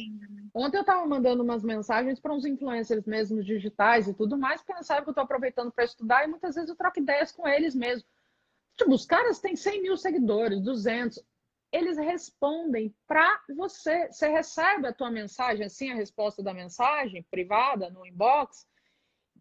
Ontem 0.52 0.78
eu 0.78 0.82
estava 0.82 1.06
mandando 1.06 1.44
umas 1.44 1.62
mensagens 1.62 2.20
para 2.20 2.34
uns 2.34 2.44
influencers 2.44 3.06
mesmo 3.06 3.44
digitais 3.44 4.08
e 4.08 4.16
tudo 4.16 4.36
mais, 4.36 4.64
porque 4.64 4.84
sabe 4.84 5.04
que 5.04 5.10
eu 5.10 5.12
estou 5.12 5.24
aproveitando 5.24 5.72
para 5.72 5.84
estudar 5.84 6.24
e 6.24 6.28
muitas 6.28 6.56
vezes 6.56 6.72
eu 6.72 6.76
troco 6.76 7.00
ideias 7.00 7.32
com 7.32 7.48
eles 7.48 7.76
mesmo. 7.76 8.08
Tipo, 8.76 8.92
os 8.92 9.06
caras 9.06 9.40
têm 9.40 9.56
100 9.56 9.84
mil 9.84 9.96
seguidores, 9.96 10.60
200. 10.60 11.24
Eles 11.72 12.00
respondem 12.00 12.96
para 13.06 13.44
você. 13.56 14.08
Você 14.12 14.28
recebe 14.28 14.88
a 14.88 14.94
tua 14.94 15.12
mensagem, 15.12 15.68
assim, 15.68 15.92
a 15.92 15.96
resposta 15.96 16.42
da 16.42 16.52
mensagem 16.52 17.22
privada 17.30 17.92
no 17.92 18.04
inbox, 18.08 18.68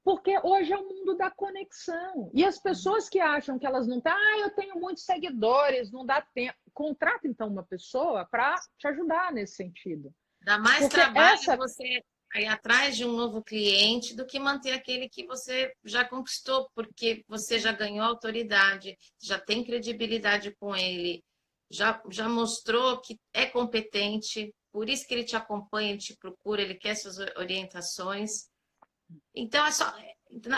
porque 0.05 0.39
hoje 0.43 0.73
é 0.73 0.77
o 0.77 0.89
mundo 0.89 1.17
da 1.17 1.31
conexão. 1.31 2.31
E 2.35 2.45
as 2.45 2.59
pessoas 2.59 3.09
que 3.09 3.21
acham 3.21 3.59
que 3.59 3.67
elas 3.67 3.87
não 3.87 4.01
têm, 4.01 4.13
ah, 4.13 4.39
eu 4.41 4.51
tenho 4.51 4.79
muitos 4.81 5.05
seguidores, 5.05 5.93
não 5.93 6.05
dá 6.05 6.21
tempo. 6.35 6.59
Contrata 6.75 7.29
então 7.29 7.49
uma 7.49 7.63
pessoa 7.63 8.25
para 8.25 8.55
te 8.79 8.89
ajudar 8.89 9.33
nesse 9.33 9.57
sentido. 9.57 10.13
Dá 10.41 10.59
mais 10.59 10.81
porque 10.81 10.97
trabalho 10.97 11.35
essa... 11.35 11.57
você 11.57 12.03
ir 12.35 12.47
atrás 12.47 12.97
de 12.97 13.05
um 13.05 13.13
novo 13.13 13.43
cliente 13.43 14.17
do 14.17 14.27
que 14.27 14.39
manter 14.39 14.73
aquele 14.73 15.09
que 15.09 15.27
você 15.27 15.73
já 15.85 16.05
conquistou, 16.05 16.69
porque 16.75 17.25
você 17.29 17.59
já 17.59 17.73
ganhou 17.73 18.05
autoridade, 18.05 18.97
já 19.21 19.39
tem 19.39 19.63
credibilidade 19.63 20.55
com 20.59 20.75
ele, 20.75 21.23
já, 21.71 22.03
já 22.11 22.29
mostrou 22.29 23.01
que 23.01 23.19
é 23.35 23.47
competente, 23.47 24.53
por 24.73 24.89
isso 24.89 25.07
que 25.07 25.13
ele 25.15 25.25
te 25.25 25.37
acompanha, 25.37 25.91
ele 25.91 25.99
te 25.99 26.17
procura, 26.17 26.63
ele 26.63 26.75
quer 26.75 26.95
suas 26.95 27.19
orientações. 27.37 28.51
Então, 29.35 29.65
é 29.67 29.71
só, 29.71 29.93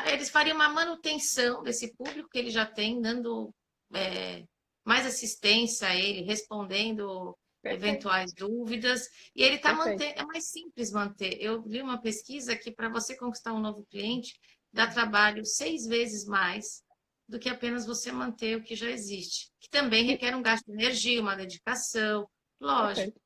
eles 0.07 0.31
fariam 0.31 0.55
uma 0.55 0.69
manutenção 0.69 1.63
desse 1.63 1.95
público 1.95 2.29
que 2.29 2.39
ele 2.39 2.51
já 2.51 2.67
tem, 2.67 3.01
dando 3.01 3.53
é, 3.95 4.45
mais 4.85 5.07
assistência 5.07 5.89
a 5.89 5.95
ele, 5.95 6.23
respondendo 6.23 7.37
Perfeito. 7.63 7.85
eventuais 7.85 8.33
dúvidas. 8.33 9.09
E 9.35 9.43
ele 9.43 9.57
está 9.57 9.73
mantendo, 9.73 10.21
é 10.21 10.25
mais 10.25 10.51
simples 10.51 10.93
manter. 10.93 11.41
Eu 11.41 11.63
li 11.67 11.81
uma 11.81 12.01
pesquisa 12.01 12.57
que 12.57 12.71
para 12.71 12.89
você 12.89 13.17
conquistar 13.17 13.53
um 13.53 13.61
novo 13.61 13.85
cliente, 13.87 14.39
dá 14.73 14.87
trabalho 14.87 15.45
seis 15.45 15.87
vezes 15.87 16.25
mais 16.27 16.83
do 17.29 17.39
que 17.39 17.49
apenas 17.49 17.87
você 17.87 18.13
manter 18.13 18.57
o 18.57 18.63
que 18.63 18.75
já 18.75 18.91
existe, 18.91 19.51
que 19.59 19.71
também 19.71 20.05
requer 20.05 20.37
um 20.37 20.43
gasto 20.43 20.67
de 20.67 20.73
energia, 20.73 21.23
uma 21.23 21.35
dedicação, 21.35 22.29
lógico. 22.61 23.19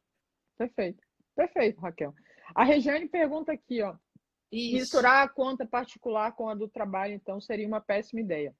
Perfeito, 0.56 0.96
perfeito, 0.96 1.02
perfeito 1.34 1.80
Raquel. 1.80 2.14
A 2.54 2.64
Regiane 2.64 3.08
pergunta 3.08 3.52
aqui, 3.52 3.82
ó, 3.82 3.96
isso. 4.50 4.76
Misturar 4.76 5.24
a 5.24 5.28
conta 5.28 5.66
particular 5.66 6.32
com 6.32 6.48
a 6.48 6.54
do 6.54 6.68
trabalho, 6.68 7.14
então, 7.14 7.40
seria 7.40 7.66
uma 7.66 7.80
péssima 7.80 8.20
ideia. 8.20 8.54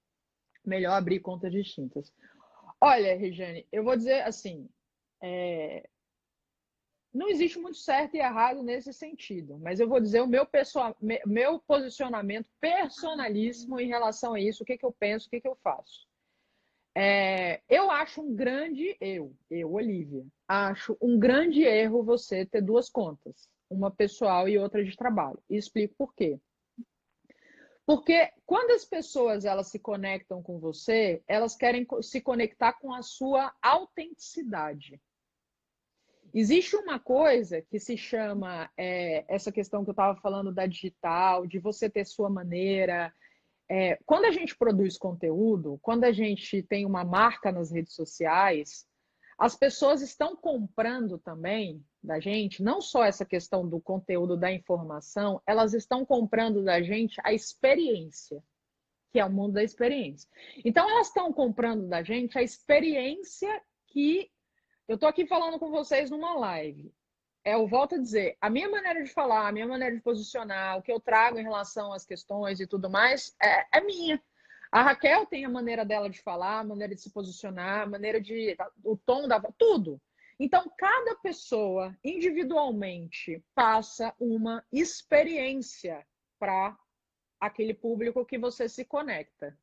Melhor 0.63 0.93
abrir 0.93 1.19
contas 1.19 1.51
distintas. 1.51 2.13
Olha, 2.79 3.17
Regiane, 3.17 3.67
eu 3.71 3.83
vou 3.83 3.95
dizer 3.95 4.21
assim: 4.21 4.69
é... 5.21 5.89
não 7.13 7.27
existe 7.27 7.57
muito 7.57 7.77
certo 7.77 8.15
e 8.15 8.19
errado 8.19 8.61
nesse 8.61 8.93
sentido, 8.93 9.57
mas 9.57 9.79
eu 9.79 9.87
vou 9.87 9.99
dizer 9.99 10.21
o 10.21 10.27
meu, 10.27 10.45
pessoal, 10.45 10.95
meu 11.25 11.59
posicionamento 11.59 12.47
personalíssimo 12.59 13.79
em 13.79 13.87
relação 13.87 14.33
a 14.33 14.39
isso, 14.39 14.63
o 14.63 14.65
que, 14.65 14.77
que 14.77 14.85
eu 14.85 14.91
penso, 14.91 15.27
o 15.27 15.29
que, 15.29 15.41
que 15.41 15.47
eu 15.47 15.55
faço. 15.55 16.07
É... 16.95 17.61
eu 17.69 17.89
acho 17.91 18.21
um 18.21 18.35
grande 18.35 18.97
eu, 18.99 19.35
eu, 19.49 19.71
Olivia, 19.73 20.25
acho 20.47 20.97
um 20.99 21.19
grande 21.19 21.61
erro 21.61 22.03
você 22.03 22.45
ter 22.45 22.61
duas 22.61 22.89
contas 22.89 23.47
uma 23.69 23.91
pessoal 23.91 24.47
e 24.47 24.57
outra 24.57 24.83
de 24.83 24.95
trabalho. 24.95 25.41
E 25.49 25.55
explico 25.55 25.95
por 25.97 26.13
quê. 26.13 26.39
Porque 27.85 28.31
quando 28.45 28.71
as 28.71 28.85
pessoas 28.85 29.45
elas 29.45 29.67
se 29.67 29.79
conectam 29.79 30.43
com 30.43 30.59
você, 30.59 31.23
elas 31.27 31.55
querem 31.55 31.87
se 32.01 32.21
conectar 32.21 32.73
com 32.73 32.93
a 32.93 33.01
sua 33.01 33.51
autenticidade. 33.61 35.01
Existe 36.31 36.75
uma 36.75 36.99
coisa 36.99 37.61
que 37.63 37.79
se 37.79 37.97
chama 37.97 38.69
é, 38.77 39.25
essa 39.27 39.51
questão 39.51 39.83
que 39.83 39.89
eu 39.89 39.93
estava 39.93 40.19
falando 40.21 40.53
da 40.53 40.67
digital, 40.67 41.47
de 41.47 41.57
você 41.57 41.89
ter 41.89 42.05
sua 42.05 42.29
maneira. 42.29 43.11
É, 43.67 43.97
quando 44.05 44.25
a 44.25 44.31
gente 44.31 44.55
produz 44.55 44.97
conteúdo, 44.97 45.79
quando 45.81 46.03
a 46.03 46.11
gente 46.11 46.61
tem 46.61 46.85
uma 46.85 47.03
marca 47.03 47.51
nas 47.51 47.71
redes 47.71 47.93
sociais, 47.93 48.85
as 49.39 49.55
pessoas 49.55 50.01
estão 50.01 50.35
comprando 50.35 51.17
também 51.17 51.81
da 52.03 52.19
gente, 52.19 52.61
não 52.61 52.81
só 52.81 53.05
essa 53.05 53.25
questão 53.25 53.67
do 53.67 53.79
conteúdo 53.79 54.35
da 54.35 54.51
informação, 54.51 55.41
elas 55.47 55.73
estão 55.73 56.05
comprando 56.05 56.61
da 56.61 56.81
gente 56.81 57.19
a 57.23 57.31
experiência, 57.31 58.43
que 59.11 59.19
é 59.19 59.25
o 59.25 59.31
mundo 59.31 59.53
da 59.53 59.63
experiência. 59.63 60.29
Então, 60.65 60.89
elas 60.89 61.07
estão 61.07 61.31
comprando 61.31 61.87
da 61.87 62.03
gente 62.03 62.37
a 62.37 62.43
experiência 62.43 63.61
que 63.87 64.29
eu 64.87 64.95
estou 64.95 65.07
aqui 65.07 65.25
falando 65.25 65.57
com 65.57 65.71
vocês 65.71 66.09
numa 66.09 66.33
live. 66.33 66.93
É, 67.43 67.53
eu 67.53 67.65
volto 67.65 67.95
a 67.95 67.97
dizer, 67.97 68.37
a 68.41 68.49
minha 68.49 68.67
maneira 68.69 69.01
de 69.01 69.09
falar, 69.09 69.47
a 69.47 69.51
minha 69.51 69.67
maneira 69.67 69.95
de 69.95 70.01
posicionar, 70.01 70.77
o 70.77 70.81
que 70.81 70.91
eu 70.91 70.99
trago 70.99 71.39
em 71.39 71.43
relação 71.43 71.93
às 71.93 72.05
questões 72.05 72.59
e 72.59 72.67
tudo 72.67 72.89
mais, 72.89 73.33
é, 73.41 73.77
é 73.77 73.81
minha. 73.81 74.21
A 74.71 74.83
Raquel 74.83 75.25
tem 75.25 75.45
a 75.45 75.49
maneira 75.49 75.83
dela 75.83 76.09
de 76.09 76.21
falar, 76.21 76.59
a 76.59 76.63
maneira 76.63 76.93
de 76.93 77.01
se 77.01 77.11
posicionar, 77.11 77.81
a 77.81 77.85
maneira 77.87 78.21
de. 78.21 78.55
o 78.83 78.95
tom 78.95 79.27
da. 79.27 79.41
tudo. 79.57 79.99
Então, 80.39 80.71
cada 80.77 81.15
pessoa 81.15 81.97
individualmente 82.03 83.43
passa 83.53 84.13
uma 84.19 84.63
experiência 84.71 86.05
para 86.39 86.77
aquele 87.39 87.73
público 87.73 88.25
que 88.25 88.37
você 88.37 88.69
se 88.69 88.85
conecta. 88.85 89.57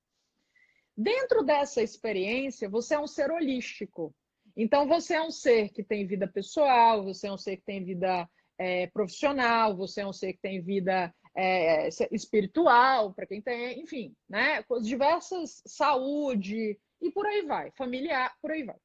Dentro 0.97 1.43
dessa 1.43 1.83
experiência, 1.83 2.69
você 2.69 2.95
é 2.95 2.99
um 2.99 3.07
ser 3.07 3.31
holístico. 3.31 4.15
Então, 4.57 4.87
você 4.87 5.15
é 5.15 5.23
um 5.23 5.31
ser 5.31 5.71
que 5.71 5.83
tem 5.83 6.07
vida 6.07 6.27
pessoal, 6.27 7.05
você 7.05 7.29
é 7.29 7.33
um 7.33 7.39
ser 7.39 7.59
que 7.59 7.65
tem 7.65 7.85
vida 7.85 8.29
é, 8.59 8.87
profissional, 8.89 9.77
você 9.77 10.01
é 10.01 10.07
um 10.07 10.13
ser 10.13 10.33
que 10.33 10.41
tem 10.41 10.61
vida 10.61 11.15
é, 11.37 11.89
espiritual, 12.11 13.12
para 13.12 13.26
quem 13.26 13.43
tem, 13.43 13.80
enfim, 13.80 14.16
né? 14.28 14.62
Com 14.62 14.80
diversas 14.80 15.62
saúde 15.66 16.78
e 17.01 17.11
por 17.11 17.26
aí 17.26 17.43
vai, 17.43 17.70
familiar, 17.72 18.34
por 18.41 18.51
aí 18.51 18.64
vai. 18.64 18.76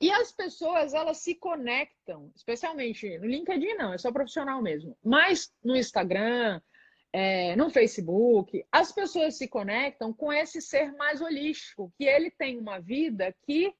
E 0.00 0.10
as 0.10 0.32
pessoas, 0.32 0.94
elas 0.94 1.18
se 1.18 1.34
conectam, 1.34 2.30
especialmente 2.36 3.18
no 3.18 3.26
LinkedIn, 3.26 3.74
não, 3.74 3.92
é 3.92 3.98
só 3.98 4.12
profissional 4.12 4.62
mesmo, 4.62 4.96
mas 5.04 5.52
no 5.62 5.76
Instagram, 5.76 6.60
é, 7.12 7.56
no 7.56 7.68
Facebook, 7.70 8.64
as 8.70 8.92
pessoas 8.92 9.36
se 9.36 9.48
conectam 9.48 10.12
com 10.12 10.32
esse 10.32 10.62
ser 10.62 10.92
mais 10.92 11.20
holístico, 11.20 11.92
que 11.98 12.04
ele 12.04 12.30
tem 12.30 12.58
uma 12.58 12.78
vida 12.78 13.34
que 13.42 13.74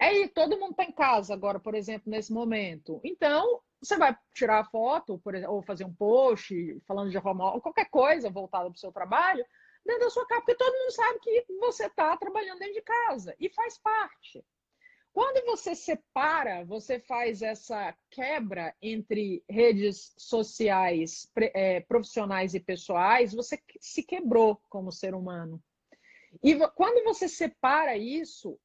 é 0.00 0.28
todo 0.28 0.58
mundo 0.58 0.70
está 0.70 0.84
em 0.84 0.92
casa 0.92 1.34
agora, 1.34 1.58
por 1.58 1.74
exemplo, 1.74 2.10
nesse 2.10 2.32
momento. 2.32 3.00
Então, 3.04 3.60
você 3.80 3.96
vai 3.96 4.16
tirar 4.34 4.60
a 4.60 4.64
foto, 4.64 5.18
por 5.18 5.34
exemplo, 5.34 5.54
ou 5.54 5.62
fazer 5.62 5.84
um 5.84 5.94
post 5.94 6.80
falando 6.86 7.10
de 7.10 7.18
home 7.18 7.42
ou 7.42 7.60
qualquer 7.60 7.88
coisa 7.90 8.30
voltada 8.30 8.64
para 8.64 8.76
o 8.76 8.78
seu 8.78 8.92
trabalho, 8.92 9.44
dentro 9.84 10.04
da 10.04 10.10
sua 10.10 10.26
casa, 10.26 10.40
porque 10.42 10.56
todo 10.56 10.78
mundo 10.78 10.90
sabe 10.92 11.18
que 11.20 11.46
você 11.60 11.86
está 11.86 12.16
trabalhando 12.16 12.58
dentro 12.58 12.74
de 12.74 12.82
casa 12.82 13.34
e 13.38 13.48
faz 13.50 13.78
parte. 13.78 14.44
Quando 15.12 15.44
você 15.46 15.74
separa, 15.74 16.64
você 16.64 17.00
faz 17.00 17.42
essa 17.42 17.96
quebra 18.10 18.74
entre 18.80 19.42
redes 19.48 20.12
sociais, 20.16 21.28
é, 21.36 21.80
profissionais 21.80 22.54
e 22.54 22.60
pessoais, 22.60 23.32
você 23.32 23.60
se 23.80 24.02
quebrou 24.02 24.60
como 24.68 24.92
ser 24.92 25.14
humano. 25.14 25.60
E 26.42 26.54
quando 26.76 27.02
você 27.02 27.26
separa 27.26 27.96
isso, 27.96 28.60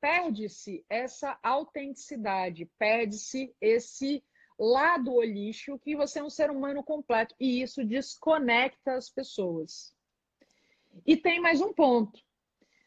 perde-se 0.00 0.84
essa 0.88 1.38
autenticidade, 1.42 2.70
perde-se 2.78 3.54
esse 3.60 4.24
lado 4.64 5.14
holístico 5.14 5.78
que 5.78 5.96
você 5.96 6.18
é 6.18 6.24
um 6.24 6.30
ser 6.30 6.50
humano 6.50 6.82
completo 6.82 7.34
e 7.40 7.62
isso 7.62 7.84
desconecta 7.84 8.94
as 8.94 9.08
pessoas. 9.08 9.94
E 11.06 11.16
tem 11.16 11.40
mais 11.40 11.60
um 11.60 11.72
ponto. 11.72 12.20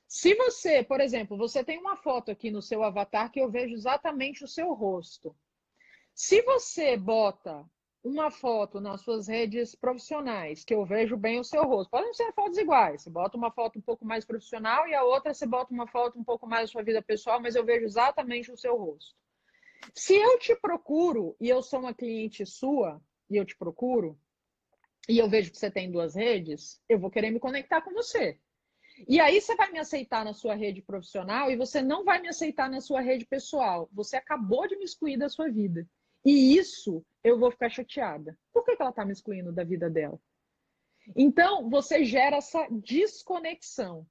Se 0.08 0.36
você, 0.36 0.84
por 0.84 1.02
exemplo, 1.02 1.38
você 1.38 1.64
tem 1.64 1.80
uma 1.80 1.98
foto 1.98 2.30
aqui 2.30 2.52
no 2.52 2.62
seu 2.62 2.84
avatar 2.84 3.32
que 3.32 3.40
eu 3.40 3.50
vejo 3.50 3.74
exatamente 3.74 4.44
o 4.44 4.48
seu 4.48 4.74
rosto. 4.74 5.36
Se 6.14 6.42
você 6.44 6.96
bota 6.96 7.66
uma 8.04 8.30
foto 8.30 8.82
nas 8.82 9.02
suas 9.02 9.28
redes 9.28 9.74
profissionais, 9.76 10.66
que 10.66 10.76
eu 10.76 10.86
vejo 10.86 11.16
bem 11.16 11.40
o 11.40 11.44
seu 11.44 11.64
rosto. 11.64 11.90
Podem 11.90 12.14
ser 12.14 12.34
fotos 12.34 12.58
iguais. 12.58 13.02
Você 13.02 13.10
bota 13.10 13.38
uma 13.38 13.50
foto 13.50 13.80
um 13.80 13.82
pouco 13.82 14.06
mais 14.06 14.26
profissional 14.26 14.88
e 14.88 14.94
a 14.94 15.04
outra 15.04 15.34
você 15.34 15.48
bota 15.48 15.74
uma 15.74 15.88
foto 15.88 16.20
um 16.20 16.24
pouco 16.24 16.46
mais 16.46 16.64
da 16.64 16.68
sua 16.74 16.84
vida 16.84 17.02
pessoal, 17.02 17.40
mas 17.40 17.56
eu 17.56 17.64
vejo 17.64 17.86
exatamente 17.86 18.52
o 18.52 18.58
seu 18.58 18.78
rosto. 18.78 19.16
Se 19.94 20.16
eu 20.16 20.40
te 20.40 20.56
procuro 20.56 21.36
e 21.40 21.50
eu 21.50 21.62
sou 21.62 21.80
uma 21.80 21.94
cliente 21.94 22.46
sua 22.46 23.02
e 23.30 23.36
eu 23.36 23.46
te 23.46 23.56
procuro 23.58 24.20
e 25.08 25.18
eu 25.18 25.30
vejo 25.30 25.52
que 25.52 25.58
você 25.58 25.70
tem 25.70 25.92
duas 25.92 26.16
redes, 26.16 26.82
eu 26.88 27.00
vou 27.00 27.12
querer 27.12 27.32
me 27.32 27.40
conectar 27.40 27.82
com 27.82 27.94
você. 27.94 28.40
E 29.08 29.20
aí 29.20 29.42
você 29.42 29.56
vai 29.56 29.72
me 29.72 29.80
aceitar 29.80 30.24
na 30.24 30.34
sua 30.34 30.56
rede 30.56 30.82
profissional 30.82 31.52
e 31.52 31.58
você 31.58 31.82
não 31.82 32.06
vai 32.06 32.22
me 32.22 32.30
aceitar 32.30 32.70
na 32.70 32.80
sua 32.80 33.02
rede 33.02 33.26
pessoal. 33.26 33.90
Você 33.92 34.16
acabou 34.16 34.68
de 34.68 34.78
me 34.78 34.86
excluir 34.86 35.18
da 35.18 35.30
sua 35.30 35.50
vida. 35.50 35.88
E 36.24 36.56
isso 36.56 37.04
eu 37.24 37.38
vou 37.38 37.52
ficar 37.52 37.70
chateada. 37.70 38.38
Por 38.54 38.64
que, 38.64 38.76
que 38.76 38.82
ela 38.82 38.92
está 38.92 39.04
me 39.04 39.12
excluindo 39.12 39.52
da 39.52 39.64
vida 39.64 39.90
dela? 39.90 40.20
Então, 41.16 41.70
você 41.70 42.06
gera 42.06 42.38
essa 42.38 42.66
desconexão. 42.72 44.08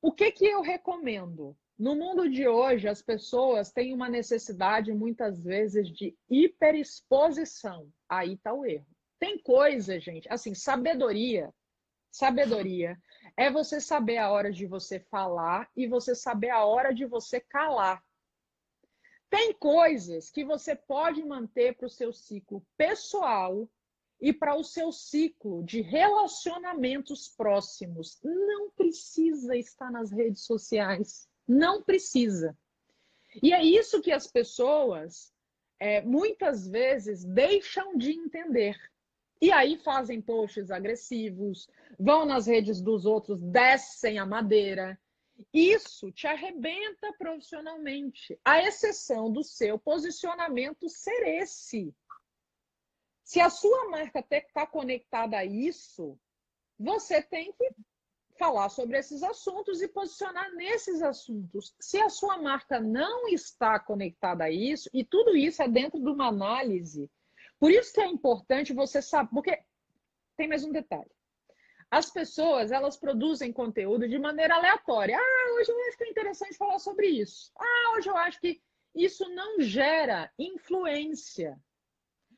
O 0.00 0.12
que, 0.12 0.30
que 0.30 0.46
eu 0.46 0.60
recomendo? 0.60 1.56
No 1.78 1.94
mundo 1.94 2.28
de 2.28 2.48
hoje, 2.48 2.88
as 2.88 3.02
pessoas 3.02 3.70
têm 3.70 3.92
uma 3.92 4.08
necessidade, 4.08 4.92
muitas 4.92 5.42
vezes, 5.44 5.88
de 5.90 6.16
hiperexposição. 6.28 7.92
Aí 8.08 8.32
está 8.32 8.54
o 8.54 8.64
erro. 8.64 8.86
Tem 9.18 9.38
coisa, 9.38 10.00
gente, 10.00 10.26
assim, 10.30 10.54
sabedoria. 10.54 11.52
Sabedoria 12.10 12.98
é 13.36 13.50
você 13.50 13.78
saber 13.78 14.16
a 14.16 14.30
hora 14.30 14.50
de 14.50 14.66
você 14.66 15.00
falar 15.00 15.68
e 15.76 15.86
você 15.86 16.14
saber 16.14 16.48
a 16.48 16.64
hora 16.64 16.94
de 16.94 17.04
você 17.04 17.40
calar. 17.40 18.02
Tem 19.28 19.52
coisas 19.52 20.30
que 20.30 20.44
você 20.46 20.74
pode 20.74 21.22
manter 21.22 21.76
para 21.76 21.86
o 21.86 21.90
seu 21.90 22.10
ciclo 22.10 22.64
pessoal 22.78 23.68
e 24.18 24.32
para 24.32 24.54
o 24.54 24.64
seu 24.64 24.90
ciclo 24.90 25.62
de 25.62 25.82
relacionamentos 25.82 27.28
próximos. 27.28 28.18
Não 28.22 28.70
precisa 28.70 29.54
estar 29.56 29.90
nas 29.90 30.10
redes 30.10 30.44
sociais. 30.46 31.25
Não 31.46 31.82
precisa. 31.82 32.56
E 33.42 33.52
é 33.52 33.62
isso 33.62 34.00
que 34.00 34.12
as 34.12 34.26
pessoas 34.26 35.32
é, 35.78 36.00
muitas 36.02 36.66
vezes 36.66 37.24
deixam 37.24 37.96
de 37.96 38.12
entender. 38.12 38.78
E 39.40 39.52
aí 39.52 39.76
fazem 39.78 40.20
posts 40.20 40.70
agressivos, 40.70 41.68
vão 41.98 42.24
nas 42.24 42.46
redes 42.46 42.80
dos 42.80 43.04
outros, 43.04 43.40
descem 43.42 44.18
a 44.18 44.24
madeira, 44.24 44.98
isso 45.52 46.10
te 46.12 46.26
arrebenta 46.26 47.12
profissionalmente, 47.18 48.38
à 48.44 48.62
exceção 48.62 49.30
do 49.30 49.44
seu 49.44 49.78
posicionamento 49.78 50.88
ser 50.88 51.40
esse. 51.40 51.94
Se 53.22 53.40
a 53.40 53.50
sua 53.50 53.90
marca 53.90 54.24
está 54.30 54.66
conectada 54.66 55.36
a 55.36 55.44
isso, 55.44 56.18
você 56.78 57.22
tem 57.22 57.52
que 57.52 57.70
falar 58.38 58.68
sobre 58.68 58.98
esses 58.98 59.22
assuntos 59.22 59.82
e 59.82 59.88
posicionar 59.88 60.54
nesses 60.54 61.02
assuntos. 61.02 61.74
Se 61.80 61.98
a 61.98 62.08
sua 62.08 62.38
marca 62.38 62.80
não 62.80 63.28
está 63.28 63.78
conectada 63.78 64.44
a 64.44 64.50
isso, 64.50 64.88
e 64.92 65.04
tudo 65.04 65.36
isso 65.36 65.62
é 65.62 65.68
dentro 65.68 65.98
de 66.00 66.08
uma 66.08 66.28
análise, 66.28 67.10
por 67.58 67.70
isso 67.70 67.92
que 67.92 68.00
é 68.00 68.06
importante 68.06 68.72
você 68.72 69.00
saber, 69.02 69.30
porque 69.30 69.62
tem 70.36 70.48
mais 70.48 70.64
um 70.64 70.72
detalhe 70.72 71.10
as 71.90 72.10
pessoas 72.10 72.72
elas 72.72 72.96
produzem 72.96 73.52
conteúdo 73.52 74.08
de 74.08 74.18
maneira 74.18 74.56
aleatória. 74.56 75.16
Ah, 75.18 75.54
hoje 75.54 75.70
eu 75.70 75.88
acho 75.88 75.96
que 75.96 76.04
é 76.04 76.10
interessante 76.10 76.56
falar 76.56 76.78
sobre 76.78 77.06
isso. 77.06 77.52
Ah, 77.58 77.96
hoje 77.96 78.08
eu 78.08 78.16
acho 78.16 78.40
que 78.40 78.60
isso 78.94 79.28
não 79.30 79.60
gera 79.60 80.30
influência. 80.38 81.58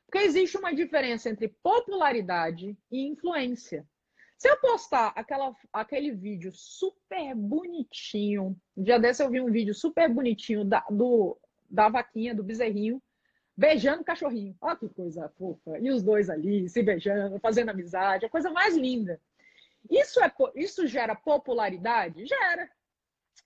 Porque 0.06 0.18
existe 0.24 0.56
uma 0.56 0.74
diferença 0.74 1.28
entre 1.28 1.48
popularidade 1.62 2.76
e 2.90 3.06
influência. 3.06 3.86
Se 4.38 4.48
eu 4.48 4.56
postar 4.58 5.12
aquela, 5.16 5.52
aquele 5.72 6.12
vídeo 6.12 6.52
super 6.52 7.34
bonitinho, 7.34 8.56
um 8.76 8.82
dia 8.84 8.96
desse 8.96 9.20
eu 9.20 9.28
vi 9.28 9.40
um 9.40 9.50
vídeo 9.50 9.74
super 9.74 10.08
bonitinho 10.08 10.64
da, 10.64 10.84
do, 10.88 11.36
da 11.68 11.88
vaquinha, 11.88 12.32
do 12.32 12.44
bezerrinho, 12.44 13.02
beijando 13.56 14.02
o 14.02 14.04
cachorrinho. 14.04 14.56
Olha 14.60 14.76
que 14.76 14.88
coisa 14.88 15.28
fofa. 15.36 15.76
E 15.80 15.90
os 15.90 16.04
dois 16.04 16.30
ali 16.30 16.68
se 16.68 16.80
beijando, 16.84 17.40
fazendo 17.40 17.70
amizade, 17.70 18.26
a 18.26 18.30
coisa 18.30 18.48
mais 18.48 18.76
linda. 18.76 19.20
Isso, 19.90 20.22
é, 20.22 20.32
isso 20.54 20.86
gera 20.86 21.16
popularidade? 21.16 22.24
Gera. 22.24 22.70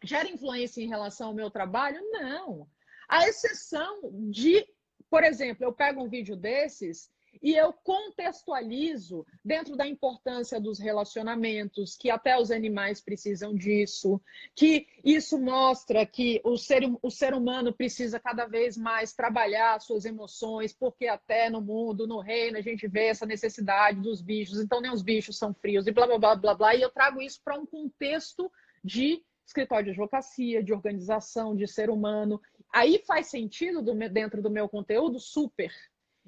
Gera 0.05 0.29
influência 0.29 0.83
em 0.83 0.89
relação 0.89 1.29
ao 1.29 1.35
meu 1.35 1.51
trabalho? 1.51 2.03
Não. 2.11 2.69
A 3.09 3.27
exceção 3.27 4.11
de, 4.31 4.67
por 5.09 5.25
exemplo, 5.25 5.65
eu 5.65 5.73
pego 5.73 6.03
um 6.03 6.09
vídeo 6.09 6.37
desses 6.37 7.11
e 7.41 7.55
eu 7.55 7.73
contextualizo 7.73 9.25
dentro 9.45 9.77
da 9.77 9.87
importância 9.87 10.61
dos 10.61 10.79
relacionamentos, 10.79 11.97
que 11.97 12.11
até 12.11 12.39
os 12.39 12.51
animais 12.51 13.01
precisam 13.01 13.55
disso, 13.55 14.21
que 14.55 14.87
isso 15.05 15.39
mostra 15.39 16.05
que 16.05 16.41
o 16.45 16.57
ser, 16.57 16.83
o 17.03 17.11
ser 17.11 17.35
humano 17.35 17.73
precisa 17.73 18.19
cada 18.19 18.47
vez 18.47 18.77
mais 18.77 19.13
trabalhar 19.13 19.81
suas 19.81 20.05
emoções, 20.05 20.73
porque 20.73 21.07
até 21.07 21.49
no 21.49 21.61
mundo, 21.61 22.07
no 22.07 22.21
reino, 22.21 22.59
a 22.59 22.63
gente 22.63 22.87
vê 22.87 23.07
essa 23.07 23.27
necessidade 23.27 24.01
dos 24.01 24.21
bichos, 24.21 24.61
então 24.61 24.81
nem 24.81 24.93
os 24.93 25.03
bichos 25.03 25.39
são 25.39 25.55
frios, 25.55 25.87
e 25.87 25.93
blá 25.93 26.07
blá 26.07 26.19
blá 26.19 26.37
blá 26.37 26.55
blá, 26.55 26.75
e 26.75 26.83
eu 26.83 26.91
trago 26.91 27.23
isso 27.23 27.41
para 27.45 27.59
um 27.59 27.67
contexto 27.67 28.51
de 28.85 29.23
escritório 29.45 29.85
de 29.85 29.91
advocacia, 29.91 30.63
de 30.63 30.73
organização, 30.73 31.55
de 31.55 31.67
ser 31.67 31.91
humano. 31.91 32.41
Aí 32.73 33.03
faz 33.07 33.27
sentido 33.27 33.83
do, 33.83 33.95
dentro 34.09 34.41
do 34.41 34.51
meu 34.51 34.69
conteúdo? 34.69 35.19
Super 35.19 35.73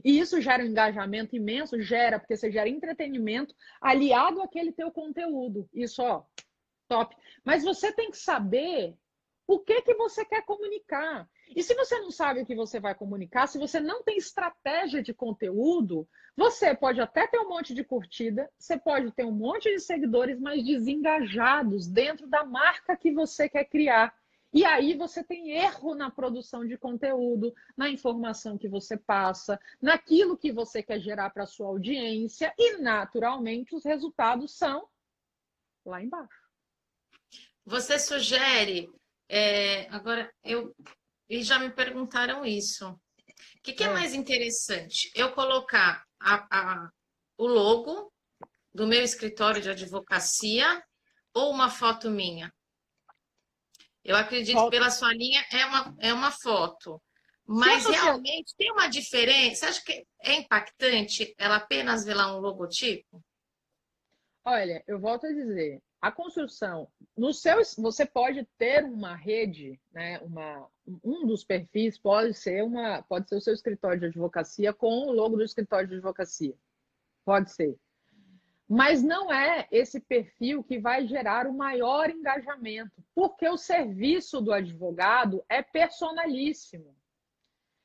e 0.02 0.18
isso 0.18 0.40
gera 0.40 0.62
um 0.62 0.66
engajamento 0.66 1.36
imenso, 1.36 1.80
gera, 1.80 2.18
porque 2.18 2.36
você 2.36 2.50
gera 2.50 2.68
entretenimento 2.68 3.54
aliado 3.80 4.40
àquele 4.42 4.72
teu 4.72 4.90
conteúdo. 4.90 5.68
Isso, 5.72 6.02
ó, 6.02 6.24
top. 6.88 7.16
Mas 7.44 7.62
você 7.62 7.92
tem 7.92 8.10
que 8.10 8.16
saber 8.16 8.96
o 9.46 9.58
que 9.58 9.82
que 9.82 9.94
você 9.94 10.24
quer 10.24 10.44
comunicar. 10.44 11.28
E 11.54 11.62
se 11.62 11.74
você 11.74 11.98
não 12.00 12.10
sabe 12.10 12.40
o 12.40 12.46
que 12.46 12.54
você 12.54 12.80
vai 12.80 12.94
comunicar, 12.94 13.46
se 13.46 13.58
você 13.58 13.78
não 13.78 14.02
tem 14.02 14.16
estratégia 14.16 15.02
de 15.02 15.12
conteúdo, 15.12 16.08
você 16.36 16.74
pode 16.74 17.00
até 17.00 17.26
ter 17.26 17.38
um 17.38 17.48
monte 17.48 17.74
de 17.74 17.84
curtida, 17.84 18.50
você 18.58 18.78
pode 18.78 19.12
ter 19.12 19.24
um 19.24 19.32
monte 19.32 19.70
de 19.70 19.80
seguidores, 19.80 20.40
mas 20.40 20.64
desengajados 20.64 21.86
dentro 21.86 22.26
da 22.26 22.44
marca 22.44 22.96
que 22.96 23.12
você 23.12 23.48
quer 23.48 23.64
criar. 23.64 24.14
E 24.54 24.64
aí 24.64 24.96
você 24.96 25.24
tem 25.24 25.50
erro 25.50 25.96
na 25.96 26.12
produção 26.12 26.64
de 26.64 26.78
conteúdo, 26.78 27.52
na 27.76 27.90
informação 27.90 28.56
que 28.56 28.68
você 28.68 28.96
passa, 28.96 29.60
naquilo 29.82 30.38
que 30.38 30.52
você 30.52 30.80
quer 30.80 31.00
gerar 31.00 31.30
para 31.30 31.42
a 31.42 31.46
sua 31.46 31.66
audiência, 31.66 32.54
e 32.56 32.76
naturalmente 32.76 33.74
os 33.74 33.84
resultados 33.84 34.56
são 34.56 34.88
lá 35.84 36.00
embaixo. 36.00 36.48
você 37.66 37.98
sugere. 37.98 38.88
É, 39.28 39.88
agora, 39.88 40.32
eu. 40.44 40.72
E 41.28 41.42
já 41.42 41.58
me 41.58 41.70
perguntaram 41.70 42.44
isso. 42.44 42.88
O 42.90 43.62
que, 43.62 43.72
que 43.72 43.82
é. 43.82 43.88
é 43.88 43.92
mais 43.92 44.14
interessante? 44.14 45.10
Eu 45.16 45.32
colocar 45.32 46.04
a, 46.20 46.46
a, 46.50 46.90
o 47.36 47.46
logo 47.46 48.12
do 48.72 48.86
meu 48.86 49.02
escritório 49.02 49.60
de 49.60 49.70
advocacia 49.70 50.84
ou 51.34 51.50
uma 51.50 51.70
foto 51.70 52.08
minha? 52.08 52.52
Eu 54.04 54.16
acredito 54.16 54.62
que 54.64 54.70
pela 54.70 54.90
sua 54.90 55.12
linha 55.14 55.44
é 55.50 55.64
uma, 55.64 55.96
é 55.98 56.12
uma 56.12 56.30
foto. 56.30 57.00
Mas 57.46 57.86
realmente 57.86 58.54
tem 58.56 58.70
uma 58.72 58.88
diferença? 58.88 59.60
Você 59.60 59.66
acha 59.66 59.84
que 59.84 60.06
é 60.22 60.34
impactante 60.34 61.34
ela 61.38 61.56
apenas 61.56 62.04
ver 62.04 62.14
lá 62.14 62.34
um 62.34 62.40
logotipo? 62.40 63.22
Olha, 64.44 64.82
eu 64.86 64.98
volto 65.00 65.26
a 65.26 65.32
dizer, 65.32 65.82
a 66.02 66.12
construção, 66.12 66.86
no 67.16 67.32
seu, 67.32 67.62
você 67.78 68.04
pode 68.04 68.46
ter 68.58 68.84
uma 68.84 69.14
rede, 69.14 69.80
né, 69.90 70.18
uma, 70.20 70.68
um 71.02 71.26
dos 71.26 71.44
perfis 71.44 71.98
pode 71.98 72.34
ser 72.34 72.62
uma, 72.62 73.02
pode 73.02 73.26
ser 73.26 73.36
o 73.36 73.40
seu 73.40 73.54
escritório 73.54 74.00
de 74.00 74.06
advocacia 74.06 74.70
com 74.74 75.06
o 75.06 75.12
logo 75.12 75.36
do 75.36 75.42
escritório 75.42 75.88
de 75.88 75.94
advocacia. 75.94 76.54
Pode 77.24 77.50
ser. 77.52 77.74
Mas 78.68 79.02
não 79.02 79.32
é 79.32 79.68
esse 79.70 80.00
perfil 80.00 80.64
que 80.64 80.78
vai 80.78 81.06
gerar 81.06 81.46
o 81.46 81.52
maior 81.52 82.08
engajamento, 82.08 83.04
porque 83.14 83.48
o 83.48 83.58
serviço 83.58 84.40
do 84.40 84.52
advogado 84.52 85.44
é 85.48 85.62
personalíssimo. 85.62 86.94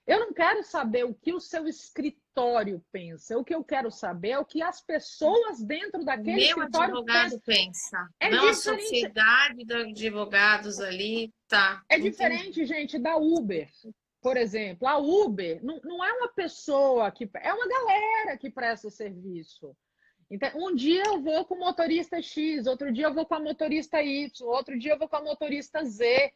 Eu 0.07 0.21
não 0.21 0.33
quero 0.33 0.63
saber 0.63 1.03
o 1.03 1.13
que 1.13 1.31
o 1.33 1.39
seu 1.39 1.67
escritório 1.67 2.83
pensa. 2.91 3.37
O 3.37 3.43
que 3.43 3.53
eu 3.53 3.63
quero 3.63 3.91
saber 3.91 4.29
é 4.29 4.39
o 4.39 4.45
que 4.45 4.59
as 4.59 4.81
pessoas 4.81 5.61
dentro 5.61 6.03
daquele 6.03 6.37
Meu 6.37 6.45
escritório 6.47 6.95
advogado 6.95 7.39
pensa. 7.45 8.09
É 8.19 8.31
não 8.31 8.49
diferente. 8.49 8.81
a 8.81 8.87
sociedade 8.87 9.65
de 9.65 9.73
advogados 9.73 10.79
ali, 10.79 11.31
tá. 11.47 11.83
É 11.87 11.97
Entendi. 11.97 12.09
diferente, 12.09 12.65
gente, 12.65 12.97
da 12.97 13.17
Uber. 13.17 13.69
Por 14.19 14.35
exemplo, 14.35 14.87
a 14.87 14.97
Uber 14.97 15.63
não, 15.63 15.79
não 15.83 16.03
é 16.03 16.11
uma 16.13 16.29
pessoa 16.29 17.11
que 17.11 17.29
é 17.35 17.53
uma 17.53 17.67
galera 17.67 18.35
que 18.35 18.49
presta 18.49 18.89
serviço. 18.89 19.75
Então, 20.29 20.51
um 20.55 20.75
dia 20.75 21.03
eu 21.07 21.21
vou 21.21 21.43
com 21.45 21.55
o 21.55 21.59
motorista 21.59 22.21
X, 22.21 22.67
outro 22.67 22.91
dia 22.91 23.05
eu 23.05 23.13
vou 23.13 23.25
com 23.25 23.33
a 23.33 23.39
motorista 23.39 24.01
Y, 24.01 24.47
outro 24.47 24.77
dia 24.77 24.93
eu 24.93 24.99
vou 24.99 25.09
com 25.09 25.15
a 25.15 25.23
motorista 25.23 25.83
Z. 25.83 26.31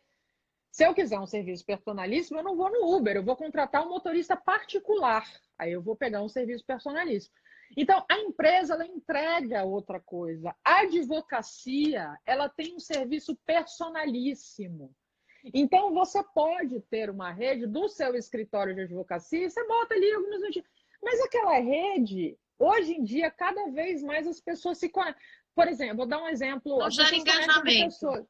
Se 0.72 0.84
eu 0.84 0.94
quiser 0.96 1.20
um 1.20 1.28
serviço 1.28 1.64
personalíssimo, 1.64 2.40
eu 2.40 2.44
não 2.44 2.56
vou 2.56 2.72
no 2.72 2.96
Uber, 2.96 3.16
eu 3.16 3.24
vou 3.24 3.36
contratar 3.36 3.86
um 3.86 3.90
motorista 3.90 4.36
particular. 4.36 5.32
Aí 5.60 5.72
eu 5.72 5.82
vou 5.84 5.96
pegar 5.96 6.24
um 6.24 6.30
serviço 6.30 6.66
personalíssimo. 6.66 7.36
Então, 7.78 8.04
a 8.10 8.18
empresa 8.20 8.74
ela 8.74 8.86
entrega 8.86 9.64
outra 9.64 10.00
coisa. 10.00 10.56
A 10.64 10.82
advocacia, 10.82 12.18
ela 12.26 12.50
tem 12.50 12.76
um 12.76 12.80
serviço 12.80 13.36
personalíssimo. 13.46 14.96
Então, 15.54 15.94
você 15.94 16.24
pode 16.34 16.80
ter 16.82 17.10
uma 17.10 17.32
rede 17.32 17.68
do 17.68 17.88
seu 17.90 18.16
escritório 18.16 18.74
de 18.74 18.82
advocacia, 18.82 19.50
você 19.50 19.64
bota 19.68 19.94
ali 19.94 20.12
algumas 20.12 20.42
notícias. 20.42 20.72
Mas 21.04 21.20
aquela 21.22 21.60
rede, 21.60 22.38
hoje 22.58 22.94
em 22.94 23.04
dia, 23.04 23.32
cada 23.32 23.70
vez 23.72 24.02
mais 24.04 24.28
as 24.28 24.40
pessoas 24.40 24.78
se 24.78 24.90
conectam. 24.90 25.22
Por 25.56 25.68
exemplo, 25.68 25.98
vou 25.98 26.06
dar 26.08 26.22
um 26.22 26.28
exemplo. 26.28 26.80
Não 26.80 26.90
gera 26.90 27.16
engajamento. 27.16 28.28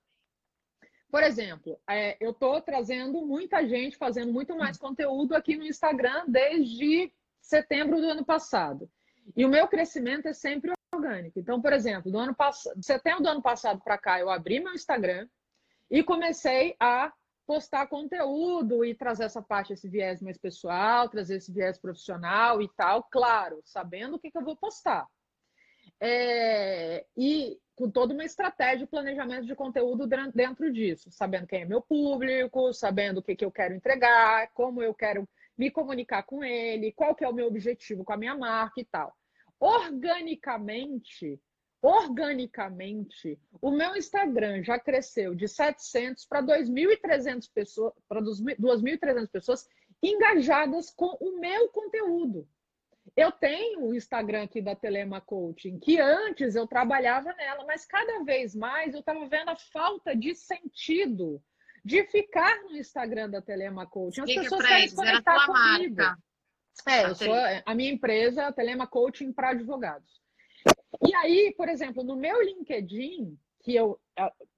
Por 1.09 1.21
exemplo, 1.21 1.79
é, 1.87 2.17
eu 2.19 2.31
estou 2.31 2.59
trazendo 2.59 3.25
muita 3.25 3.67
gente, 3.67 3.95
fazendo 3.95 4.33
muito 4.33 4.57
mais 4.57 4.77
conteúdo 4.77 5.35
aqui 5.35 5.55
no 5.55 5.63
Instagram 5.63 6.25
desde 6.27 7.13
setembro 7.39 8.01
do 8.01 8.07
ano 8.07 8.25
passado. 8.25 8.89
E 9.37 9.45
o 9.45 9.49
meu 9.49 9.67
crescimento 9.67 10.27
é 10.27 10.33
sempre 10.33 10.73
orgânico. 10.93 11.39
Então, 11.39 11.61
por 11.61 11.71
exemplo, 11.71 12.11
do 12.11 12.17
ano 12.17 12.33
passado, 12.33 12.83
setembro 12.83 13.23
do 13.23 13.29
ano 13.29 13.41
passado 13.41 13.79
para 13.83 13.97
cá, 13.97 14.19
eu 14.19 14.29
abri 14.29 14.59
meu 14.59 14.73
Instagram 14.73 15.27
e 15.89 16.03
comecei 16.03 16.75
a 16.79 17.13
postar 17.45 17.87
conteúdo 17.87 18.85
e 18.85 18.95
trazer 18.95 19.25
essa 19.25 19.41
parte, 19.41 19.73
esse 19.73 19.87
viés 19.89 20.21
mais 20.21 20.37
pessoal, 20.37 21.09
trazer 21.09 21.37
esse 21.37 21.51
viés 21.51 21.77
profissional 21.77 22.61
e 22.61 22.69
tal, 22.75 23.03
claro, 23.03 23.61
sabendo 23.63 24.15
o 24.15 24.19
que, 24.19 24.31
que 24.31 24.37
eu 24.37 24.43
vou 24.43 24.55
postar. 24.55 25.07
É, 25.99 27.05
e 27.15 27.57
com 27.75 27.89
toda 27.89 28.13
uma 28.13 28.23
estratégia 28.23 28.79
de 28.79 28.87
planejamento 28.87 29.45
de 29.45 29.55
conteúdo 29.55 30.07
dentro 30.07 30.71
disso, 30.71 31.09
sabendo 31.11 31.47
quem 31.47 31.61
é 31.61 31.65
meu 31.65 31.81
público, 31.81 32.73
sabendo 32.73 33.19
o 33.19 33.23
que, 33.23 33.35
que 33.35 33.45
eu 33.45 33.51
quero 33.51 33.73
entregar, 33.73 34.51
como 34.53 34.81
eu 34.81 34.93
quero 34.93 35.27
me 35.57 35.71
comunicar 35.71 36.23
com 36.23 36.43
ele, 36.43 36.91
qual 36.91 37.15
que 37.15 37.23
é 37.23 37.29
o 37.29 37.33
meu 37.33 37.47
objetivo 37.47 38.03
com 38.03 38.13
a 38.13 38.17
minha 38.17 38.35
marca 38.35 38.79
e 38.79 38.85
tal. 38.85 39.13
Organicamente, 39.59 41.39
organicamente, 41.83 43.37
o 43.61 43.69
meu 43.69 43.93
Instagram 43.97 44.63
já 44.63 44.79
cresceu 44.79 45.35
de 45.35 45.49
700 45.49 46.25
para 46.25 46.41
2.300 46.41 47.51
pessoas, 47.53 47.93
para 48.07 48.21
2.300 48.21 49.29
pessoas 49.29 49.67
engajadas 50.01 50.89
com 50.89 51.17
o 51.19 51.37
meu 51.41 51.67
conteúdo. 51.67 52.47
Eu 53.17 53.33
tenho 53.33 53.85
o 53.85 53.93
Instagram 53.93 54.43
aqui 54.43 54.61
da 54.61 54.77
Telema 54.77 55.19
Coaching, 55.19 55.77
que 55.77 55.99
antes 55.99 56.55
eu 56.55 56.65
trabalhava 56.65 57.33
nela, 57.33 57.65
mas 57.65 57.85
cada 57.85 58.23
vez 58.23 58.55
mais 58.55 58.93
eu 58.93 59.01
estava 59.01 59.27
vendo 59.27 59.49
a 59.49 59.57
falta 59.57 60.15
de 60.15 60.33
sentido 60.33 61.43
de 61.83 62.05
ficar 62.05 62.63
no 62.63 62.77
Instagram 62.77 63.29
da 63.29 63.41
Telema 63.41 63.85
Coaching. 63.85 64.21
As 64.21 64.33
pessoas 64.33 64.65
querem 64.65 64.95
conectar 64.95 65.45
comigo. 65.45 65.95
Marca. 65.97 66.17
É, 66.87 67.05
eu 67.05 67.13
sou, 67.13 67.35
a 67.65 67.75
minha 67.75 67.91
empresa 67.91 68.41
é 68.41 68.45
a 68.45 68.53
Telema 68.53 68.87
Coaching 68.87 69.33
para 69.33 69.49
advogados. 69.49 70.22
E 71.05 71.13
aí, 71.15 71.53
por 71.57 71.67
exemplo, 71.67 72.03
no 72.03 72.15
meu 72.15 72.41
LinkedIn, 72.41 73.37
que 73.61 73.75
eu. 73.75 73.99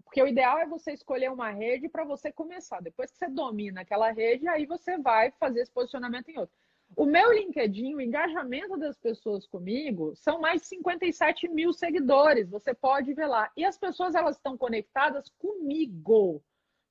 Porque 0.03 0.21
o 0.21 0.27
ideal 0.27 0.59
é 0.59 0.65
você 0.65 0.93
escolher 0.93 1.31
uma 1.31 1.49
rede 1.49 1.89
para 1.89 2.05
você 2.05 2.31
começar. 2.31 2.81
Depois 2.81 3.11
que 3.11 3.17
você 3.17 3.27
domina 3.27 3.81
aquela 3.81 4.11
rede, 4.11 4.47
aí 4.47 4.65
você 4.65 4.97
vai 4.97 5.31
fazer 5.31 5.61
esse 5.61 5.71
posicionamento 5.71 6.29
em 6.29 6.37
outra. 6.37 6.55
O 6.95 7.05
meu 7.05 7.33
LinkedIn, 7.33 7.95
o 7.95 8.01
engajamento 8.01 8.77
das 8.77 8.97
pessoas 8.97 9.45
comigo, 9.47 10.15
são 10.15 10.39
mais 10.39 10.61
de 10.61 10.67
57 10.67 11.49
mil 11.49 11.73
seguidores. 11.73 12.49
Você 12.49 12.73
pode 12.73 13.13
ver 13.13 13.25
lá. 13.25 13.51
E 13.57 13.65
as 13.65 13.77
pessoas 13.77 14.15
elas 14.15 14.37
estão 14.37 14.57
conectadas 14.57 15.29
comigo. 15.37 16.41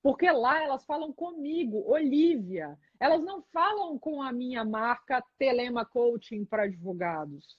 Porque 0.02 0.30
lá 0.30 0.62
elas 0.62 0.84
falam 0.84 1.10
comigo, 1.12 1.82
Olivia. 1.86 2.78
Elas 3.00 3.22
não 3.22 3.40
falam 3.40 3.98
com 3.98 4.20
a 4.20 4.30
minha 4.32 4.64
marca 4.64 5.24
Telema 5.38 5.86
Coaching 5.86 6.44
para 6.44 6.64
advogados. 6.64 7.58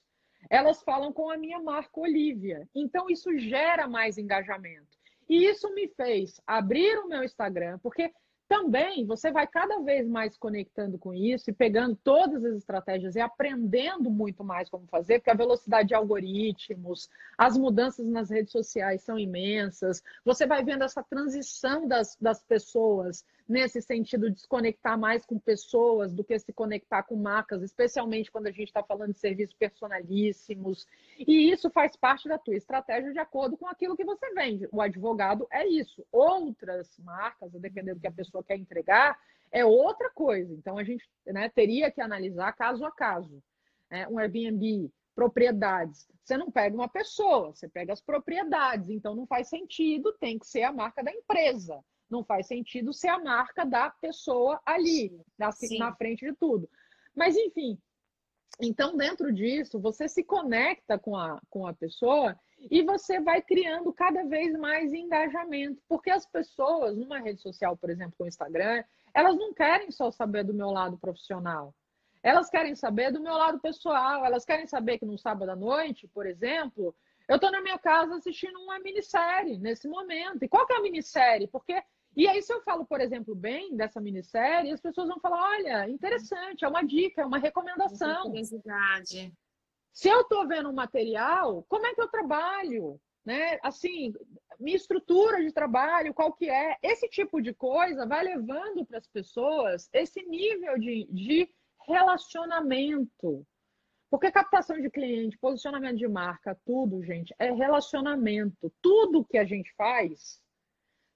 Elas 0.50 0.82
falam 0.82 1.12
com 1.12 1.30
a 1.30 1.36
minha 1.36 1.60
marca 1.60 2.00
Olivia. 2.00 2.68
Então 2.74 3.10
isso 3.10 3.36
gera 3.38 3.88
mais 3.88 4.18
engajamento. 4.18 4.96
E 5.28 5.44
isso 5.44 5.72
me 5.74 5.88
fez 5.88 6.40
abrir 6.46 6.98
o 6.98 7.08
meu 7.08 7.24
Instagram, 7.24 7.78
porque 7.82 8.12
também 8.48 9.04
você 9.04 9.30
vai 9.30 9.46
cada 9.46 9.80
vez 9.80 10.08
mais 10.08 10.36
conectando 10.36 10.98
com 10.98 11.12
isso 11.12 11.50
e 11.50 11.52
pegando 11.52 11.96
todas 11.96 12.44
as 12.44 12.56
estratégias 12.56 13.16
e 13.16 13.20
aprendendo 13.20 14.10
muito 14.10 14.44
mais 14.44 14.68
como 14.68 14.86
fazer, 14.86 15.18
porque 15.18 15.30
a 15.30 15.34
velocidade 15.34 15.88
de 15.88 15.94
algoritmos, 15.94 17.10
as 17.36 17.56
mudanças 17.56 18.06
nas 18.06 18.30
redes 18.30 18.52
sociais 18.52 19.02
são 19.02 19.18
imensas. 19.18 20.02
Você 20.24 20.46
vai 20.46 20.64
vendo 20.64 20.84
essa 20.84 21.02
transição 21.02 21.86
das, 21.88 22.16
das 22.20 22.42
pessoas 22.42 23.24
nesse 23.48 23.80
sentido 23.80 24.30
de 24.30 24.40
se 24.40 24.48
conectar 24.48 24.96
mais 24.96 25.24
com 25.24 25.38
pessoas 25.38 26.12
do 26.12 26.24
que 26.24 26.38
se 26.38 26.52
conectar 26.52 27.02
com 27.04 27.14
marcas, 27.16 27.62
especialmente 27.62 28.30
quando 28.30 28.48
a 28.48 28.50
gente 28.50 28.68
está 28.68 28.82
falando 28.82 29.12
de 29.12 29.18
serviços 29.18 29.54
personalíssimos. 29.54 30.86
E 31.18 31.50
isso 31.50 31.70
faz 31.70 31.96
parte 31.96 32.28
da 32.28 32.38
tua 32.38 32.56
estratégia 32.56 33.12
de 33.12 33.18
acordo 33.18 33.56
com 33.56 33.66
aquilo 33.68 33.96
que 33.96 34.04
você 34.04 34.32
vende. 34.34 34.68
O 34.72 34.80
advogado 34.80 35.46
é 35.50 35.66
isso. 35.66 36.04
Outras 36.10 36.98
marcas, 36.98 37.52
dependendo 37.52 37.98
do 37.98 38.00
que 38.00 38.08
a 38.08 38.12
pessoa 38.12 38.35
quer 38.42 38.56
entregar, 38.56 39.18
é 39.50 39.64
outra 39.64 40.10
coisa. 40.10 40.52
Então 40.54 40.78
a 40.78 40.84
gente 40.84 41.04
né, 41.26 41.48
teria 41.48 41.90
que 41.90 42.00
analisar 42.00 42.52
caso 42.52 42.84
a 42.84 42.90
caso. 42.90 43.42
É, 43.90 44.08
um 44.08 44.18
Airbnb, 44.18 44.90
propriedades. 45.14 46.06
Você 46.22 46.36
não 46.36 46.50
pega 46.50 46.74
uma 46.74 46.88
pessoa, 46.88 47.54
você 47.54 47.68
pega 47.68 47.92
as 47.92 48.00
propriedades. 48.00 48.90
Então 48.90 49.14
não 49.14 49.26
faz 49.26 49.48
sentido, 49.48 50.12
tem 50.20 50.38
que 50.38 50.46
ser 50.46 50.62
a 50.62 50.72
marca 50.72 51.02
da 51.02 51.12
empresa. 51.12 51.82
Não 52.08 52.24
faz 52.24 52.46
sentido 52.46 52.92
ser 52.92 53.08
a 53.08 53.18
marca 53.18 53.64
da 53.64 53.90
pessoa 53.90 54.60
ali, 54.64 55.20
na, 55.38 55.50
na 55.78 55.94
frente 55.94 56.24
de 56.24 56.32
tudo. 56.34 56.68
Mas, 57.14 57.36
enfim, 57.36 57.78
então, 58.60 58.96
dentro 58.96 59.32
disso, 59.32 59.80
você 59.80 60.08
se 60.08 60.22
conecta 60.22 60.98
com 60.98 61.16
a, 61.16 61.40
com 61.50 61.66
a 61.66 61.74
pessoa 61.74 62.38
e 62.70 62.82
você 62.82 63.20
vai 63.20 63.42
criando 63.42 63.92
cada 63.92 64.24
vez 64.24 64.52
mais 64.58 64.92
engajamento. 64.92 65.82
Porque 65.88 66.10
as 66.10 66.26
pessoas, 66.26 66.96
numa 66.96 67.18
rede 67.18 67.40
social, 67.40 67.76
por 67.76 67.90
exemplo, 67.90 68.14
o 68.18 68.26
Instagram, 68.26 68.82
elas 69.14 69.36
não 69.36 69.52
querem 69.52 69.90
só 69.90 70.10
saber 70.10 70.44
do 70.44 70.54
meu 70.54 70.70
lado 70.70 70.98
profissional. 70.98 71.74
Elas 72.22 72.50
querem 72.50 72.74
saber 72.74 73.12
do 73.12 73.22
meu 73.22 73.34
lado 73.34 73.60
pessoal. 73.60 74.24
Elas 74.24 74.44
querem 74.44 74.66
saber 74.66 74.98
que 74.98 75.06
no 75.06 75.18
sábado 75.18 75.50
à 75.50 75.56
noite, 75.56 76.08
por 76.08 76.26
exemplo, 76.26 76.94
eu 77.28 77.36
estou 77.36 77.50
na 77.50 77.60
minha 77.60 77.78
casa 77.78 78.16
assistindo 78.16 78.58
uma 78.58 78.78
minissérie 78.78 79.58
nesse 79.58 79.88
momento. 79.88 80.42
E 80.42 80.48
qual 80.48 80.66
que 80.66 80.72
é 80.72 80.76
a 80.76 80.82
minissérie? 80.82 81.46
Porque 81.46 81.82
e 82.16 82.26
aí, 82.26 82.40
se 82.40 82.50
eu 82.50 82.62
falo, 82.62 82.86
por 82.86 82.98
exemplo, 82.98 83.34
bem 83.34 83.76
dessa 83.76 84.00
minissérie, 84.00 84.72
as 84.72 84.80
pessoas 84.80 85.06
vão 85.06 85.20
falar: 85.20 85.38
olha, 85.50 85.90
interessante, 85.90 86.64
é 86.64 86.68
uma 86.68 86.82
dica, 86.82 87.20
é 87.20 87.26
uma 87.26 87.36
recomendação. 87.36 88.22
Curiosidade. 88.22 89.34
Se 89.96 90.08
eu 90.08 90.20
estou 90.20 90.46
vendo 90.46 90.68
um 90.68 90.74
material, 90.74 91.64
como 91.68 91.86
é 91.86 91.94
que 91.94 92.02
eu 92.02 92.08
trabalho? 92.08 93.00
né? 93.26 93.58
Assim, 93.60 94.14
minha 94.58 94.76
estrutura 94.76 95.42
de 95.42 95.52
trabalho, 95.52 96.14
qual 96.14 96.32
que 96.32 96.48
é? 96.48 96.76
Esse 96.80 97.08
tipo 97.08 97.42
de 97.42 97.52
coisa 97.52 98.06
vai 98.06 98.22
levando 98.22 98.86
para 98.86 98.98
as 98.98 99.08
pessoas 99.08 99.90
esse 99.92 100.22
nível 100.22 100.78
de, 100.78 101.08
de 101.10 101.50
relacionamento. 101.84 103.44
Porque 104.08 104.30
captação 104.30 104.80
de 104.80 104.88
cliente, 104.88 105.36
posicionamento 105.38 105.96
de 105.96 106.06
marca, 106.06 106.56
tudo, 106.64 107.02
gente, 107.02 107.34
é 107.36 107.50
relacionamento. 107.50 108.72
Tudo 108.80 109.24
que 109.24 109.36
a 109.36 109.44
gente 109.44 109.74
faz 109.74 110.40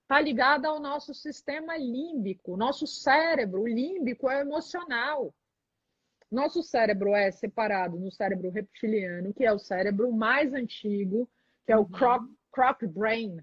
está 0.02 0.20
ligado 0.20 0.66
ao 0.66 0.80
nosso 0.80 1.14
sistema 1.14 1.76
límbico, 1.76 2.56
nosso 2.56 2.88
cérebro. 2.88 3.62
O 3.62 3.68
límbico 3.68 4.28
é 4.28 4.40
emocional. 4.40 5.32
Nosso 6.30 6.62
cérebro 6.62 7.14
é 7.14 7.30
separado 7.30 7.98
no 7.98 8.10
cérebro 8.12 8.50
reptiliano, 8.50 9.34
que 9.34 9.44
é 9.44 9.52
o 9.52 9.58
cérebro 9.58 10.12
mais 10.12 10.52
antigo, 10.52 11.28
que 11.66 11.72
é 11.72 11.76
o 11.76 11.84
croc, 11.84 12.22
croc 12.52 12.82
brain, 12.86 13.38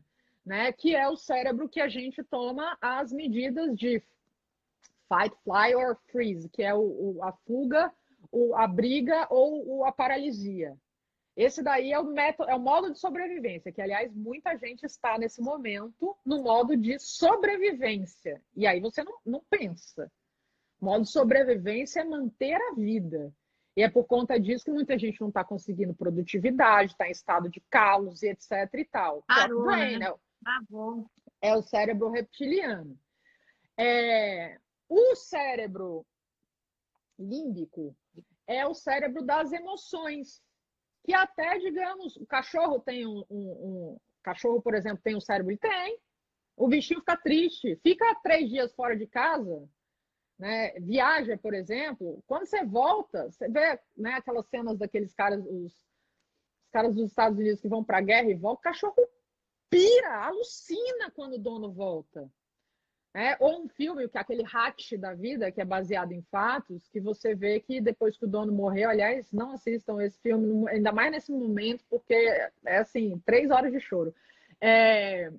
né? 0.46 0.72
Que 0.72 0.96
é 0.96 1.08
o 1.08 1.18
cérebro 1.18 1.68
que 1.68 1.82
a 1.82 1.90
gente 1.90 2.24
toma 2.24 2.78
as 2.82 3.12
medidas 3.12 3.76
de 3.76 4.02
fight, 5.10 5.36
fly 5.44 5.76
or 5.76 5.98
freeze, 6.12 6.48
que 6.50 6.64
é 6.64 6.74
o, 6.74 6.80
o 6.80 7.24
a 7.24 7.34
fuga, 7.46 7.92
o, 8.32 8.56
a 8.56 8.68
briga 8.68 9.28
ou 9.30 9.80
o, 9.80 9.86
a 9.86 9.92
paralisia. 9.92 10.78
Esse 11.36 11.62
daí 11.62 11.92
é 11.92 12.00
o 12.00 12.06
método, 12.06 12.50
é 12.50 12.56
o 12.56 12.60
modo 12.60 12.92
de 12.92 12.98
sobrevivência, 12.98 13.72
que 13.72 13.82
aliás 13.82 14.12
muita 14.16 14.58
gente 14.58 14.86
está 14.86 15.20
nesse 15.20 15.40
momento 15.42 16.18
no 16.26 16.42
modo 16.42 16.76
de 16.76 16.98
sobrevivência. 16.98 18.42
E 18.56 18.66
aí 18.66 18.80
você 18.80 19.04
não, 19.04 19.14
não 19.26 19.44
pensa. 19.50 20.12
O 20.80 20.86
modo 20.86 21.04
de 21.04 21.12
sobrevivência 21.12 22.02
é 22.02 22.04
manter 22.04 22.56
a 22.56 22.74
vida. 22.74 23.34
E 23.76 23.84
é 23.84 23.90
por 23.90 24.06
conta 24.06 24.40
disso 24.40 24.66
que 24.66 24.72
muita 24.72 24.98
gente 24.98 25.22
não 25.22 25.28
está 25.28 25.44
conseguindo 25.44 25.94
produtividade, 25.94 26.92
está 26.92 27.08
em 27.08 27.12
estado 27.12 27.50
de 27.50 27.62
caos 27.70 28.24
e 28.24 28.30
etc 28.30 28.52
e 28.74 28.86
tal. 28.86 29.24
Parou, 29.28 29.66
brain, 29.66 30.00
né? 30.00 30.08
é, 31.42 31.50
é 31.50 31.56
o 31.56 31.62
cérebro 31.62 32.10
reptiliano. 32.10 32.98
É, 33.78 34.58
o 34.90 35.16
cérebro 35.16 36.06
límbico 37.20 37.96
é 38.48 38.66
o 38.66 38.74
cérebro 38.74 39.24
das 39.24 39.52
emoções 39.52 40.42
que 41.04 41.14
até, 41.14 41.58
digamos, 41.60 42.16
o 42.18 42.26
cachorro 42.26 42.80
tem 42.80 43.06
um, 43.06 43.24
um, 43.30 43.38
um 43.40 43.98
cachorro, 44.24 44.62
por 44.62 44.74
exemplo, 44.74 45.00
tem 45.04 45.16
um 45.16 45.22
cérebro 45.22 45.52
e 45.52 45.58
tem. 45.58 46.00
O 46.56 46.68
bichinho 46.68 47.00
fica 47.00 47.16
triste, 47.16 47.80
fica 47.84 48.14
três 48.24 48.50
dias 48.50 48.74
fora 48.74 48.98
de 48.98 49.08
casa, 49.08 49.70
né? 50.38 50.72
Viaja, 50.80 51.38
por 51.38 51.54
exemplo. 51.54 52.24
Quando 52.28 52.46
você 52.46 52.64
volta, 52.64 53.30
você 53.30 53.50
vê, 53.50 53.80
né, 53.96 54.14
aquelas 54.14 54.48
cenas 54.48 54.78
daqueles 54.78 55.14
caras, 55.14 55.44
os, 55.46 55.74
os 55.74 56.70
caras 56.72 56.94
dos 56.94 57.10
Estados 57.10 57.38
Unidos 57.40 57.60
que 57.60 57.68
vão 57.68 57.84
para 57.84 57.98
a 57.98 58.02
guerra 58.02 58.30
e 58.30 58.36
voltam, 58.36 58.60
o 58.60 58.64
cachorro 58.64 59.08
pira, 59.70 60.26
alucina 60.26 61.12
quando 61.12 61.34
o 61.34 61.40
dono 61.40 61.72
volta. 61.72 62.30
É, 63.14 63.36
ou 63.40 63.64
um 63.64 63.68
filme, 63.68 64.08
que 64.08 64.16
é 64.16 64.22
aquele 64.22 64.44
Hatch 64.46 64.94
da 64.94 65.16
vida, 65.16 65.52
que 65.52 65.60
é 65.60 65.66
baseado 65.66 66.12
em 66.12 66.22
fatos, 66.30 66.88
que 66.90 67.00
você 67.00 67.34
vê 67.34 67.60
que 67.60 67.82
depois 67.82 68.16
que 68.16 68.26
o 68.26 68.28
dono 68.28 68.54
morreu, 68.54 68.92
aliás, 68.92 69.32
não 69.32 69.54
assistam 69.54 70.00
esse 70.02 70.20
filme, 70.22 70.70
ainda 70.70 70.92
mais 70.92 71.12
nesse 71.12 71.32
momento, 71.32 71.84
porque 71.90 72.14
é 72.14 72.78
assim, 72.78 73.20
três 73.26 73.50
horas 73.50 73.72
de 73.72 73.80
choro. 73.80 74.14
É, 74.62 75.32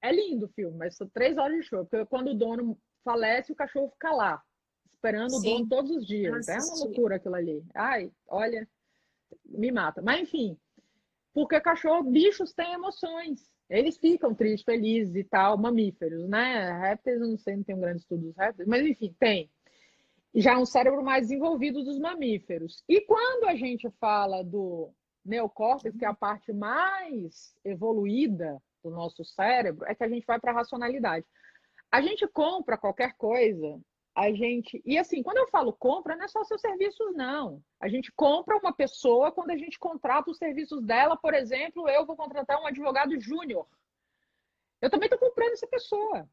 é 0.00 0.12
lindo 0.12 0.46
o 0.46 0.50
filme, 0.50 0.76
mas 0.78 0.94
são 0.94 1.08
três 1.08 1.36
horas 1.36 1.56
de 1.56 1.64
choro, 1.64 1.86
porque 1.86 2.06
quando 2.06 2.28
o 2.28 2.34
dono 2.34 2.78
falece, 3.06 3.52
o 3.52 3.56
cachorro 3.56 3.88
fica 3.90 4.10
lá, 4.10 4.42
esperando 4.90 5.30
Sim. 5.30 5.36
o 5.36 5.42
dono 5.42 5.68
todos 5.68 5.90
os 5.92 6.04
dias. 6.04 6.48
É 6.48 6.58
uma 6.58 6.84
loucura 6.84 7.16
aquilo 7.16 7.36
ali. 7.36 7.64
Ai, 7.72 8.10
olha, 8.26 8.68
me 9.44 9.70
mata. 9.70 10.02
Mas 10.02 10.22
enfim, 10.22 10.58
porque 11.32 11.60
cachorro, 11.60 12.02
bichos 12.02 12.52
têm 12.52 12.72
emoções. 12.72 13.48
Eles 13.70 13.96
ficam 13.96 14.34
tristes, 14.34 14.64
felizes 14.64 15.14
e 15.14 15.22
tal, 15.22 15.56
mamíferos, 15.56 16.28
né? 16.28 16.78
Répteis, 16.80 17.20
eu 17.20 17.28
não 17.28 17.38
sei, 17.38 17.56
não 17.56 17.62
tenho 17.62 17.78
um 17.78 17.80
grande 17.80 18.00
estudo 18.00 18.26
dos 18.26 18.36
répteis, 18.36 18.68
mas 18.68 18.84
enfim, 18.84 19.14
tem. 19.18 19.50
Já 20.34 20.54
é 20.54 20.56
um 20.56 20.66
cérebro 20.66 21.02
mais 21.02 21.28
desenvolvido 21.28 21.82
dos 21.84 21.98
mamíferos. 21.98 22.82
E 22.88 23.00
quando 23.00 23.44
a 23.44 23.54
gente 23.54 23.88
fala 24.00 24.42
do 24.42 24.90
neocórtex, 25.24 25.96
que 25.96 26.04
é 26.04 26.08
a 26.08 26.14
parte 26.14 26.52
mais 26.52 27.54
evoluída 27.64 28.60
do 28.82 28.90
nosso 28.90 29.24
cérebro, 29.24 29.84
é 29.86 29.94
que 29.94 30.04
a 30.04 30.08
gente 30.08 30.26
vai 30.26 30.38
para 30.38 30.52
a 30.52 30.54
racionalidade. 30.54 31.26
A 31.96 32.02
gente 32.02 32.28
compra 32.28 32.76
qualquer 32.76 33.16
coisa 33.16 33.80
a 34.14 34.30
gente. 34.30 34.82
E 34.84 34.98
assim, 34.98 35.22
quando 35.22 35.38
eu 35.38 35.48
falo 35.48 35.72
compra, 35.72 36.14
não 36.14 36.26
é 36.26 36.28
só 36.28 36.44
seus 36.44 36.60
serviços, 36.60 37.14
não. 37.14 37.64
A 37.80 37.88
gente 37.88 38.12
compra 38.12 38.58
uma 38.58 38.70
pessoa 38.70 39.32
quando 39.32 39.52
a 39.52 39.56
gente 39.56 39.78
contrata 39.78 40.30
os 40.30 40.36
serviços 40.36 40.82
dela, 40.82 41.16
por 41.16 41.32
exemplo, 41.32 41.88
eu 41.88 42.04
vou 42.04 42.14
contratar 42.14 42.60
um 42.60 42.66
advogado 42.66 43.18
júnior. 43.18 43.66
Eu 44.78 44.90
também 44.90 45.06
estou 45.06 45.18
comprando 45.18 45.52
essa 45.52 45.66
pessoa. 45.66 46.28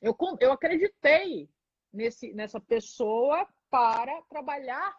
Eu, 0.00 0.16
eu 0.40 0.50
acreditei 0.50 1.48
nesse, 1.92 2.32
nessa 2.32 2.60
pessoa 2.60 3.46
para 3.70 4.22
trabalhar 4.22 4.92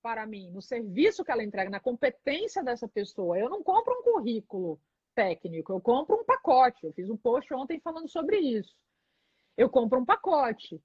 para 0.00 0.24
mim, 0.24 0.50
no 0.50 0.62
serviço 0.62 1.22
que 1.22 1.30
ela 1.30 1.44
entrega, 1.44 1.68
na 1.68 1.78
competência 1.78 2.64
dessa 2.64 2.88
pessoa. 2.88 3.38
Eu 3.38 3.50
não 3.50 3.62
compro 3.62 3.92
um 3.92 4.02
currículo 4.02 4.80
técnico, 5.14 5.72
eu 5.72 5.80
compro 5.80 6.16
um 6.16 6.24
pacote. 6.24 6.84
Eu 6.84 6.92
fiz 6.92 7.08
um 7.08 7.16
post 7.16 7.52
ontem 7.54 7.80
falando 7.80 8.08
sobre 8.08 8.38
isso. 8.38 8.74
Eu 9.56 9.68
compro 9.68 10.00
um 10.00 10.04
pacote. 10.04 10.80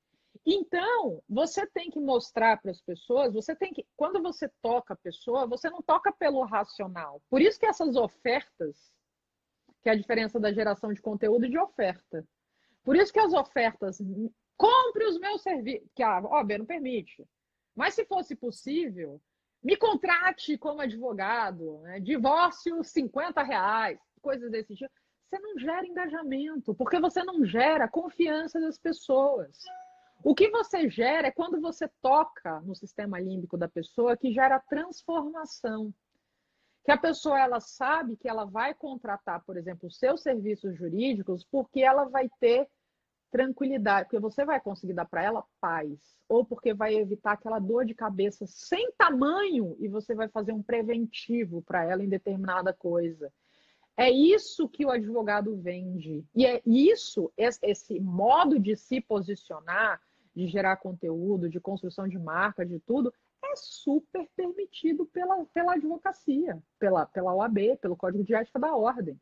Então, 0.46 1.22
você 1.28 1.66
tem 1.68 1.90
que 1.90 2.00
mostrar 2.00 2.62
para 2.62 2.72
as 2.72 2.82
pessoas, 2.82 3.34
você 3.34 3.56
tem 3.56 3.74
que, 3.74 3.86
quando 3.96 4.22
você 4.22 4.50
toca 4.62 4.94
a 4.94 4.98
pessoa, 4.98 5.48
você 5.48 5.70
não 5.70 5.82
toca 5.82 6.12
pelo 6.12 6.44
racional. 6.44 7.22
Por 7.30 7.42
isso 7.42 7.60
que 7.60 7.66
essas 7.66 7.96
ofertas, 7.96 8.94
que 9.82 9.90
é 9.90 9.94
a 9.94 9.98
diferença 9.98 10.40
da 10.40 10.54
geração 10.54 10.94
de 10.94 11.02
conteúdo 11.02 11.46
e 11.46 11.50
de 11.50 11.58
oferta. 11.58 12.26
Por 12.84 12.96
isso 12.96 13.12
que 13.12 13.20
as 13.20 13.34
ofertas, 13.34 14.02
compre 14.56 15.06
os 15.06 15.20
meus 15.20 15.42
serviços, 15.42 15.88
que 15.96 16.04
a 16.04 16.22
OAB 16.22 16.60
não 16.60 16.66
permite. 16.66 17.26
Mas 17.76 17.94
se 17.94 18.06
fosse 18.06 18.36
possível, 18.36 19.22
me 19.64 19.76
contrate 19.76 20.58
como 20.58 20.82
advogado, 20.82 21.80
né? 21.80 22.00
divórcio 22.00 22.84
50 22.84 23.44
reais, 23.44 24.00
coisas 24.20 24.52
desse 24.52 24.76
tipo 24.76 24.92
você 25.30 25.40
não 25.40 25.60
gera 25.60 25.86
engajamento, 25.86 26.74
porque 26.74 27.00
você 27.00 27.22
não 27.24 27.46
gera 27.46 27.88
confiança 27.88 28.60
das 28.60 28.78
pessoas. 28.78 29.62
O 30.24 30.34
que 30.34 30.50
você 30.50 30.90
gera 30.90 31.28
é 31.28 31.32
quando 31.32 31.60
você 31.62 31.88
toca 32.02 32.62
no 32.62 32.74
sistema 32.74 33.20
límbico 33.20 33.58
da 33.58 33.68
pessoa 33.68 34.18
que 34.18 34.32
gera 34.32 34.60
transformação. 34.60 35.94
Que 36.84 36.92
a 36.92 36.98
pessoa 36.98 37.40
ela 37.40 37.60
sabe 37.60 38.16
que 38.16 38.30
ela 38.30 38.46
vai 38.46 38.74
contratar, 38.74 39.44
por 39.44 39.58
exemplo, 39.58 39.92
seus 39.92 40.22
serviços 40.22 40.78
jurídicos 40.78 41.46
porque 41.52 41.82
ela 41.82 42.06
vai 42.06 42.30
ter 42.40 42.68
tranquilidade, 43.30 44.06
porque 44.06 44.22
você 44.22 44.46
vai 44.46 44.62
conseguir 44.62 44.94
dar 44.94 45.06
para 45.06 45.22
ela 45.22 45.44
paz, 45.60 46.00
ou 46.30 46.46
porque 46.46 46.74
vai 46.74 46.96
evitar 46.96 47.34
aquela 47.34 47.60
dor 47.60 47.84
de 47.84 47.94
cabeça 47.94 48.46
sem 48.48 48.90
tamanho 48.94 49.76
e 49.80 49.90
você 49.90 50.16
vai 50.16 50.30
fazer 50.30 50.54
um 50.54 50.64
preventivo 50.64 51.62
para 51.62 51.84
ela 51.84 52.02
em 52.02 52.08
determinada 52.08 52.72
coisa. 52.72 53.30
É 53.98 54.12
isso 54.12 54.70
que 54.70 54.86
o 54.86 54.92
advogado 54.92 55.58
vende. 55.58 56.24
E 56.36 56.46
é 56.46 56.62
isso, 56.64 57.34
esse 57.36 58.00
modo 58.00 58.60
de 58.60 58.76
se 58.76 59.02
posicionar, 59.02 60.00
de 60.36 60.48
gerar 60.48 60.78
conteúdo, 60.78 61.50
de 61.50 61.60
construção 61.60 62.08
de 62.08 62.20
marca, 62.20 62.64
de 62.64 62.80
tudo, 62.80 63.12
é 63.44 63.56
super 63.56 64.30
permitido 64.36 65.08
pela, 65.08 65.44
pela 65.48 65.74
advocacia, 65.74 66.62
pela, 66.78 67.08
pela 67.08 67.34
OAB, 67.34 67.78
pelo 67.82 67.98
Código 67.98 68.24
de 68.24 68.36
Ética 68.36 68.60
da 68.60 68.76
Ordem. 68.76 69.20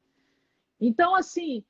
Então, 0.79 1.15
assim, 1.15 1.63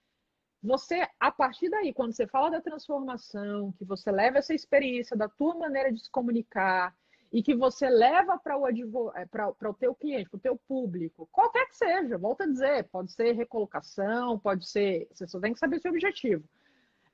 você, 0.64 1.08
a 1.20 1.32
partir 1.32 1.70
daí, 1.70 1.94
quando 1.94 2.12
você 2.14 2.26
fala 2.26 2.50
da 2.50 2.60
transformação, 2.60 3.72
que 3.74 3.86
você 3.86 4.12
leva 4.12 4.40
essa 4.40 4.54
experiência 4.54 5.16
da 5.16 5.30
tua 5.30 5.54
maneira 5.54 5.94
de 5.94 6.00
se 6.00 6.10
comunicar, 6.10 6.96
e 7.36 7.44
que 7.44 7.54
você 7.54 7.90
leva 7.90 8.38
para 8.38 8.58
o, 8.58 8.66
é, 8.66 9.68
o 9.68 9.74
teu 9.74 9.94
cliente, 9.94 10.30
para 10.30 10.38
o 10.38 10.40
teu 10.40 10.58
público, 10.58 11.28
qualquer 11.34 11.68
que 11.68 11.76
seja, 11.76 12.18
volta 12.18 12.46
a 12.46 12.48
dizer, 12.48 12.86
pode 12.86 13.12
ser 13.12 13.34
recolocação, 13.34 14.40
pode 14.40 14.66
ser, 14.66 15.06
você 15.12 15.28
só 15.28 15.38
tem 15.38 15.52
que 15.52 15.60
saber 15.60 15.82
seu 15.82 15.92
objetivo. 15.92 16.48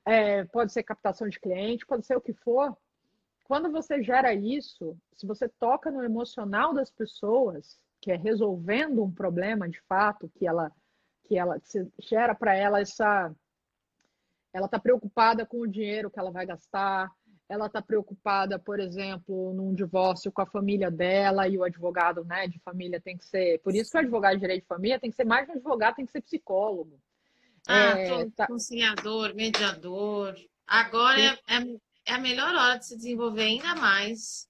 É, 0.06 0.44
pode 0.44 0.72
ser 0.72 0.84
captação 0.84 1.28
de 1.28 1.40
cliente, 1.40 1.84
pode 1.84 2.06
ser 2.06 2.16
o 2.16 2.20
que 2.20 2.32
for. 2.32 2.76
Quando 3.42 3.72
você 3.72 4.00
gera 4.00 4.32
isso, 4.32 4.96
se 5.16 5.26
você 5.26 5.48
toca 5.48 5.90
no 5.90 6.04
emocional 6.04 6.72
das 6.72 6.88
pessoas, 6.88 7.76
que 8.00 8.12
é 8.12 8.16
resolvendo 8.16 9.02
um 9.02 9.10
problema 9.10 9.68
de 9.68 9.80
fato, 9.88 10.30
que 10.36 10.46
ela 10.46 10.70
que 11.24 11.36
ela 11.36 11.58
que 11.58 11.84
gera 11.98 12.32
para 12.32 12.54
ela 12.54 12.80
essa 12.80 13.34
ela 14.52 14.66
está 14.66 14.78
preocupada 14.78 15.44
com 15.44 15.58
o 15.58 15.66
dinheiro 15.66 16.12
que 16.12 16.18
ela 16.20 16.30
vai 16.30 16.46
gastar, 16.46 17.10
ela 17.48 17.66
está 17.66 17.82
preocupada, 17.82 18.58
por 18.58 18.80
exemplo, 18.80 19.52
num 19.52 19.74
divórcio 19.74 20.32
com 20.32 20.40
a 20.40 20.46
família 20.46 20.90
dela 20.90 21.46
e 21.46 21.58
o 21.58 21.64
advogado 21.64 22.24
né, 22.24 22.48
de 22.48 22.58
família 22.60 23.00
tem 23.00 23.16
que 23.16 23.24
ser. 23.24 23.60
Por 23.60 23.74
isso 23.74 23.90
que 23.90 23.96
o 23.96 24.00
advogado 24.00 24.34
de 24.34 24.40
direito 24.40 24.62
de 24.62 24.68
família 24.68 24.98
tem 24.98 25.10
que 25.10 25.16
ser 25.16 25.24
mais 25.24 25.46
que 25.46 25.52
um 25.52 25.56
advogado, 25.56 25.96
tem 25.96 26.06
que 26.06 26.12
ser 26.12 26.22
psicólogo. 26.22 26.98
Ah, 27.66 27.98
é, 27.98 28.30
tá... 28.30 28.46
conciliador, 28.46 29.34
mediador. 29.34 30.34
Agora 30.66 31.20
é, 31.20 31.38
é, 31.46 31.80
é, 32.06 32.14
a 32.14 32.18
melhor 32.18 32.54
hora 32.54 32.78
de 32.78 32.86
se 32.86 32.96
desenvolver 32.96 33.42
ainda 33.42 33.74
mais 33.74 34.48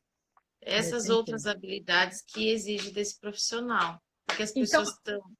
essas 0.61 1.09
outras 1.09 1.47
habilidades 1.47 2.23
que 2.23 2.51
exige 2.51 2.93
desse 2.93 3.19
profissional. 3.19 4.01
Porque 4.27 4.45
as 4.45 4.51
então 4.51 4.63
pessoas 4.63 4.89
então, 5.01 5.17
estão. 5.17 5.31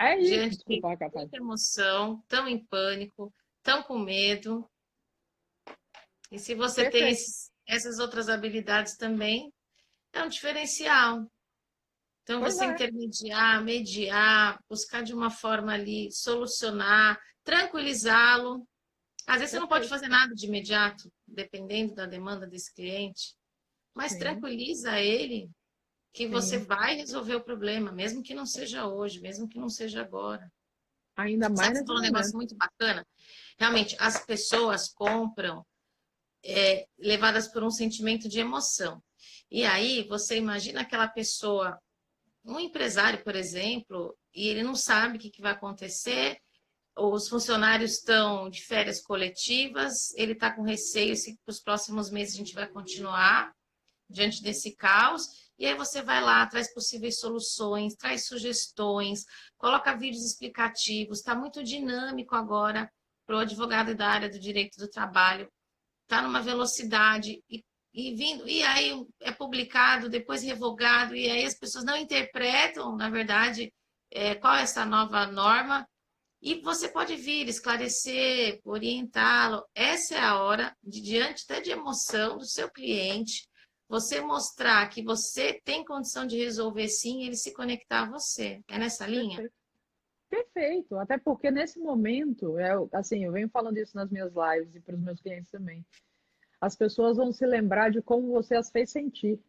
é 0.00 0.18
isso, 0.18 0.30
diante 0.30 0.56
desculpa, 0.56 0.96
de 0.96 1.36
emoção, 1.36 2.24
tão 2.26 2.48
em 2.48 2.64
pânico, 2.64 3.32
tão 3.62 3.82
com 3.82 3.98
medo. 3.98 4.68
E 6.30 6.38
se 6.38 6.54
você 6.54 6.82
Perfeito. 6.82 7.04
tem 7.04 7.12
esses, 7.12 7.50
essas 7.66 7.98
outras 7.98 8.28
habilidades 8.28 8.96
também, 8.96 9.52
é 10.12 10.22
um 10.22 10.28
diferencial. 10.28 11.30
Então, 12.22 12.40
pois 12.40 12.54
você 12.54 12.64
é. 12.64 12.68
intermediar, 12.68 13.64
mediar, 13.64 14.62
buscar 14.68 15.02
de 15.02 15.14
uma 15.14 15.30
forma 15.30 15.72
ali, 15.72 16.12
solucionar, 16.12 17.18
tranquilizá-lo. 17.42 18.68
Às 19.26 19.38
vezes 19.38 19.52
você 19.52 19.60
não 19.60 19.68
pode 19.68 19.88
fazer 19.88 20.08
nada 20.08 20.34
de 20.34 20.46
imediato, 20.46 21.10
dependendo 21.26 21.94
da 21.94 22.04
demanda 22.04 22.46
desse 22.46 22.72
cliente, 22.74 23.34
mas 23.94 24.12
Sim. 24.12 24.18
tranquiliza 24.18 24.98
ele 24.98 25.50
que 26.12 26.24
Sim. 26.24 26.30
você 26.30 26.58
vai 26.58 26.96
resolver 26.96 27.36
o 27.36 27.44
problema, 27.44 27.92
mesmo 27.92 28.22
que 28.22 28.34
não 28.34 28.44
seja 28.44 28.86
hoje, 28.86 29.20
mesmo 29.20 29.48
que 29.48 29.58
não 29.58 29.68
seja 29.68 30.02
agora. 30.02 30.50
Ainda 31.16 31.48
mais. 31.48 31.60
Sabe, 31.60 31.78
você 31.78 31.86
falou 31.86 32.00
um 32.00 32.04
negócio 32.04 32.36
muito 32.36 32.54
bacana. 32.56 33.06
Realmente, 33.58 33.96
as 33.98 34.24
pessoas 34.24 34.88
compram 34.88 35.64
é, 36.44 36.86
levadas 36.98 37.48
por 37.48 37.62
um 37.62 37.70
sentimento 37.70 38.28
de 38.28 38.40
emoção. 38.40 39.02
E 39.50 39.64
aí, 39.64 40.06
você 40.08 40.36
imagina 40.36 40.82
aquela 40.82 41.08
pessoa, 41.08 41.78
um 42.44 42.60
empresário, 42.60 43.22
por 43.24 43.34
exemplo, 43.34 44.16
e 44.34 44.48
ele 44.48 44.62
não 44.62 44.74
sabe 44.74 45.16
o 45.16 45.20
que, 45.20 45.30
que 45.30 45.42
vai 45.42 45.52
acontecer, 45.52 46.38
os 46.98 47.28
funcionários 47.28 47.92
estão 47.92 48.50
de 48.50 48.62
férias 48.62 49.00
coletivas, 49.00 50.12
ele 50.16 50.32
está 50.32 50.52
com 50.54 50.62
receio 50.62 51.16
se 51.16 51.38
os 51.46 51.60
próximos 51.60 52.10
meses 52.10 52.34
a 52.34 52.38
gente 52.38 52.54
vai 52.54 52.66
continuar 52.66 53.52
diante 54.10 54.42
desse 54.42 54.74
caos. 54.74 55.48
E 55.58 55.66
aí 55.66 55.74
você 55.74 56.02
vai 56.02 56.20
lá, 56.20 56.46
traz 56.46 56.72
possíveis 56.72 57.20
soluções, 57.20 57.94
traz 57.94 58.26
sugestões, 58.26 59.24
coloca 59.56 59.96
vídeos 59.96 60.24
explicativos, 60.24 61.18
está 61.18 61.34
muito 61.34 61.62
dinâmico 61.62 62.34
agora 62.34 62.90
para 63.26 63.36
o 63.36 63.40
advogado 63.40 63.94
da 63.94 64.08
área 64.08 64.28
do 64.28 64.38
direito 64.38 64.78
do 64.78 64.88
trabalho, 64.88 65.48
está 66.08 66.22
numa 66.22 66.40
velocidade 66.40 67.42
e, 67.50 67.62
e 67.92 68.14
vindo, 68.14 68.48
e 68.48 68.62
aí 68.62 69.06
é 69.20 69.30
publicado, 69.30 70.08
depois 70.08 70.42
revogado, 70.42 71.14
e 71.14 71.30
aí 71.30 71.44
as 71.44 71.54
pessoas 71.54 71.84
não 71.84 71.96
interpretam, 71.96 72.96
na 72.96 73.10
verdade, 73.10 73.70
é, 74.10 74.34
qual 74.34 74.54
é 74.54 74.62
essa 74.62 74.86
nova 74.86 75.26
norma, 75.26 75.86
e 76.40 76.60
você 76.62 76.88
pode 76.88 77.14
vir 77.16 77.48
esclarecer, 77.48 78.60
orientá-lo. 78.64 79.64
Essa 79.74 80.14
é 80.14 80.20
a 80.20 80.40
hora, 80.40 80.74
de, 80.82 81.00
diante 81.00 81.44
até 81.44 81.60
de 81.60 81.70
emoção 81.70 82.38
do 82.38 82.46
seu 82.46 82.70
cliente, 82.70 83.46
você 83.88 84.20
mostrar 84.20 84.88
que 84.88 85.02
você 85.02 85.60
tem 85.64 85.84
condição 85.84 86.26
de 86.26 86.38
resolver 86.38 86.88
sim, 86.88 87.24
ele 87.24 87.36
se 87.36 87.52
conectar 87.52 88.02
a 88.02 88.10
você. 88.10 88.60
É 88.68 88.78
nessa 88.78 89.06
linha? 89.06 89.50
Perfeito. 90.28 90.96
Até 90.96 91.18
porque 91.18 91.50
nesse 91.50 91.78
momento, 91.78 92.58
é, 92.58 92.72
assim, 92.92 93.24
eu 93.24 93.32
venho 93.32 93.48
falando 93.48 93.78
isso 93.78 93.96
nas 93.96 94.10
minhas 94.10 94.32
lives 94.34 94.74
e 94.74 94.80
para 94.80 94.94
os 94.94 95.00
meus 95.00 95.20
clientes 95.20 95.50
também. 95.50 95.84
As 96.60 96.76
pessoas 96.76 97.16
vão 97.16 97.32
se 97.32 97.46
lembrar 97.46 97.90
de 97.90 98.02
como 98.02 98.32
você 98.32 98.56
as 98.56 98.70
fez 98.70 98.90
sentir. 98.90 99.40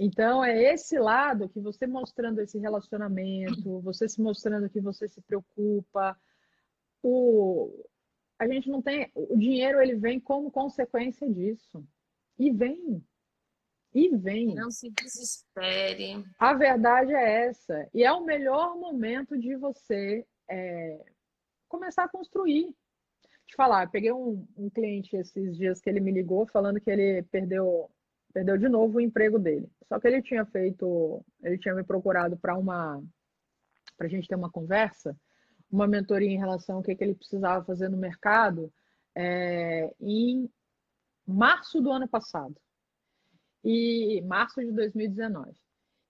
Então, 0.00 0.44
é 0.44 0.74
esse 0.74 0.98
lado 0.98 1.48
que 1.48 1.60
você 1.60 1.86
mostrando 1.86 2.40
esse 2.40 2.58
relacionamento, 2.58 3.46
você 3.80 4.08
se 4.08 4.20
mostrando 4.20 4.68
que 4.68 4.80
você 4.80 5.08
se 5.08 5.20
preocupa. 5.22 6.18
O, 7.02 7.84
a 8.38 8.48
gente 8.48 8.68
não 8.68 8.82
tem. 8.82 9.10
O 9.14 9.38
dinheiro 9.38 9.80
ele 9.80 9.94
vem 9.94 10.18
como 10.18 10.50
consequência 10.50 11.30
disso. 11.32 11.86
E 12.38 12.50
vem. 12.50 13.02
E 13.94 14.08
vem. 14.16 14.54
Não 14.54 14.70
se 14.70 14.90
desespere. 14.90 16.24
A 16.38 16.52
verdade 16.52 17.12
é 17.12 17.46
essa. 17.46 17.88
E 17.94 18.02
é 18.02 18.12
o 18.12 18.24
melhor 18.24 18.76
momento 18.76 19.38
de 19.38 19.54
você 19.54 20.26
é, 20.50 21.00
começar 21.68 22.04
a 22.04 22.08
construir. 22.08 22.74
Te 23.46 23.54
falar, 23.54 23.84
eu 23.84 23.90
peguei 23.90 24.12
um, 24.12 24.46
um 24.56 24.68
cliente 24.68 25.14
esses 25.16 25.56
dias 25.56 25.80
que 25.80 25.88
ele 25.88 26.00
me 26.00 26.10
ligou 26.10 26.46
falando 26.46 26.80
que 26.80 26.90
ele 26.90 27.22
perdeu 27.24 27.90
perdeu 28.32 28.58
de 28.58 28.68
novo 28.68 28.98
o 28.98 29.00
emprego 29.00 29.38
dele. 29.38 29.70
Só 29.88 30.00
que 30.00 30.08
ele 30.08 30.20
tinha 30.20 30.44
feito, 30.44 31.24
ele 31.40 31.56
tinha 31.56 31.72
me 31.72 31.84
procurado 31.84 32.36
para 32.36 32.56
uma, 32.56 33.00
para 33.96 34.08
a 34.08 34.10
gente 34.10 34.26
ter 34.26 34.34
uma 34.34 34.50
conversa, 34.50 35.16
uma 35.70 35.86
mentoria 35.86 36.28
em 36.28 36.38
relação 36.38 36.76
ao 36.76 36.82
que, 36.82 36.96
que 36.96 37.04
ele 37.04 37.14
precisava 37.14 37.64
fazer 37.64 37.88
no 37.88 37.96
mercado 37.96 38.72
é, 39.14 39.94
em 40.00 40.50
março 41.24 41.80
do 41.80 41.92
ano 41.92 42.08
passado. 42.08 42.56
E 43.64 44.20
março 44.22 44.60
de 44.60 44.70
2019. 44.72 45.52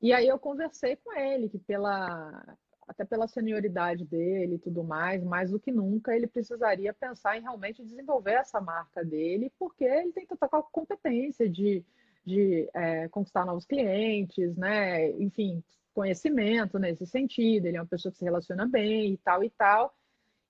E 0.02 0.12
aí 0.12 0.26
eu 0.28 0.38
conversei 0.38 0.96
com 0.96 1.12
ele 1.14 1.48
que 1.48 1.58
pela 1.58 2.56
até 2.86 3.02
pela 3.02 3.26
senioridade 3.26 4.04
dele 4.04 4.56
e 4.56 4.58
tudo 4.58 4.84
mais, 4.84 5.24
mais 5.24 5.50
do 5.50 5.58
que 5.58 5.72
nunca 5.72 6.14
ele 6.14 6.26
precisaria 6.26 6.92
pensar 6.92 7.38
em 7.38 7.40
realmente 7.40 7.82
desenvolver 7.82 8.32
essa 8.32 8.60
marca 8.60 9.02
dele, 9.02 9.50
porque 9.58 9.84
ele 9.84 10.12
tem 10.12 10.26
a 10.30 10.62
competência 10.62 11.48
de 11.48 11.82
de 12.24 12.68
é, 12.72 13.08
conquistar 13.08 13.44
novos 13.44 13.66
clientes, 13.66 14.56
né? 14.56 15.10
Enfim, 15.12 15.62
conhecimento 15.92 16.78
nesse 16.78 17.06
sentido. 17.06 17.66
Ele 17.66 17.76
é 17.76 17.80
uma 17.80 17.86
pessoa 17.86 18.10
que 18.10 18.18
se 18.18 18.24
relaciona 18.24 18.66
bem 18.66 19.12
e 19.12 19.18
tal 19.18 19.44
e 19.44 19.50
tal. 19.50 19.94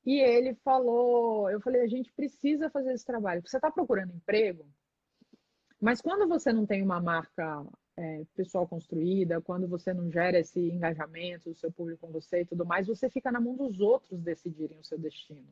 E 0.07 0.21
ele 0.21 0.55
falou, 0.57 1.51
eu 1.51 1.61
falei, 1.61 1.83
a 1.83 1.87
gente 1.87 2.13
precisa 2.13 2.71
fazer 2.71 2.93
esse 2.93 3.05
trabalho. 3.05 3.43
Você 3.45 3.57
está 3.57 3.71
procurando 3.71 4.15
emprego, 4.15 4.67
mas 5.85 6.01
quando 6.01 6.27
você 6.27 6.51
não 6.51 6.65
tem 6.65 6.83
uma 6.83 6.99
marca 6.99 7.63
é, 7.95 8.25
pessoal 8.35 8.67
construída, 8.67 9.43
quando 9.43 9.69
você 9.69 9.93
não 9.93 10.11
gera 10.11 10.39
esse 10.39 10.59
engajamento 10.59 11.51
do 11.51 11.55
seu 11.55 11.71
público 11.71 12.07
com 12.07 12.11
você 12.11 12.41
e 12.41 12.47
tudo 12.47 12.65
mais, 12.65 12.87
você 12.87 13.11
fica 13.11 13.31
na 13.31 13.39
mão 13.39 13.55
dos 13.55 13.79
outros 13.81 14.19
decidirem 14.23 14.79
o 14.79 14.85
seu 14.85 14.99
destino. 14.99 15.47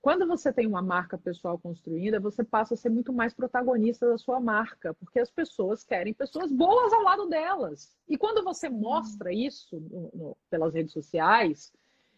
Quando 0.00 0.26
você 0.26 0.52
tem 0.52 0.66
uma 0.66 0.82
marca 0.82 1.16
pessoal 1.16 1.56
construída, 1.56 2.18
você 2.18 2.42
passa 2.42 2.74
a 2.74 2.76
ser 2.76 2.88
muito 2.88 3.12
mais 3.12 3.32
protagonista 3.32 4.08
da 4.08 4.18
sua 4.18 4.40
marca, 4.40 4.94
porque 4.94 5.20
as 5.20 5.30
pessoas 5.30 5.84
querem 5.84 6.12
pessoas 6.12 6.50
boas 6.50 6.92
ao 6.92 7.02
lado 7.02 7.28
delas. 7.28 7.96
E 8.08 8.18
quando 8.18 8.42
você 8.42 8.68
mostra 8.68 9.32
isso 9.32 9.78
no, 9.78 10.10
no, 10.12 10.36
pelas 10.50 10.74
redes 10.74 10.92
sociais, 10.92 11.72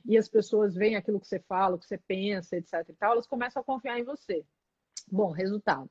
e 0.06 0.16
as 0.16 0.30
pessoas 0.30 0.74
veem 0.74 0.96
aquilo 0.96 1.20
que 1.20 1.28
você 1.28 1.40
fala, 1.40 1.76
o 1.76 1.78
que 1.78 1.86
você 1.86 1.98
pensa, 1.98 2.56
etc 2.56 2.88
e 2.88 2.94
tal, 2.94 3.12
elas 3.12 3.26
começam 3.26 3.60
a 3.60 3.64
confiar 3.64 4.00
em 4.00 4.04
você. 4.04 4.46
Bom, 5.12 5.30
resultado. 5.30 5.90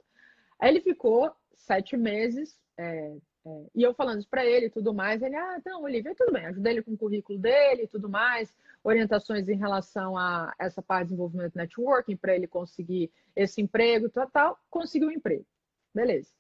Aí 0.59 0.69
ele 0.69 0.81
ficou 0.81 1.31
sete 1.55 1.95
meses, 1.97 2.57
é, 2.77 3.15
é, 3.45 3.65
e 3.75 3.83
eu 3.83 3.93
falando 3.93 4.19
isso 4.19 4.29
para 4.29 4.45
ele 4.45 4.67
e 4.67 4.69
tudo 4.69 4.93
mais, 4.93 5.21
ele, 5.21 5.35
ah, 5.35 5.55
então, 5.57 5.83
Olivia, 5.83 6.15
tudo 6.15 6.31
bem, 6.31 6.45
ajudei 6.45 6.73
ele 6.73 6.83
com 6.83 6.93
o 6.93 6.97
currículo 6.97 7.37
dele 7.39 7.83
e 7.83 7.87
tudo 7.87 8.09
mais, 8.09 8.55
orientações 8.83 9.47
em 9.49 9.57
relação 9.57 10.17
a 10.17 10.53
essa 10.59 10.81
parte 10.81 11.03
de 11.03 11.09
desenvolvimento 11.09 11.55
networking 11.55 12.15
para 12.15 12.35
ele 12.35 12.47
conseguir 12.47 13.11
esse 13.35 13.61
emprego, 13.61 14.09
tal, 14.09 14.29
tal, 14.29 14.59
conseguiu 14.69 15.09
um 15.09 15.11
emprego. 15.11 15.45
Beleza. 15.93 16.31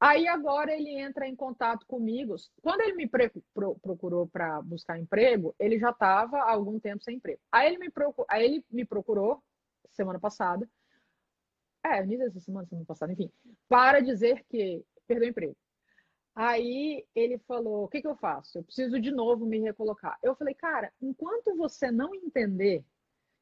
Aí 0.00 0.28
agora 0.28 0.72
ele 0.72 0.90
entra 0.90 1.26
em 1.26 1.34
contato 1.34 1.84
comigo. 1.84 2.36
Quando 2.62 2.82
ele 2.82 2.94
me 2.94 3.10
procurou 3.82 4.28
para 4.28 4.62
buscar 4.62 4.98
emprego, 4.98 5.54
ele 5.58 5.76
já 5.78 5.90
estava 5.90 6.38
há 6.38 6.52
algum 6.52 6.78
tempo 6.78 7.02
sem 7.02 7.16
emprego. 7.16 7.40
Aí 7.50 7.66
ele 7.66 7.78
me 7.78 7.92
aí 8.28 8.44
ele 8.44 8.64
me 8.70 8.84
procurou 8.84 9.42
semana 9.90 10.20
passada. 10.20 10.68
É, 11.88 12.02
início 12.02 12.26
dessa 12.26 12.40
semana, 12.40 12.66
semana 12.66 12.86
passada, 12.86 13.12
enfim, 13.12 13.30
para 13.68 14.00
dizer 14.00 14.44
que 14.48 14.84
perdeu 15.06 15.28
o 15.28 15.30
emprego. 15.30 15.56
Aí 16.34 17.04
ele 17.14 17.38
falou: 17.38 17.84
o 17.84 17.88
que, 17.88 18.00
que 18.00 18.06
eu 18.06 18.14
faço? 18.14 18.58
Eu 18.58 18.64
preciso 18.64 19.00
de 19.00 19.10
novo 19.10 19.44
me 19.44 19.58
recolocar. 19.58 20.16
Eu 20.22 20.36
falei, 20.36 20.54
cara, 20.54 20.92
enquanto 21.02 21.56
você 21.56 21.90
não 21.90 22.14
entender 22.14 22.84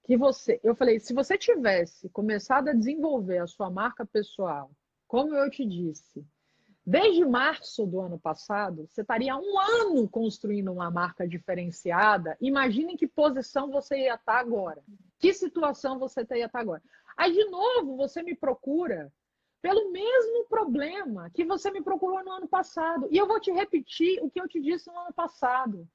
que 0.07 0.17
você. 0.17 0.61
Eu 0.63 0.75
falei, 0.75 0.99
se 1.01 1.13
você 1.13 1.37
tivesse 1.37 2.09
começado 2.09 2.69
a 2.69 2.73
desenvolver 2.73 3.39
a 3.39 3.47
sua 3.47 3.69
marca 3.69 4.07
pessoal, 4.07 4.71
como 5.07 5.35
eu 5.35 5.51
te 5.51 5.67
disse, 5.67 6.25
desde 6.87 7.25
março 7.25 7.85
do 7.85 8.01
ano 8.01 8.19
passado, 8.19 8.87
você 8.89 9.03
estaria 9.03 9.37
um 9.37 9.59
ano 9.59 10.09
construindo 10.09 10.73
uma 10.73 10.91
marca 10.91 11.29
diferenciada. 11.29 12.37
Imagine 12.41 12.95
em 12.95 12.97
que 12.97 13.09
posição 13.09 13.71
você 13.71 13.99
ia 14.05 14.15
estar 14.15 14.39
agora. 14.39 14.83
Que 15.19 15.35
situação 15.35 15.99
você 15.99 16.25
ia 16.31 16.47
estar 16.47 16.61
agora. 16.61 16.83
Aí, 17.17 17.33
de 17.33 17.45
novo, 17.47 17.97
você 17.97 18.23
me 18.23 18.35
procura 18.35 19.13
pelo 19.63 19.91
mesmo 19.91 20.47
problema 20.49 21.31
que 21.31 21.45
você 21.45 21.71
me 21.71 21.83
procurou 21.83 22.23
no 22.25 22.31
ano 22.31 22.49
passado. 22.49 23.09
E 23.11 23.17
eu 23.17 23.27
vou 23.27 23.41
te 23.41 23.51
repetir 23.51 24.23
o 24.23 24.31
que 24.31 24.41
eu 24.41 24.47
te 24.47 24.61
disse 24.61 24.91
no 24.93 24.99
ano 24.99 25.13
passado. 25.13 25.89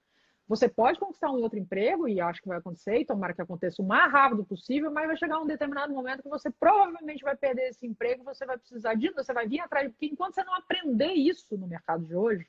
Você 0.48 0.68
pode 0.68 1.00
conquistar 1.00 1.32
um 1.32 1.42
outro 1.42 1.58
emprego, 1.58 2.10
e 2.10 2.20
acho 2.20 2.42
que 2.42 2.50
vai 2.50 2.58
acontecer, 2.58 2.98
e 2.98 3.06
tomara 3.06 3.34
que 3.34 3.42
aconteça 3.42 3.82
o 3.82 3.88
mais 3.88 4.12
rápido 4.12 4.44
possível, 4.44 4.92
mas 4.92 5.08
vai 5.08 5.16
chegar 5.16 5.40
um 5.40 5.46
determinado 5.46 5.94
momento 5.94 6.24
que 6.24 6.28
você 6.28 6.52
provavelmente 6.52 7.24
vai 7.24 7.38
perder 7.38 7.70
esse 7.70 7.88
emprego, 7.88 8.26
você 8.26 8.46
vai 8.46 8.58
precisar 8.58 8.96
de, 8.96 9.10
você 9.12 9.32
vai 9.32 9.48
vir 9.48 9.62
atrás, 9.62 9.90
porque 9.90 10.08
enquanto 10.08 10.34
você 10.34 10.44
não 10.44 10.56
aprender 10.56 11.14
isso 11.14 11.58
no 11.58 11.68
mercado 11.68 12.04
de 12.06 12.14
hoje, 12.14 12.46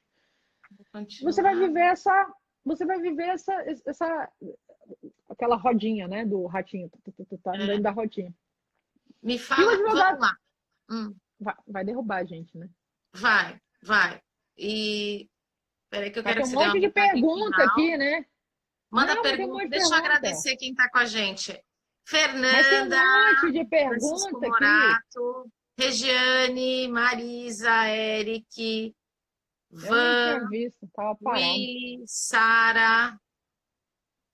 você 1.22 1.42
vai 1.42 1.54
viver 1.54 1.84
essa, 1.84 2.34
você 2.64 2.84
vai 2.84 2.98
viver 3.00 3.28
essa, 3.28 3.52
essa 3.86 4.32
aquela 5.28 5.54
rodinha, 5.54 6.08
né, 6.08 6.24
do 6.24 6.46
ratinho, 6.46 6.90
tá 7.42 7.52
dentro 7.52 7.82
da 7.82 7.90
rodinha. 7.92 8.34
Me 9.22 9.38
fala, 9.38 9.76
vamos 9.76 9.94
lá. 9.94 10.36
Hum. 10.90 11.14
Vai, 11.38 11.54
vai, 11.66 11.84
derrubar 11.84 12.18
a 12.18 12.24
gente, 12.24 12.56
né? 12.56 12.68
Vai, 13.14 13.60
vai. 13.82 14.20
E. 14.56 15.28
Peraí, 15.90 16.10
que 16.10 16.18
eu 16.18 16.22
quero 16.22 16.42
Tem 16.42 16.50
um 16.50 16.54
monte 16.54 16.80
de 16.80 16.88
pergunta 16.88 17.64
aqui, 17.64 17.96
né? 17.96 18.24
Manda 18.90 19.14
Não, 19.14 19.22
pergunta. 19.22 19.68
Deixa 19.68 19.88
pergunta. 19.88 19.94
eu 19.94 19.98
agradecer 19.98 20.56
quem 20.56 20.70
está 20.70 20.88
com 20.90 20.98
a 20.98 21.04
gente. 21.04 21.62
Fernanda, 22.04 22.52
Mas 22.52 22.68
tem 22.68 22.82
um 22.82 22.88
monte 22.88 23.52
de 23.52 23.64
pergunta 23.64 24.48
Morato, 24.48 25.40
aqui. 25.40 25.84
Regiane, 25.84 26.88
Marisa, 26.88 27.88
Eric, 27.88 28.94
Van, 29.70 30.48
Sara, 32.06 33.18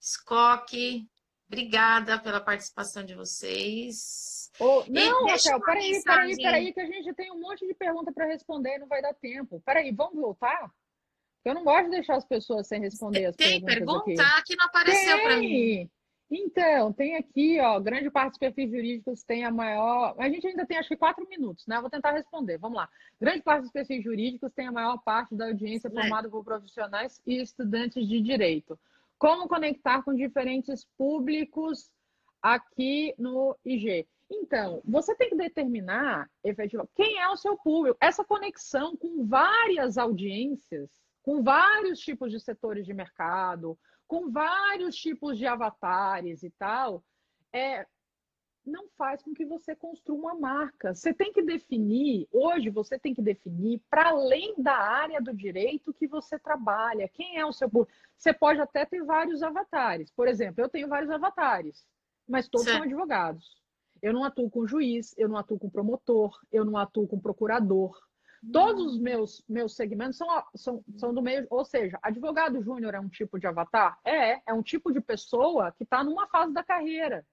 Skock. 0.00 1.06
Obrigada 1.48 2.18
pela 2.18 2.40
participação 2.40 3.02
de 3.02 3.14
vocês. 3.14 4.50
Oh, 4.60 4.84
não, 4.88 5.26
Raquel, 5.26 5.60
peraí, 5.60 5.92
mensagem... 5.92 6.36
peraí, 6.36 6.36
peraí, 6.36 6.72
que 6.72 6.80
a 6.80 6.86
gente 6.86 7.14
tem 7.14 7.32
um 7.32 7.40
monte 7.40 7.66
de 7.66 7.74
pergunta 7.74 8.12
para 8.12 8.26
responder 8.26 8.76
e 8.76 8.78
não 8.78 8.88
vai 8.88 9.00
dar 9.00 9.14
tempo. 9.14 9.62
Peraí, 9.64 9.92
vamos 9.92 10.20
voltar? 10.20 10.70
Eu 11.44 11.54
não 11.54 11.64
gosto 11.64 11.84
de 11.84 11.90
deixar 11.90 12.16
as 12.16 12.26
pessoas 12.26 12.66
sem 12.66 12.80
responder 12.80 13.26
as 13.26 13.36
tem 13.36 13.64
perguntas. 13.64 14.04
Tem 14.04 14.14
pergunta 14.16 14.36
aqui. 14.36 14.44
que 14.44 14.56
não 14.56 14.66
apareceu 14.66 15.22
para 15.22 15.36
mim. 15.38 15.90
Então, 16.30 16.92
tem 16.92 17.16
aqui, 17.16 17.58
ó, 17.58 17.80
grande 17.80 18.10
parte 18.10 18.30
dos 18.30 18.38
perfis 18.38 18.70
jurídicos 18.70 19.22
tem 19.22 19.44
a 19.44 19.50
maior. 19.50 20.14
A 20.18 20.28
gente 20.28 20.46
ainda 20.46 20.66
tem 20.66 20.76
acho 20.76 20.88
que 20.88 20.96
quatro 20.96 21.26
minutos, 21.26 21.66
né? 21.66 21.80
vou 21.80 21.88
tentar 21.88 22.12
responder. 22.12 22.58
Vamos 22.58 22.76
lá. 22.76 22.88
Grande 23.18 23.42
parte 23.42 23.62
dos 23.62 23.72
perfis 23.72 24.04
jurídicos 24.04 24.52
tem 24.52 24.66
a 24.66 24.72
maior 24.72 24.98
parte 24.98 25.34
da 25.34 25.46
audiência 25.46 25.88
formada 25.88 26.28
por 26.28 26.44
profissionais 26.44 27.22
e 27.26 27.40
estudantes 27.40 28.06
de 28.06 28.20
direito. 28.20 28.78
Como 29.18 29.48
conectar 29.48 30.02
com 30.02 30.14
diferentes 30.14 30.86
públicos 30.96 31.90
aqui 32.40 33.14
no 33.18 33.58
IG? 33.64 34.06
Então, 34.30 34.82
você 34.84 35.14
tem 35.16 35.30
que 35.30 35.36
determinar, 35.36 36.30
efetivamente, 36.44 36.92
quem 36.94 37.18
é 37.18 37.28
o 37.28 37.36
seu 37.36 37.56
público. 37.56 37.98
Essa 38.00 38.24
conexão 38.24 38.96
com 38.96 39.26
várias 39.26 39.96
audiências, 39.96 40.90
com 41.22 41.42
vários 41.42 41.98
tipos 42.00 42.30
de 42.30 42.38
setores 42.38 42.84
de 42.84 42.92
mercado, 42.92 43.78
com 44.06 44.30
vários 44.30 44.96
tipos 44.96 45.38
de 45.38 45.46
avatares 45.46 46.42
e 46.42 46.50
tal, 46.58 47.02
é, 47.52 47.86
não 48.68 48.88
faz 48.96 49.22
com 49.22 49.34
que 49.34 49.44
você 49.44 49.74
construa 49.74 50.18
uma 50.18 50.34
marca. 50.34 50.94
Você 50.94 51.12
tem 51.12 51.32
que 51.32 51.42
definir, 51.42 52.28
hoje 52.32 52.70
você 52.70 52.98
tem 52.98 53.14
que 53.14 53.22
definir, 53.22 53.82
para 53.90 54.10
além 54.10 54.54
da 54.58 54.76
área 54.76 55.20
do 55.20 55.34
direito 55.34 55.92
que 55.92 56.06
você 56.06 56.38
trabalha, 56.38 57.08
quem 57.08 57.38
é 57.38 57.44
o 57.44 57.52
seu 57.52 57.68
público. 57.68 57.92
Você 58.16 58.32
pode 58.32 58.60
até 58.60 58.84
ter 58.84 59.02
vários 59.04 59.42
avatares. 59.42 60.10
Por 60.12 60.28
exemplo, 60.28 60.62
eu 60.62 60.68
tenho 60.68 60.88
vários 60.88 61.10
avatares, 61.10 61.86
mas 62.28 62.48
todos 62.48 62.68
são 62.68 62.82
advogados. 62.82 63.56
Eu 64.00 64.12
não 64.12 64.22
atuo 64.22 64.48
com 64.48 64.66
juiz, 64.66 65.14
eu 65.18 65.28
não 65.28 65.36
atuo 65.36 65.58
com 65.58 65.68
promotor, 65.68 66.38
eu 66.52 66.64
não 66.64 66.76
atuo 66.76 67.08
com 67.08 67.18
procurador, 67.18 67.98
Todos 68.52 68.94
os 68.94 69.00
meus, 69.00 69.44
meus 69.48 69.74
segmentos 69.74 70.16
são, 70.16 70.28
são, 70.54 70.84
são 70.96 71.12
do 71.12 71.20
meio, 71.20 71.46
ou 71.50 71.64
seja, 71.64 71.98
advogado 72.00 72.62
júnior 72.62 72.94
é 72.94 73.00
um 73.00 73.08
tipo 73.08 73.38
de 73.38 73.46
avatar? 73.46 73.98
É, 74.04 74.40
é 74.48 74.54
um 74.54 74.62
tipo 74.62 74.92
de 74.92 75.00
pessoa 75.00 75.72
que 75.72 75.82
está 75.82 76.04
numa 76.04 76.28
fase 76.28 76.52
da 76.52 76.62
carreira. 76.62 77.26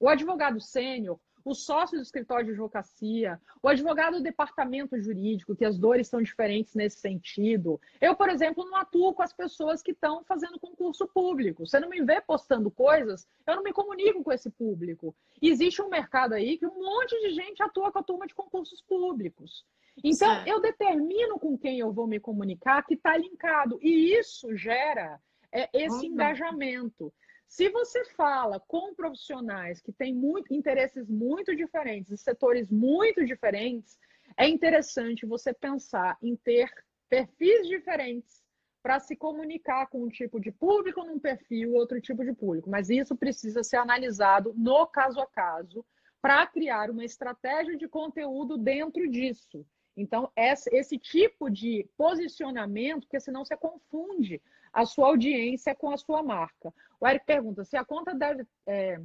O 0.00 0.08
advogado 0.08 0.60
sênior, 0.60 1.20
o 1.44 1.54
sócio 1.54 1.96
do 1.96 2.02
escritório 2.02 2.46
de 2.46 2.52
advocacia, 2.52 3.40
o 3.62 3.68
advogado 3.68 4.16
do 4.16 4.22
departamento 4.22 4.98
jurídico, 5.00 5.54
que 5.54 5.64
as 5.64 5.78
dores 5.78 6.08
são 6.08 6.22
diferentes 6.22 6.74
nesse 6.74 7.00
sentido. 7.00 7.80
Eu, 8.00 8.14
por 8.14 8.28
exemplo, 8.28 8.64
não 8.64 8.76
atuo 8.76 9.14
com 9.14 9.22
as 9.22 9.32
pessoas 9.32 9.82
que 9.82 9.92
estão 9.92 10.24
fazendo 10.24 10.58
concurso 10.58 11.06
público. 11.06 11.66
Você 11.66 11.78
não 11.80 11.88
me 11.88 12.02
vê 12.02 12.20
postando 12.20 12.70
coisas, 12.70 13.28
eu 13.46 13.56
não 13.56 13.62
me 13.62 13.72
comunico 13.72 14.22
com 14.22 14.32
esse 14.32 14.50
público. 14.50 15.14
Existe 15.40 15.82
um 15.82 15.88
mercado 15.88 16.34
aí 16.34 16.58
que 16.58 16.66
um 16.66 16.82
monte 16.82 17.18
de 17.20 17.30
gente 17.30 17.62
atua 17.62 17.92
com 17.92 17.98
a 17.98 18.02
turma 18.02 18.26
de 18.26 18.34
concursos 18.34 18.80
públicos. 18.82 19.64
Então, 20.02 20.34
certo. 20.34 20.48
eu 20.48 20.60
determino 20.60 21.38
com 21.38 21.58
quem 21.58 21.78
eu 21.78 21.92
vou 21.92 22.06
me 22.06 22.18
comunicar 22.18 22.84
que 22.86 22.94
está 22.94 23.16
linkado. 23.16 23.78
E 23.82 24.18
isso 24.18 24.54
gera 24.56 25.20
é, 25.52 25.68
esse 25.72 26.06
engajamento. 26.06 27.12
Se 27.50 27.68
você 27.68 28.04
fala 28.04 28.60
com 28.60 28.94
profissionais 28.94 29.80
que 29.80 29.92
têm 29.92 30.14
muito, 30.14 30.54
interesses 30.54 31.10
muito 31.10 31.54
diferentes, 31.56 32.20
setores 32.20 32.70
muito 32.70 33.26
diferentes, 33.26 33.98
é 34.36 34.48
interessante 34.48 35.26
você 35.26 35.52
pensar 35.52 36.16
em 36.22 36.36
ter 36.36 36.70
perfis 37.08 37.66
diferentes 37.66 38.40
para 38.80 39.00
se 39.00 39.16
comunicar 39.16 39.88
com 39.88 40.04
um 40.04 40.08
tipo 40.08 40.38
de 40.38 40.52
público 40.52 41.04
num 41.04 41.18
perfil, 41.18 41.74
outro 41.74 42.00
tipo 42.00 42.24
de 42.24 42.32
público. 42.32 42.70
Mas 42.70 42.88
isso 42.88 43.16
precisa 43.16 43.64
ser 43.64 43.78
analisado 43.78 44.54
no 44.56 44.86
caso 44.86 45.20
a 45.20 45.26
caso 45.26 45.84
para 46.22 46.46
criar 46.46 46.88
uma 46.88 47.04
estratégia 47.04 47.76
de 47.76 47.88
conteúdo 47.88 48.56
dentro 48.56 49.10
disso. 49.10 49.66
Então, 49.96 50.30
esse 50.36 50.96
tipo 50.96 51.50
de 51.50 51.84
posicionamento, 51.96 53.00
porque 53.00 53.18
senão 53.18 53.44
você 53.44 53.56
confunde 53.56 54.40
a 54.72 54.86
sua 54.86 55.08
audiência 55.08 55.74
com 55.74 55.90
a 55.90 55.96
sua 55.96 56.22
marca. 56.22 56.72
O 57.00 57.06
Eric 57.06 57.24
pergunta 57.24 57.64
se 57.64 57.76
a 57.76 57.84
conta 57.84 58.14
deve. 58.14 58.46
É, 58.66 59.00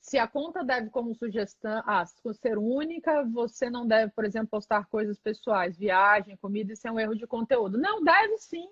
se 0.00 0.18
a 0.18 0.28
conta 0.28 0.62
deve, 0.62 0.90
como 0.90 1.14
sugestão, 1.14 1.82
ah, 1.86 2.04
ser 2.04 2.58
única, 2.58 3.24
você 3.24 3.70
não 3.70 3.86
deve, 3.86 4.12
por 4.12 4.26
exemplo, 4.26 4.48
postar 4.50 4.86
coisas 4.86 5.18
pessoais, 5.18 5.78
viagem, 5.78 6.36
comida, 6.36 6.74
isso 6.74 6.86
é 6.86 6.92
um 6.92 7.00
erro 7.00 7.14
de 7.14 7.26
conteúdo. 7.26 7.78
Não, 7.78 8.04
deve 8.04 8.36
sim. 8.36 8.68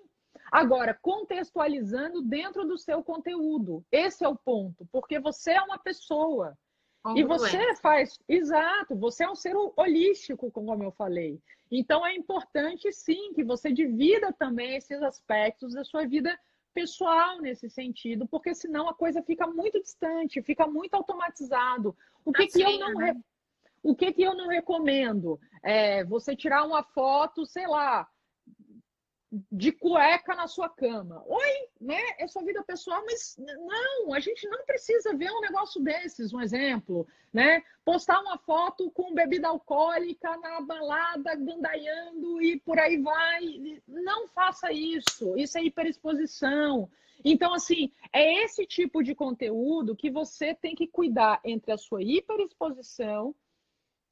Agora, 0.51 0.93
contextualizando 1.01 2.21
dentro 2.21 2.65
do 2.65 2.77
seu 2.77 3.03
conteúdo. 3.03 3.83
Esse 3.91 4.23
é 4.23 4.27
o 4.27 4.35
ponto, 4.35 4.87
porque 4.91 5.19
você 5.19 5.53
é 5.53 5.61
uma 5.61 5.79
pessoa. 5.79 6.55
E 7.15 7.23
você 7.23 7.75
faz, 7.77 8.17
exato, 8.29 8.95
você 8.95 9.23
é 9.23 9.29
um 9.29 9.35
ser 9.35 9.55
holístico, 9.75 10.51
como 10.51 10.83
eu 10.83 10.91
falei. 10.91 11.41
Então 11.75 12.05
é 12.05 12.15
importante 12.15 12.91
sim 12.91 13.33
que 13.33 13.43
você 13.43 13.71
divida 13.71 14.31
também 14.31 14.75
esses 14.75 15.01
aspectos 15.01 15.73
da 15.73 15.83
sua 15.83 16.05
vida 16.05 16.37
pessoal 16.73 17.39
nesse 17.39 17.69
sentido, 17.69 18.27
porque 18.27 18.53
senão 18.53 18.87
a 18.87 18.93
coisa 18.93 19.23
fica 19.23 19.47
muito 19.47 19.81
distante, 19.81 20.41
fica 20.41 20.67
muito 20.67 20.93
automatizado. 20.93 21.95
O 22.23 22.31
que, 22.31 22.43
assim, 22.43 22.59
que 22.59 22.63
eu 22.63 22.79
não 22.79 22.93
né? 22.93 23.15
o 23.81 23.95
que, 23.95 24.13
que 24.13 24.23
eu 24.23 24.35
não 24.35 24.47
recomendo? 24.47 25.39
É 25.63 26.03
você 26.05 26.35
tirar 26.35 26.63
uma 26.63 26.83
foto, 26.83 27.45
sei 27.45 27.67
lá, 27.67 28.07
de 29.51 29.71
cueca 29.71 30.35
na 30.35 30.47
sua 30.47 30.69
cama. 30.69 31.23
Oi, 31.25 31.67
né? 31.81 32.01
É 32.19 32.27
sua 32.27 32.43
vida 32.43 32.63
pessoal, 32.63 33.03
mas 33.05 33.35
não, 33.37 34.13
a 34.13 34.19
gente 34.19 34.47
não 34.47 34.63
precisa 34.65 35.15
ver 35.15 35.31
um 35.31 35.41
negócio 35.41 35.81
desses, 35.81 36.33
um 36.33 36.39
exemplo, 36.39 37.07
né? 37.31 37.63
Postar 37.83 38.19
uma 38.21 38.37
foto 38.37 38.91
com 38.91 39.13
bebida 39.13 39.47
alcoólica 39.47 40.37
na 40.37 40.61
balada, 40.61 41.35
gandaiando 41.35 42.41
e 42.41 42.59
por 42.59 42.77
aí 42.77 43.01
vai. 43.01 43.81
Não 43.87 44.27
faça 44.27 44.71
isso. 44.71 45.35
Isso 45.35 45.57
é 45.57 45.63
hiperexposição. 45.63 46.89
Então, 47.25 47.53
assim, 47.53 47.91
é 48.11 48.43
esse 48.43 48.65
tipo 48.67 49.01
de 49.01 49.15
conteúdo 49.15 49.95
que 49.95 50.11
você 50.11 50.53
tem 50.53 50.75
que 50.75 50.87
cuidar 50.87 51.39
entre 51.43 51.71
a 51.71 51.77
sua 51.77 52.03
hiperexposição 52.03 53.33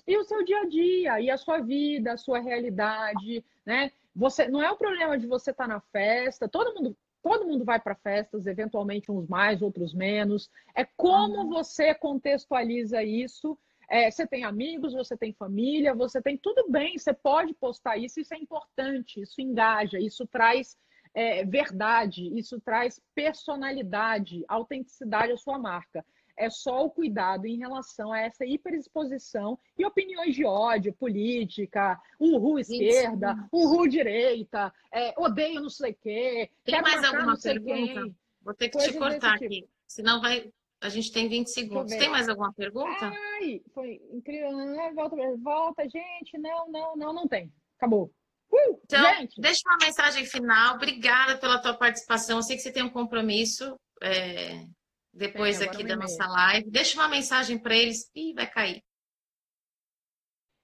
e 0.08 0.18
o 0.18 0.24
seu 0.24 0.44
dia 0.44 0.62
a 0.62 0.66
dia, 0.66 1.22
e 1.22 1.30
a 1.30 1.38
sua 1.38 1.60
vida, 1.60 2.14
a 2.14 2.18
sua 2.18 2.40
realidade, 2.40 3.46
né? 3.66 3.92
Você 4.16 4.48
não 4.48 4.62
é 4.62 4.70
o 4.72 4.78
problema 4.78 5.18
de 5.18 5.28
você 5.28 5.52
estar 5.52 5.68
tá 5.68 5.74
na 5.74 5.80
festa, 5.80 6.48
todo 6.48 6.74
mundo 6.74 6.98
todo 7.22 7.46
mundo 7.46 7.64
vai 7.64 7.80
para 7.80 7.96
festas, 7.96 8.48
eventualmente 8.48 9.12
uns 9.12 9.28
mais, 9.28 9.62
outros 9.62 9.94
menos. 9.94 10.50
É 10.76 10.84
como 10.98 11.44
uhum. 11.44 11.50
você 11.50 11.94
contextualiza 11.94 13.04
isso. 13.04 13.58
É, 13.88 14.10
você 14.10 14.26
tem 14.26 14.46
amigos, 14.46 14.94
você 14.94 15.18
tem 15.18 15.34
família, 15.34 15.94
você 15.94 16.22
tem 16.22 16.38
tudo 16.38 16.72
bem, 16.72 16.98
você 16.98 17.14
pode 17.14 17.54
postar 17.54 17.98
isso, 17.98 18.22
isso 18.22 18.34
é 18.34 18.38
importante, 18.38 19.22
isso 19.22 19.42
engaja, 19.42 20.00
isso 20.00 20.26
traz 20.26 20.78
é, 21.14 21.44
verdade, 21.44 22.26
isso 22.38 22.60
traz 22.62 23.02
personalidade, 23.14 24.46
autenticidade 24.48 25.34
à 25.34 25.38
sua 25.38 25.60
marca 25.60 26.06
é 26.38 26.50
só 26.50 26.86
o 26.86 26.90
cuidado 26.90 27.46
em 27.46 27.58
relação 27.58 28.12
a 28.12 28.20
essa 28.20 28.46
hiperexposição 28.46 29.58
e 29.78 29.86
opiniões 29.86 30.36
de 30.36 30.46
ódio, 30.46 30.94
política, 30.94 32.00
uhul 32.20 32.60
esquerda, 32.60 33.34
Isso. 33.34 33.48
uhul 33.52 33.88
direita, 33.88 34.74
é, 34.92 35.14
odeio 35.18 35.62
não 35.62 35.70
sei 35.70 35.92
o 35.92 35.96
quê. 35.96 36.50
Tem 36.64 36.82
mais 36.82 37.04
alguma 37.04 37.38
pergunta? 37.38 38.16
Vou 38.44 38.54
ter 38.54 38.70
que 38.70 38.78
te 38.78 38.94
cortar 38.98 39.34
tipo. 39.34 39.46
aqui, 39.46 39.70
senão 39.88 40.20
vai. 40.20 40.52
A 40.82 40.90
gente 40.90 41.12
tem 41.12 41.30
20 41.30 41.48
segundos. 41.48 41.96
Tem 41.96 42.10
mais 42.10 42.28
alguma 42.28 42.52
pergunta? 42.54 43.14
Ai, 43.40 43.62
foi 43.72 44.02
incrível. 44.12 44.52
Né? 44.52 44.92
Volta, 44.96 45.16
volta, 45.38 45.84
gente. 45.88 46.38
Não, 46.40 46.68
não, 46.72 46.96
não, 46.96 47.14
não 47.14 47.28
tem. 47.28 47.54
Acabou. 47.78 48.12
Uh, 48.52 48.80
então, 48.84 49.16
gente. 49.16 49.40
deixa 49.40 49.62
uma 49.68 49.78
mensagem 49.78 50.26
final. 50.26 50.76
Obrigada 50.76 51.38
pela 51.38 51.60
tua 51.60 51.76
participação. 51.76 52.38
Eu 52.38 52.44
sei 52.44 52.56
que 52.56 52.64
você 52.64 52.72
tem 52.72 52.82
um 52.82 52.90
compromisso. 52.90 53.80
É, 54.02 54.66
depois 55.14 55.60
Tem, 55.60 55.68
aqui 55.68 55.84
da 55.84 55.96
nossa 55.96 56.26
live. 56.26 56.70
Deixa 56.70 57.00
uma 57.00 57.10
mensagem 57.10 57.58
para 57.58 57.76
eles 57.76 58.10
e 58.16 58.34
vai 58.34 58.50
cair. 58.50 58.84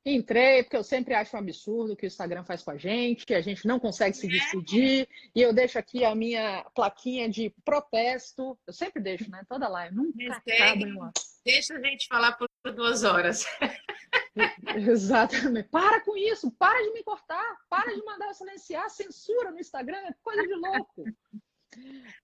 Entrei, 0.06 0.64
porque 0.64 0.78
eu 0.78 0.86
sempre 0.86 1.14
acho 1.14 1.36
um 1.36 1.40
absurdo 1.40 1.92
o 1.92 1.96
que 1.98 2.06
o 2.06 2.08
Instagram 2.08 2.42
faz 2.46 2.64
com 2.64 2.72
a 2.72 2.78
gente, 2.78 3.26
que 3.26 3.34
a 3.34 3.42
gente 3.42 3.68
não 3.68 3.78
consegue 3.78 4.16
se 4.16 4.26
é. 4.26 4.30
despedir. 4.30 5.10
E 5.36 5.42
eu 5.42 5.54
deixo 5.54 5.78
aqui 5.78 6.06
a 6.06 6.16
minha 6.16 6.64
plaquinha 6.74 7.30
de 7.30 7.54
protesto. 7.66 8.58
Eu 8.66 8.72
sempre 8.72 9.02
deixo, 9.02 9.30
né? 9.30 9.44
Toda 9.50 9.68
live. 9.68 9.94
Nunca 9.94 10.34
acaba 10.34 11.12
Deixa 11.44 11.76
a 11.76 11.82
gente 11.82 12.08
falar 12.08 12.38
por 12.38 12.50
duas 12.74 13.04
horas. 13.04 13.46
Exatamente. 14.78 15.68
Para 15.68 16.00
com 16.02 16.16
isso, 16.16 16.52
para 16.52 16.82
de 16.84 16.94
me 16.94 17.04
cortar, 17.04 17.58
para 17.70 17.94
de 17.94 18.04
mandar 18.06 18.28
eu 18.28 18.34
silenciar, 18.34 18.90
censura 18.90 19.52
no 19.52 19.60
Instagram, 19.60 19.98
é 19.98 20.14
coisa 20.24 20.42
de 20.42 20.54
louco. 20.54 21.04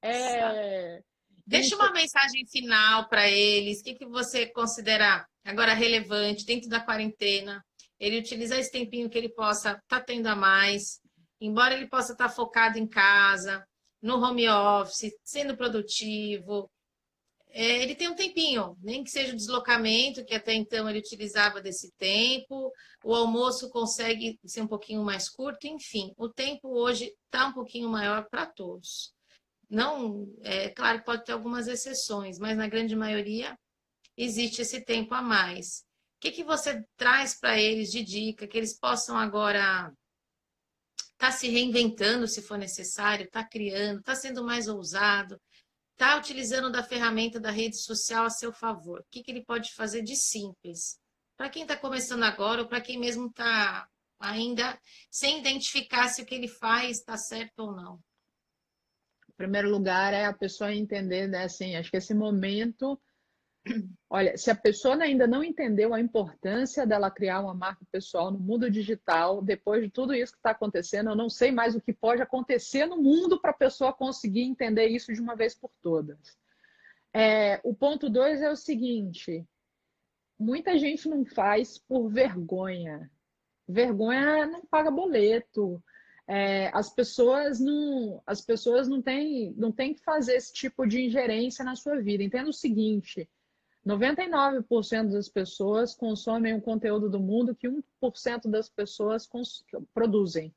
É... 0.02 1.04
Deixa 1.46 1.76
uma 1.76 1.92
mensagem 1.92 2.46
final 2.48 3.08
para 3.10 3.30
eles. 3.30 3.80
O 3.80 3.84
que, 3.84 3.96
que 3.96 4.06
você 4.06 4.48
considera 4.48 5.28
agora 5.44 5.74
relevante 5.74 6.46
dentro 6.46 6.70
da 6.70 6.80
quarentena? 6.80 7.64
Ele 8.00 8.20
utilizar 8.20 8.60
esse 8.60 8.72
tempinho 8.72 9.10
que 9.10 9.18
ele 9.18 9.30
possa 9.30 9.72
estar 9.72 9.82
tá 9.88 10.02
tendo 10.02 10.28
a 10.28 10.36
mais, 10.36 11.00
embora 11.40 11.74
ele 11.74 11.88
possa 11.88 12.14
estar 12.14 12.30
tá 12.30 12.34
focado 12.34 12.78
em 12.78 12.88
casa, 12.88 13.66
no 14.02 14.18
home 14.18 14.50
office, 14.50 15.12
sendo 15.24 15.56
produtivo, 15.56 16.70
é, 17.56 17.84
ele 17.84 17.94
tem 17.94 18.10
um 18.10 18.16
tempinho, 18.16 18.76
nem 18.82 19.04
que 19.04 19.12
seja 19.12 19.32
o 19.32 19.36
deslocamento, 19.36 20.26
que 20.26 20.34
até 20.34 20.56
então 20.56 20.90
ele 20.90 20.98
utilizava 20.98 21.62
desse 21.62 21.94
tempo, 22.00 22.72
o 23.04 23.14
almoço 23.14 23.70
consegue 23.70 24.40
ser 24.44 24.62
um 24.62 24.68
pouquinho 24.68 25.04
mais 25.04 25.30
curto, 25.30 25.68
enfim, 25.68 26.12
o 26.18 26.28
tempo 26.28 26.70
hoje 26.70 27.14
está 27.26 27.46
um 27.46 27.54
pouquinho 27.54 27.88
maior 27.90 28.28
para 28.28 28.48
todos. 28.48 29.14
Não, 29.74 30.32
é 30.42 30.70
claro 30.70 31.00
que 31.00 31.06
pode 31.06 31.26
ter 31.26 31.32
algumas 31.32 31.68
exceções, 31.68 32.38
mas 32.38 32.56
na 32.56 32.68
grande 32.68 32.96
maioria 32.96 33.58
existe 34.16 34.62
esse 34.62 34.80
tempo 34.86 35.16
a 35.16 35.22
mais. 35.22 35.80
O 36.18 36.20
que, 36.22 36.32
que 36.32 36.44
você 36.44 36.86
traz 36.96 37.40
para 37.40 37.60
eles 37.60 37.90
de 37.90 38.04
dica, 38.04 38.48
que 38.48 38.56
eles 38.56 38.80
possam 38.80 39.18
agora 39.18 39.92
estar 40.96 41.18
tá 41.18 41.32
se 41.32 41.50
reinventando 41.50 42.28
se 42.28 42.44
for 42.44 42.56
necessário, 42.56 43.26
estar 43.26 43.42
tá 43.42 43.50
criando, 43.50 44.02
estar 44.02 44.14
tá 44.14 44.16
sendo 44.16 44.44
mais 44.44 44.68
ousado, 44.68 45.42
está 45.94 46.18
utilizando 46.18 46.72
da 46.72 46.84
ferramenta 46.84 47.40
da 47.40 47.50
rede 47.50 47.78
social 47.78 48.26
a 48.26 48.30
seu 48.30 48.54
favor? 48.54 49.00
O 49.00 49.06
que, 49.10 49.24
que 49.24 49.32
ele 49.32 49.44
pode 49.44 49.74
fazer 49.74 50.04
de 50.04 50.16
simples? 50.16 51.00
Para 51.36 51.50
quem 51.50 51.64
está 51.64 51.76
começando 51.76 52.22
agora 52.22 52.62
ou 52.62 52.68
para 52.68 52.80
quem 52.80 53.00
mesmo 53.00 53.26
está 53.26 53.90
ainda 54.20 54.80
sem 55.10 55.40
identificar 55.40 56.10
se 56.10 56.22
o 56.22 56.26
que 56.28 56.36
ele 56.36 56.48
faz 56.48 57.00
está 57.00 57.18
certo 57.18 57.58
ou 57.58 57.76
não? 57.76 58.00
Em 59.34 59.38
primeiro 59.38 59.70
lugar, 59.70 60.14
é 60.14 60.26
a 60.26 60.34
pessoa 60.34 60.74
entender, 60.74 61.28
né? 61.28 61.44
Assim, 61.44 61.76
acho 61.76 61.90
que 61.90 61.98
esse 61.98 62.14
momento 62.14 63.00
Olha, 64.10 64.38
se 64.38 64.52
a 64.52 64.56
pessoa 64.56 65.02
ainda 65.02 65.26
não 65.26 65.44
entendeu 65.44 65.94
a 65.94 66.00
importância 66.00 66.86
dela 66.86 67.10
criar 67.10 67.42
uma 67.42 67.54
marca 67.54 67.86
pessoal 67.92 68.32
no 68.32 68.40
mundo 68.40 68.70
digital, 68.70 69.42
depois 69.42 69.84
de 69.84 69.90
tudo 69.90 70.14
isso 70.14 70.34
que 70.34 70.40
está 70.40 70.52
acontecendo, 70.52 71.10
eu 71.10 71.16
não 71.16 71.30
sei 71.30 71.52
mais 71.52 71.76
o 71.76 71.82
que 71.82 71.94
pode 71.94 72.22
acontecer 72.22 72.86
no 72.86 72.98
mundo 72.98 73.40
para 73.40 73.52
a 73.52 73.56
pessoa 73.56 73.94
conseguir 73.94 74.42
entender 74.42 74.88
isso 74.88 75.14
de 75.14 75.22
uma 75.22 75.36
vez 75.36 75.56
por 75.56 75.72
todas. 75.82 76.38
É, 77.14 77.60
o 77.64 77.74
ponto 77.74 78.10
dois 78.10 78.42
é 78.42 78.50
o 78.50 78.56
seguinte: 78.56 79.46
muita 80.38 80.78
gente 80.78 81.08
não 81.08 81.26
faz 81.26 81.78
por 81.78 82.10
vergonha. 82.10 83.10
Vergonha 83.68 84.46
não 84.46 84.66
paga 84.66 84.92
boleto. 84.92 85.82
É, 86.36 86.72
as 86.74 86.90
pessoas 86.90 87.60
não 87.60 88.20
as 88.26 88.42
pessoas 88.42 88.88
não 88.88 89.04
têm 89.04 89.54
não 89.56 89.72
têm 89.72 89.94
que 89.94 90.04
fazer 90.04 90.34
esse 90.34 90.52
tipo 90.52 90.88
de 90.88 91.00
ingerência 91.06 91.64
na 91.64 91.76
sua 91.76 92.02
vida. 92.02 92.24
Entenda 92.24 92.50
o 92.50 92.54
seguinte: 92.54 93.30
99% 93.86 95.12
das 95.12 95.30
pessoas 95.30 95.94
consomem 95.94 96.56
o 96.56 96.62
conteúdo 96.62 97.08
do 97.08 97.20
mundo 97.20 97.56
que 97.56 97.70
1% 97.70 98.50
das 98.50 98.68
pessoas 98.68 99.30
produzem. 99.94 100.52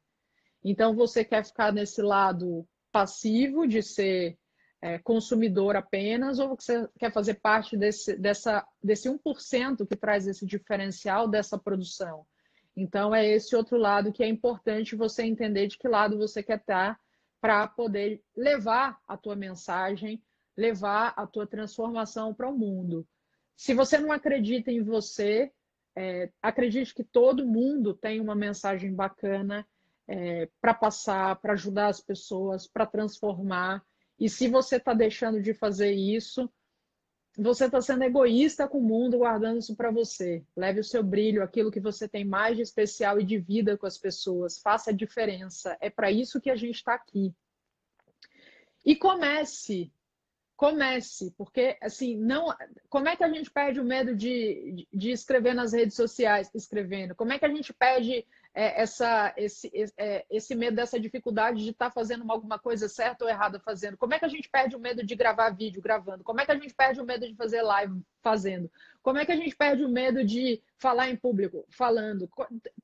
Então, 0.65 0.97
você 0.97 1.23
quer 1.23 1.45
ficar 1.45 1.75
nesse 1.75 2.01
lado 2.01 2.67
passivo 2.91 3.67
de 3.69 3.83
ser 3.83 4.39
é, 4.81 4.99
consumidor 5.01 5.77
apenas, 5.77 6.39
ou 6.39 6.57
você 6.57 6.89
quer 6.99 7.13
fazer 7.13 7.35
parte 7.35 7.77
desse, 7.77 8.17
dessa, 8.17 8.67
desse 8.83 9.11
1% 9.11 9.87
que 9.87 9.95
traz 9.95 10.27
esse 10.27 10.47
diferencial 10.47 11.29
dessa 11.29 11.59
produção? 11.59 12.25
Então, 12.77 13.15
é 13.15 13.27
esse 13.27 13.57
outro 13.57 13.79
lado 13.79 14.13
que 14.13 14.23
é 14.23 14.29
importante 14.29 14.95
você 14.95 15.23
entender 15.23 15.67
de 15.67 15.79
que 15.79 15.89
lado 15.89 16.19
você 16.19 16.43
quer 16.43 16.59
estar 16.59 17.01
para 17.41 17.67
poder 17.67 18.23
levar 18.37 19.01
a 19.09 19.17
tua 19.17 19.35
mensagem, 19.35 20.23
levar 20.57 21.15
a 21.17 21.27
tua 21.27 21.47
transformação 21.47 22.35
para 22.35 22.49
o 22.49 22.57
mundo. 22.57 23.07
Se 23.57 23.73
você 23.73 23.99
não 23.99 24.13
acredita 24.13 24.71
em 24.71 24.83
você, 24.83 25.51
é, 25.97 26.31
acredite 26.43 26.95
que 26.95 27.03
todo 27.03 27.47
mundo 27.47 27.95
tem 27.95 28.21
uma 28.21 28.35
mensagem 28.35 28.93
bacana 28.95 29.67
é, 30.07 30.49
para 30.61 30.75
passar, 30.75 31.37
para 31.37 31.55
ajudar 31.55 31.89
as 31.89 32.01
pessoas, 32.01 32.67
para 32.67 32.85
transformar. 32.85 33.83
E 34.19 34.29
se 34.29 34.49
você 34.49 34.77
está 34.77 34.93
deixando 34.93 35.41
de 35.41 35.55
fazer 35.55 35.93
isso, 35.93 36.51
você 37.37 37.67
está 37.67 37.81
sendo 37.81 38.03
egoísta 38.05 38.67
com 38.67 38.79
o 38.79 38.83
mundo, 38.83 39.19
guardando 39.19 39.59
isso 39.59 39.77
para 39.77 39.91
você. 39.91 40.43
Leve 40.57 40.81
o 40.81 40.85
seu 40.85 41.03
brilho, 41.03 41.43
aquilo 41.43 41.71
que 41.71 41.81
você 41.81 42.09
tem 42.09 42.25
mais 42.25 42.57
de 42.57 42.63
especial 42.63 43.21
e 43.21 43.25
de 43.25 43.39
vida 43.39 43.77
com 43.77 43.87
as 43.87 43.99
pessoas. 43.99 44.59
Faça 44.59 44.91
a 44.91 44.95
diferença. 44.95 45.77
É 45.81 45.91
para 45.91 46.11
isso 46.11 46.41
que 46.41 46.51
a 46.51 46.57
gente 46.57 46.77
está 46.77 46.95
aqui. 46.95 47.35
E 48.85 48.97
comece 48.97 49.93
comece, 50.57 51.33
porque 51.37 51.77
assim, 51.81 52.17
não. 52.17 52.55
Como 52.89 53.09
é 53.09 53.15
que 53.15 53.23
a 53.23 53.29
gente 53.29 53.51
perde 53.51 53.79
o 53.79 53.85
medo 53.85 54.17
de, 54.17 54.89
de 54.93 55.11
escrever 55.11 55.55
nas 55.55 55.73
redes 55.73 55.95
sociais, 55.95 56.51
escrevendo? 56.55 57.15
Como 57.15 57.33
é 57.33 57.39
que 57.39 57.45
a 57.45 57.51
gente 57.51 57.73
perde 57.73 58.27
é, 58.57 58.81
essa, 58.81 59.35
esse, 59.37 59.71
é, 59.99 60.25
esse 60.31 60.55
medo 60.55 60.77
dessa 60.77 60.99
dificuldade 60.99 61.63
de 61.63 61.71
estar 61.71 61.91
tá 61.91 61.91
fazendo 61.91 62.25
alguma 62.33 62.59
coisa 62.59 62.89
certa 62.89 63.27
ou 63.27 63.31
errada 63.31 63.61
fazendo? 63.61 63.99
Como 63.99 64.15
é 64.15 64.19
que 64.19 64.25
a 64.25 64.29
gente 64.29 64.49
perde 64.49 64.75
o 64.75 64.81
medo 64.81 65.05
de 65.05 65.15
gravar 65.15 65.51
vídeo 65.51 65.83
gravando? 65.83 66.25
Como 66.25 66.41
é 66.41 66.47
que 66.47 66.53
a 66.53 66.59
gente 66.59 66.75
perde 66.75 66.99
o 66.99 67.05
medo 67.05 67.29
de 67.29 67.35
fazer 67.35 67.61
live 67.61 68.01
fazendo? 68.23 68.71
Como 69.03 69.19
é 69.19 69.27
que 69.27 69.33
a 69.33 69.37
gente 69.37 69.55
perde 69.55 69.85
o 69.85 69.91
medo 69.91 70.25
de 70.25 70.63
falar 70.79 71.11
em 71.11 71.17
público 71.17 71.67
falando? 71.69 72.31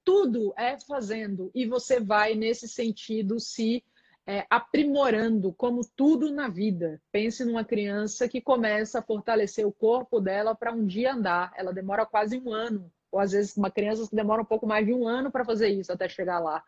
Tudo 0.04 0.52
é 0.58 0.78
fazendo 0.78 1.50
e 1.54 1.64
você 1.64 1.98
vai 1.98 2.34
nesse 2.34 2.68
sentido 2.68 3.40
se 3.40 3.82
é, 4.26 4.46
aprimorando, 4.50 5.54
como 5.54 5.80
tudo 5.96 6.30
na 6.30 6.48
vida. 6.48 7.00
Pense 7.10 7.46
numa 7.46 7.64
criança 7.64 8.28
que 8.28 8.42
começa 8.42 8.98
a 8.98 9.02
fortalecer 9.02 9.66
o 9.66 9.72
corpo 9.72 10.20
dela 10.20 10.54
para 10.54 10.70
um 10.70 10.84
dia 10.84 11.14
andar. 11.14 11.50
Ela 11.56 11.72
demora 11.72 12.04
quase 12.04 12.38
um 12.38 12.52
ano, 12.52 12.92
ou 13.12 13.20
às 13.20 13.32
vezes 13.32 13.56
uma 13.56 13.70
criança 13.70 14.08
que 14.08 14.16
demora 14.16 14.42
um 14.42 14.46
pouco 14.46 14.66
mais 14.66 14.86
de 14.86 14.92
um 14.92 15.06
ano 15.06 15.30
para 15.30 15.44
fazer 15.44 15.68
isso 15.68 15.92
até 15.92 16.08
chegar 16.08 16.38
lá. 16.38 16.64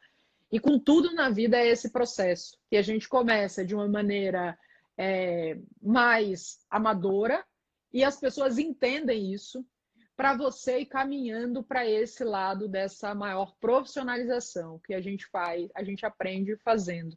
E 0.53 0.61
com 0.61 0.79
tudo 0.79 1.13
na 1.15 1.31
vida 1.31 1.57
é 1.57 1.67
esse 1.67 1.91
processo, 1.91 2.57
que 2.71 2.77
a 2.77 2.83
gente 2.83 3.09
começa 3.09 3.65
de 3.65 3.75
uma 3.75 3.89
maneira 3.89 4.57
é, 4.97 5.59
mais 5.83 6.59
amadora 6.71 7.45
e 7.93 8.05
as 8.05 8.21
pessoas 8.21 8.59
entendem 8.59 9.33
isso 9.33 9.65
para 10.17 10.37
você 10.37 10.81
ir 10.81 10.87
caminhando 10.87 11.63
para 11.63 11.89
esse 11.89 12.23
lado 12.23 12.69
dessa 12.69 13.15
maior 13.15 13.57
profissionalização 13.59 14.79
que 14.85 14.95
a 14.95 15.01
gente 15.01 15.27
faz, 15.27 15.69
a 15.75 15.83
gente 15.83 16.07
aprende 16.07 16.57
fazendo. 16.59 17.17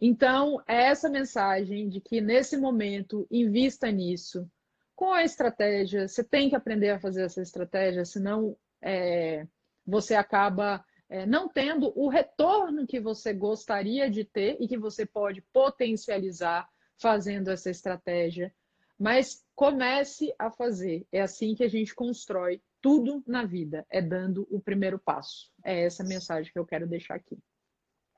Então, 0.00 0.62
é 0.66 0.86
essa 0.86 1.08
mensagem 1.08 1.88
de 1.88 2.00
que 2.00 2.20
nesse 2.20 2.56
momento 2.56 3.26
invista 3.30 3.90
nisso. 3.90 4.50
Com 4.94 5.12
a 5.12 5.24
estratégia, 5.24 6.06
você 6.06 6.22
tem 6.22 6.48
que 6.48 6.56
aprender 6.56 6.90
a 6.90 7.00
fazer 7.00 7.24
essa 7.24 7.42
estratégia, 7.42 8.04
senão 8.04 8.56
é, 8.80 9.46
você 9.84 10.14
acaba 10.14 10.84
é, 11.08 11.26
não 11.26 11.48
tendo 11.48 11.92
o 11.98 12.08
retorno 12.08 12.86
que 12.86 13.00
você 13.00 13.32
gostaria 13.32 14.10
de 14.10 14.24
ter 14.24 14.56
e 14.60 14.68
que 14.68 14.78
você 14.78 15.04
pode 15.04 15.42
potencializar 15.52 16.68
fazendo 16.96 17.50
essa 17.50 17.70
estratégia. 17.70 18.54
Mas 18.98 19.44
comece 19.54 20.32
a 20.38 20.50
fazer. 20.50 21.06
É 21.10 21.20
assim 21.20 21.54
que 21.54 21.64
a 21.64 21.68
gente 21.68 21.94
constrói 21.94 22.62
tudo 22.80 23.22
na 23.26 23.44
vida, 23.44 23.84
é 23.90 24.00
dando 24.00 24.46
o 24.50 24.60
primeiro 24.60 24.98
passo. 24.98 25.50
É 25.64 25.84
essa 25.84 26.04
mensagem 26.04 26.52
que 26.52 26.58
eu 26.58 26.66
quero 26.66 26.86
deixar 26.86 27.14
aqui. 27.14 27.38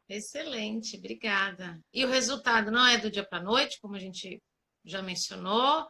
Excelente, 0.08 0.96
obrigada. 0.96 1.80
E 1.92 2.04
o 2.04 2.08
resultado 2.08 2.70
não 2.70 2.86
é 2.86 2.98
do 2.98 3.10
dia 3.10 3.24
para 3.24 3.38
a 3.38 3.42
noite, 3.42 3.80
como 3.80 3.96
a 3.96 3.98
gente 3.98 4.42
já 4.84 5.02
mencionou, 5.02 5.88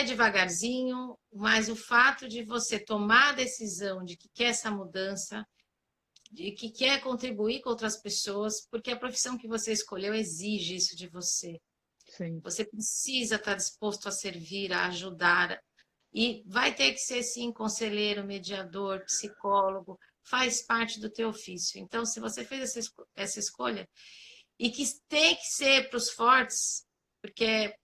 é 0.00 0.04
devagarzinho, 0.04 1.16
mas 1.32 1.68
o 1.68 1.76
fato 1.76 2.28
de 2.28 2.42
você 2.42 2.78
tomar 2.78 3.30
a 3.30 3.36
decisão 3.36 4.04
de 4.04 4.16
que 4.16 4.28
quer 4.34 4.50
essa 4.50 4.70
mudança, 4.70 5.46
de 6.30 6.50
que 6.52 6.70
quer 6.70 7.00
contribuir 7.00 7.60
com 7.60 7.70
outras 7.70 7.96
pessoas, 7.96 8.66
porque 8.70 8.90
a 8.90 8.98
profissão 8.98 9.38
que 9.38 9.46
você 9.46 9.72
escolheu 9.72 10.14
exige 10.14 10.74
isso 10.74 10.96
de 10.96 11.08
você. 11.08 11.60
Sim. 12.08 12.40
Você 12.40 12.64
precisa 12.64 13.36
estar 13.36 13.54
disposto 13.54 14.08
a 14.08 14.12
servir, 14.12 14.72
a 14.72 14.86
ajudar. 14.86 15.60
E 16.12 16.42
vai 16.46 16.74
ter 16.74 16.92
que 16.92 16.98
ser, 16.98 17.22
sim, 17.22 17.52
conselheiro, 17.52 18.24
mediador, 18.24 19.04
psicólogo, 19.04 19.98
faz 20.22 20.62
parte 20.62 21.00
do 21.00 21.10
teu 21.10 21.28
ofício. 21.28 21.80
Então, 21.80 22.04
se 22.04 22.20
você 22.20 22.44
fez 22.44 22.76
essa, 23.16 23.38
escolha, 23.38 23.88
e 24.58 24.70
que 24.70 24.84
tem 25.08 25.36
que 25.36 25.46
ser 25.46 25.88
para 25.88 25.96
os 25.96 26.10
fortes, 26.10 26.84
porque 27.20 27.74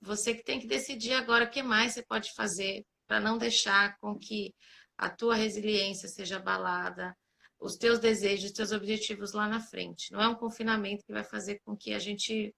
você 0.00 0.34
que 0.34 0.44
tem 0.44 0.60
que 0.60 0.66
decidir 0.66 1.14
agora 1.14 1.44
o 1.44 1.50
que 1.50 1.62
mais 1.62 1.92
você 1.92 2.02
pode 2.02 2.32
fazer 2.34 2.84
para 3.06 3.20
não 3.20 3.38
deixar 3.38 3.96
com 3.98 4.18
que 4.18 4.54
a 4.96 5.08
tua 5.08 5.34
resiliência 5.34 6.08
seja 6.08 6.36
abalada, 6.36 7.16
os 7.60 7.76
teus 7.76 7.98
desejos, 7.98 8.46
os 8.46 8.52
teus 8.52 8.72
objetivos 8.72 9.32
lá 9.32 9.48
na 9.48 9.60
frente. 9.60 10.12
Não 10.12 10.20
é 10.20 10.28
um 10.28 10.34
confinamento 10.34 11.04
que 11.04 11.12
vai 11.12 11.24
fazer 11.24 11.60
com 11.64 11.76
que 11.76 11.94
a 11.94 11.98
gente 11.98 12.54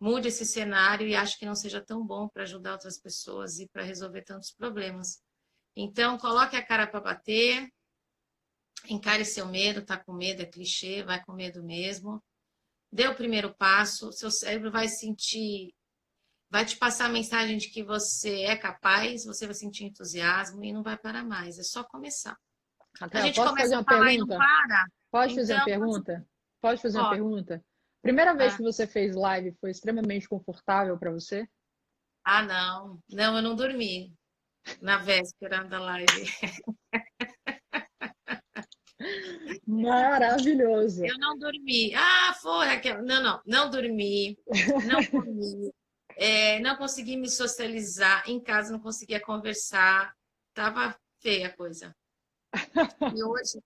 mude 0.00 0.28
esse 0.28 0.46
cenário 0.46 1.06
e 1.06 1.14
ache 1.14 1.38
que 1.38 1.46
não 1.46 1.54
seja 1.54 1.80
tão 1.80 2.04
bom 2.04 2.28
para 2.28 2.44
ajudar 2.44 2.72
outras 2.72 2.98
pessoas 2.98 3.58
e 3.58 3.68
para 3.68 3.82
resolver 3.82 4.22
tantos 4.22 4.50
problemas. 4.52 5.20
Então, 5.76 6.18
coloque 6.18 6.56
a 6.56 6.64
cara 6.64 6.86
para 6.86 7.00
bater, 7.00 7.70
Encare 8.88 9.24
seu 9.24 9.46
medo, 9.46 9.84
tá 9.84 9.98
com 9.98 10.12
medo, 10.12 10.42
é 10.42 10.46
clichê, 10.46 11.02
vai 11.02 11.22
com 11.22 11.32
medo 11.32 11.62
mesmo. 11.62 12.22
dê 12.92 13.06
o 13.08 13.14
primeiro 13.14 13.54
passo, 13.54 14.12
seu 14.12 14.30
cérebro 14.30 14.70
vai 14.70 14.88
sentir, 14.88 15.72
vai 16.50 16.64
te 16.64 16.76
passar 16.76 17.06
a 17.06 17.10
mensagem 17.10 17.56
de 17.56 17.68
que 17.68 17.82
você 17.82 18.42
é 18.42 18.56
capaz, 18.56 19.24
você 19.24 19.46
vai 19.46 19.54
sentir 19.54 19.84
entusiasmo 19.84 20.64
e 20.64 20.72
não 20.72 20.82
vai 20.82 20.98
parar 20.98 21.24
mais, 21.24 21.58
é 21.58 21.62
só 21.62 21.84
começar. 21.84 22.36
Raquel, 23.00 23.20
a 23.20 23.26
gente 23.26 23.36
posso 23.36 23.56
fazer 23.56 23.74
uma 23.76 23.84
pergunta? 23.84 24.38
Pode 25.10 25.34
fazer 25.34 25.52
então, 25.52 25.56
uma 25.56 25.64
pergunta? 25.64 26.26
Pode 26.60 26.82
fazer 26.82 26.98
pode. 26.98 27.06
uma 27.06 27.14
pergunta? 27.14 27.64
Primeira 28.02 28.34
vez 28.34 28.54
ah. 28.54 28.56
que 28.56 28.62
você 28.62 28.86
fez 28.86 29.14
live 29.14 29.56
foi 29.60 29.70
extremamente 29.70 30.28
confortável 30.28 30.98
para 30.98 31.12
você? 31.12 31.48
Ah, 32.24 32.42
não. 32.42 32.98
Não, 33.10 33.36
eu 33.36 33.42
não 33.42 33.54
dormi 33.54 34.12
na 34.80 34.98
véspera 34.98 35.64
da 35.64 35.78
live. 35.78 36.06
Maravilhoso. 39.66 41.04
Eu 41.04 41.16
não 41.18 41.38
dormi. 41.38 41.94
Ah, 41.94 42.34
foi, 42.40 42.66
Raquel. 42.66 43.02
Não, 43.02 43.22
não, 43.22 43.40
não 43.46 43.70
dormi. 43.70 44.36
Não 44.86 45.04
comi. 45.06 45.72
É, 46.22 46.60
não 46.60 46.76
consegui 46.76 47.16
me 47.16 47.30
socializar. 47.30 48.28
Em 48.28 48.38
casa 48.38 48.72
não 48.72 48.78
conseguia 48.78 49.18
conversar. 49.18 50.14
Tava 50.52 50.94
feia 51.20 51.48
a 51.48 51.56
coisa. 51.56 51.96
E 53.16 53.24
hoje 53.24 53.62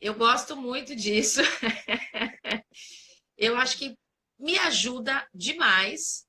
eu 0.00 0.14
gosto 0.14 0.56
muito 0.56 0.94
disso. 0.94 1.40
Eu 3.36 3.56
acho 3.56 3.76
que 3.78 3.98
me 4.38 4.56
ajuda 4.58 5.26
demais 5.34 6.26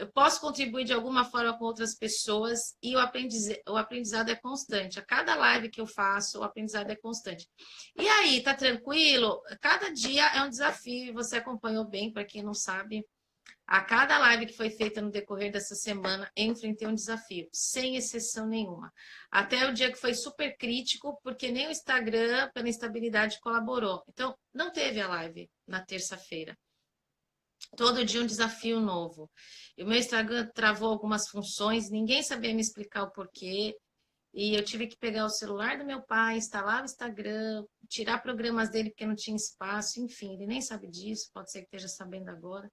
eu 0.00 0.10
posso 0.10 0.40
contribuir 0.40 0.84
de 0.84 0.94
alguma 0.94 1.26
forma 1.26 1.56
com 1.58 1.66
outras 1.66 1.94
pessoas 1.94 2.74
e 2.82 2.96
o 2.96 2.98
aprendizado, 2.98 3.60
o 3.68 3.76
aprendizado 3.76 4.30
é 4.30 4.34
constante. 4.34 4.98
A 4.98 5.04
cada 5.04 5.34
live 5.34 5.68
que 5.68 5.78
eu 5.78 5.86
faço, 5.86 6.40
o 6.40 6.42
aprendizado 6.42 6.90
é 6.90 6.96
constante. 6.96 7.46
E 7.94 8.08
aí, 8.08 8.42
tá 8.42 8.54
tranquilo? 8.54 9.42
Cada 9.60 9.90
dia 9.90 10.24
é 10.34 10.42
um 10.42 10.48
desafio, 10.48 11.12
você 11.12 11.36
acompanhou 11.36 11.84
bem, 11.84 12.10
para 12.10 12.24
quem 12.24 12.42
não 12.42 12.54
sabe. 12.54 13.04
A 13.70 13.80
cada 13.80 14.18
live 14.18 14.46
que 14.46 14.56
foi 14.56 14.68
feita 14.68 15.00
no 15.00 15.12
decorrer 15.12 15.52
dessa 15.52 15.76
semana, 15.76 16.28
enfrentei 16.36 16.88
um 16.88 16.94
desafio, 16.94 17.48
sem 17.52 17.94
exceção 17.94 18.44
nenhuma. 18.44 18.92
Até 19.30 19.68
o 19.68 19.72
dia 19.72 19.92
que 19.92 19.96
foi 19.96 20.12
super 20.12 20.56
crítico, 20.56 21.20
porque 21.22 21.52
nem 21.52 21.68
o 21.68 21.70
Instagram, 21.70 22.50
pela 22.52 22.68
instabilidade, 22.68 23.38
colaborou. 23.38 24.02
Então, 24.08 24.36
não 24.52 24.72
teve 24.72 25.00
a 25.00 25.06
live 25.06 25.48
na 25.68 25.80
terça-feira. 25.84 26.58
Todo 27.76 28.04
dia 28.04 28.20
um 28.20 28.26
desafio 28.26 28.80
novo. 28.80 29.30
E 29.78 29.84
o 29.84 29.86
meu 29.86 30.00
Instagram 30.00 30.50
travou 30.52 30.88
algumas 30.88 31.28
funções, 31.28 31.90
ninguém 31.90 32.24
sabia 32.24 32.52
me 32.52 32.60
explicar 32.60 33.04
o 33.04 33.12
porquê. 33.12 33.76
E 34.34 34.56
eu 34.56 34.64
tive 34.64 34.88
que 34.88 34.96
pegar 34.98 35.24
o 35.26 35.30
celular 35.30 35.78
do 35.78 35.86
meu 35.86 36.02
pai, 36.02 36.38
instalar 36.38 36.82
o 36.82 36.86
Instagram, 36.86 37.64
tirar 37.88 38.18
programas 38.18 38.68
dele 38.68 38.90
porque 38.90 39.06
não 39.06 39.14
tinha 39.14 39.36
espaço, 39.36 40.00
enfim, 40.00 40.34
ele 40.34 40.46
nem 40.48 40.60
sabe 40.60 40.88
disso, 40.88 41.30
pode 41.32 41.52
ser 41.52 41.60
que 41.60 41.66
esteja 41.66 41.86
sabendo 41.86 42.30
agora. 42.30 42.68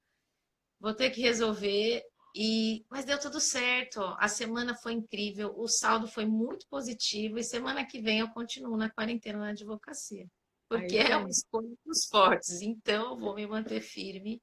Vou 0.79 0.93
ter 0.93 1.09
que 1.09 1.21
resolver 1.21 2.03
e 2.35 2.85
mas 2.89 3.05
deu 3.05 3.19
tudo 3.19 3.39
certo. 3.39 4.01
A 4.19 4.27
semana 4.27 4.75
foi 4.75 4.93
incrível, 4.93 5.53
o 5.57 5.67
saldo 5.67 6.07
foi 6.07 6.25
muito 6.25 6.67
positivo 6.69 7.39
e 7.39 7.43
semana 7.43 7.85
que 7.85 8.01
vem 8.01 8.19
eu 8.19 8.29
continuo 8.29 8.77
na 8.77 8.89
quarentena 8.89 9.39
na 9.39 9.49
advocacia. 9.49 10.27
Porque 10.69 10.97
Aí, 10.97 11.11
é 11.11 11.17
uma 11.17 11.29
escolha 11.29 11.73
dos 11.85 12.05
fortes, 12.05 12.61
então 12.61 13.11
eu 13.11 13.17
vou 13.17 13.35
me 13.35 13.47
manter 13.47 13.81
firme 13.81 14.41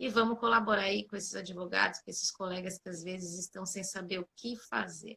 e 0.00 0.08
vamos 0.08 0.38
colaborar 0.38 0.82
aí 0.82 1.06
com 1.06 1.16
esses 1.16 1.34
advogados, 1.34 2.00
com 2.00 2.10
esses 2.10 2.30
colegas 2.30 2.78
que 2.78 2.88
às 2.88 3.02
vezes 3.02 3.38
estão 3.38 3.66
sem 3.66 3.84
saber 3.84 4.20
o 4.20 4.28
que 4.36 4.56
fazer. 4.56 5.16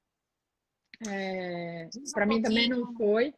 É, 1.07 1.89
para 2.13 2.25
um 2.25 2.29
mim 2.29 2.41
também 2.41 2.69
não 2.69 2.93
foi, 2.93 3.33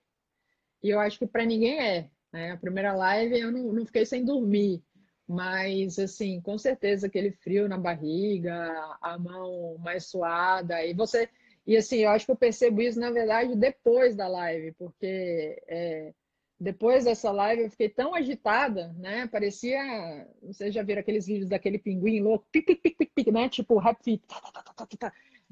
e 0.82 0.90
eu 0.90 1.00
acho 1.00 1.20
que 1.20 1.28
para 1.28 1.46
ninguém 1.46 1.80
é. 1.80 2.10
Né? 2.32 2.52
A 2.52 2.58
primeira 2.58 2.94
live 2.94 3.40
eu 3.40 3.52
não, 3.52 3.72
não 3.72 3.86
fiquei 3.86 4.06
sem 4.06 4.26
dormir, 4.26 4.84
mas 5.28 5.98
assim, 6.00 6.42
com 6.42 6.58
certeza 6.58 7.08
aquele 7.08 7.32
frio 7.32 7.68
na 7.68 7.78
barriga, 7.78 8.74
a 9.02 9.18
mão 9.18 9.78
mais 9.80 10.06
suada, 10.08 10.84
e 10.86 10.94
você. 10.94 11.30
E 11.66 11.78
assim, 11.78 12.00
eu 12.00 12.10
acho 12.10 12.26
que 12.26 12.32
eu 12.32 12.36
percebo 12.36 12.82
isso, 12.82 13.00
na 13.00 13.10
verdade, 13.10 13.56
depois 13.56 14.16
da 14.16 14.28
live, 14.28 14.74
porque 14.74 15.62
é, 15.68 16.14
depois 16.64 17.04
dessa 17.04 17.30
live 17.32 17.64
eu 17.64 17.70
fiquei 17.70 17.90
tão 17.90 18.16
agitada, 18.16 18.94
né? 18.98 19.28
Parecia, 19.28 20.28
vocês 20.42 20.74
já 20.74 20.82
viram 20.82 21.02
aqueles 21.02 21.26
vídeos 21.26 21.50
daquele 21.50 21.78
pinguim 21.78 22.22
louco, 22.22 22.48
pic, 22.52 22.66
pic, 22.66 22.82
pic, 22.82 22.98
pic, 22.98 23.12
pic 23.14 23.28
né? 23.32 23.50
Tipo 23.50 23.78
rap 23.78 24.00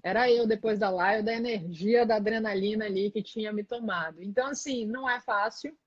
Era 0.01 0.31
eu 0.31 0.47
depois 0.47 0.79
da 0.79 0.89
live, 0.89 1.23
da 1.23 1.33
energia, 1.33 2.05
da 2.05 2.15
adrenalina 2.15 2.85
ali 2.85 3.11
que 3.11 3.21
tinha 3.21 3.51
me 3.51 3.63
tomado. 3.63 4.23
Então, 4.23 4.47
assim, 4.47 4.85
não 4.85 5.09
é 5.09 5.19
fácil. 5.19 5.77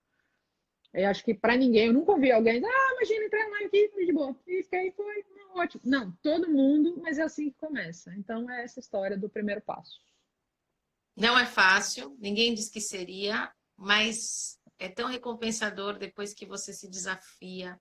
Eu 0.94 1.08
acho 1.08 1.24
que 1.24 1.34
para 1.34 1.56
ninguém, 1.56 1.88
eu 1.88 1.92
nunca 1.92 2.12
ouvi 2.12 2.30
alguém 2.30 2.54
dizer, 2.54 2.72
ah, 2.72 2.92
imagina 2.92 3.24
entrar 3.24 3.48
lá 3.48 3.66
aqui, 3.66 3.90
de 4.06 4.12
boa. 4.12 4.36
E 4.46 4.62
fiquei, 4.62 4.92
foi 4.92 5.24
ótimo. 5.54 5.82
Não, 5.84 6.12
todo 6.22 6.48
mundo, 6.48 6.96
mas 7.02 7.18
é 7.18 7.22
assim 7.22 7.50
que 7.50 7.56
começa. 7.56 8.14
Então, 8.16 8.48
é 8.48 8.62
essa 8.62 8.78
história 8.78 9.18
do 9.18 9.28
primeiro 9.28 9.60
passo. 9.60 10.00
Não 11.16 11.36
é 11.38 11.46
fácil, 11.46 12.16
ninguém 12.20 12.54
disse 12.54 12.70
que 12.70 12.80
seria, 12.80 13.52
mas 13.76 14.58
é 14.78 14.88
tão 14.88 15.08
recompensador 15.08 15.98
depois 15.98 16.32
que 16.32 16.46
você 16.46 16.72
se 16.72 16.88
desafia, 16.88 17.80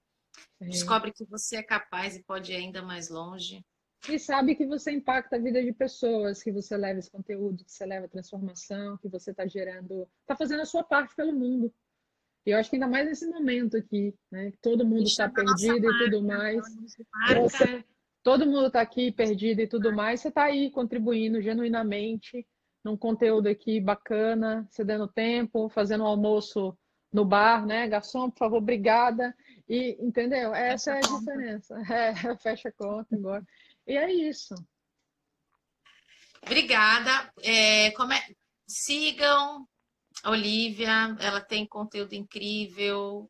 Sim. 0.59 0.70
descobre 0.70 1.11
que 1.11 1.26
você 1.26 1.57
é 1.57 1.64
capaz 1.64 2.16
e 2.16 2.24
pode 2.24 2.51
ir 2.51 2.55
ainda 2.55 2.82
mais 2.82 3.09
longe. 3.09 3.64
E 4.09 4.20
sabe 4.20 4.55
que 4.55 4.66
você 4.66 4.91
impacta 4.91 5.38
a 5.38 5.39
vida 5.39 5.64
de 5.64 5.72
pessoas, 5.72 6.43
que 6.43 6.51
você 6.51 6.76
leva 6.76 6.99
esse 6.99 7.09
conteúdo, 7.09 7.64
que 7.64 7.72
você 7.72 7.86
leva 7.86 8.05
a 8.05 8.09
transformação, 8.09 8.97
que 8.97 9.07
você 9.07 9.32
está 9.32 9.47
gerando, 9.47 10.07
está 10.22 10.36
fazendo 10.36 10.61
a 10.61 10.66
sua 10.66 10.84
parte 10.84 11.16
pelo 11.16 11.32
mundo. 11.32 11.74
E 12.46 12.52
eu 12.52 12.58
acho 12.58 12.70
que 12.70 12.76
ainda 12.76 12.88
mais 12.88 13.06
nesse 13.06 13.26
momento 13.28 13.78
aqui, 13.78 14.14
né? 14.32 14.52
Todo 14.62 14.86
mundo 14.86 15.04
está 15.04 15.30
perdido 15.30 15.89
e 15.89 15.98
tudo 16.06 16.22
mais. 16.22 16.62
Você, 17.41 17.84
todo 18.22 18.46
mundo 18.46 18.68
está 18.68 18.82
aqui 18.82 19.12
perdido 19.12 19.62
e 19.62 19.68
tudo 19.68 19.94
mais. 19.94 20.22
Você 20.22 20.28
está 20.28 20.44
aí 20.44 20.70
contribuindo 20.70 21.41
genuinamente 21.41 22.46
num 22.84 22.98
conteúdo 22.98 23.48
aqui 23.48 23.80
bacana, 23.80 24.68
cedendo 24.70 25.08
tempo, 25.08 25.70
fazendo 25.70 26.04
um 26.04 26.08
almoço 26.08 26.78
no 27.14 27.24
bar, 27.24 27.66
né? 27.66 27.88
Garçom, 27.88 28.30
por 28.30 28.39
favor, 28.39 28.58
obrigada. 28.58 29.34
E 29.70 29.98
entendeu? 30.02 30.54
Essa 30.54 30.96
fecha 30.96 31.08
é 31.08 31.14
a 31.14 31.20
diferença. 31.20 31.76
É, 31.94 32.36
fecha 32.38 32.70
a 32.70 32.72
conta 32.74 33.16
agora. 33.16 33.46
E 33.88 33.96
é 33.96 34.12
isso. 34.12 34.54
Obrigada. 36.46 37.32
É, 37.41 37.92
come... 37.92 38.16
Sigam 38.67 39.67
Olivia, 40.26 41.16
ela 41.20 41.42
tem 41.42 41.66
conteúdo 41.66 42.14
incrível, 42.14 43.30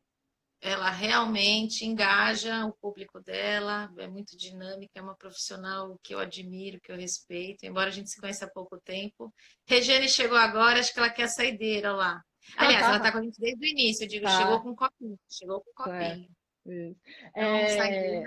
ela 0.64 0.88
realmente 0.88 1.84
engaja 1.84 2.64
o 2.64 2.72
público 2.72 3.20
dela, 3.20 3.92
é 3.98 4.08
muito 4.08 4.34
dinâmica, 4.34 4.98
é 4.98 5.02
uma 5.02 5.14
profissional 5.14 5.98
que 6.02 6.14
eu 6.14 6.18
admiro, 6.18 6.80
que 6.80 6.90
eu 6.90 6.96
respeito, 6.96 7.64
embora 7.64 7.88
a 7.88 7.92
gente 7.92 8.08
se 8.08 8.18
conheça 8.18 8.46
há 8.46 8.50
pouco 8.50 8.80
tempo. 8.80 9.32
Regiane 9.66 10.08
chegou 10.08 10.38
agora, 10.38 10.80
acho 10.80 10.92
que 10.92 10.98
ela 10.98 11.10
quer 11.10 11.24
a 11.24 11.28
saideira 11.28 11.92
lá. 11.92 12.22
Aliás, 12.56 12.82
ela 12.82 12.96
está 12.96 13.12
com 13.12 13.18
a 13.18 13.22
gente 13.22 13.38
desde 13.38 13.62
o 13.62 13.68
início, 13.68 14.04
eu 14.04 14.08
digo, 14.08 14.24
tá. 14.24 14.38
chegou 14.38 14.62
com 14.62 14.70
um 14.70 14.74
copinho, 14.74 15.18
chegou 15.28 15.60
com 15.60 15.70
um 15.70 15.74
copinho. 15.74 16.28
É. 16.66 16.94
Então, 17.28 17.56
é... 17.86 18.24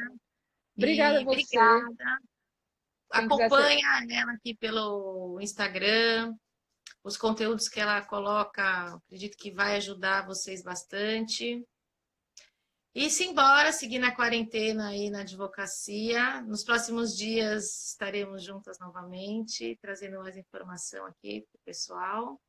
Obrigada 0.78 1.20
a 1.20 1.24
você. 1.24 1.58
Obrigada. 1.58 2.20
Acompanha 3.10 4.06
ela 4.12 4.34
aqui 4.34 4.56
pelo 4.56 5.40
Instagram, 5.42 6.36
os 7.08 7.16
conteúdos 7.16 7.70
que 7.70 7.80
ela 7.80 8.02
coloca, 8.02 8.96
acredito 8.96 9.38
que 9.38 9.50
vai 9.50 9.78
ajudar 9.78 10.28
vocês 10.28 10.62
bastante. 10.62 11.66
E 12.94 13.10
se 13.10 13.24
embora, 13.24 13.72
seguir 13.72 14.00
na 14.00 14.14
quarentena 14.14 14.90
aí 14.90 15.10
na 15.10 15.22
advocacia. 15.22 16.42
Nos 16.42 16.66
próximos 16.66 17.16
dias 17.16 17.92
estaremos 17.92 18.44
juntas 18.44 18.78
novamente, 18.78 19.78
trazendo 19.82 20.18
mais 20.18 20.36
informação 20.36 21.06
aqui 21.06 21.48
para 21.50 21.58
o 21.58 21.64
pessoal. 21.64 22.42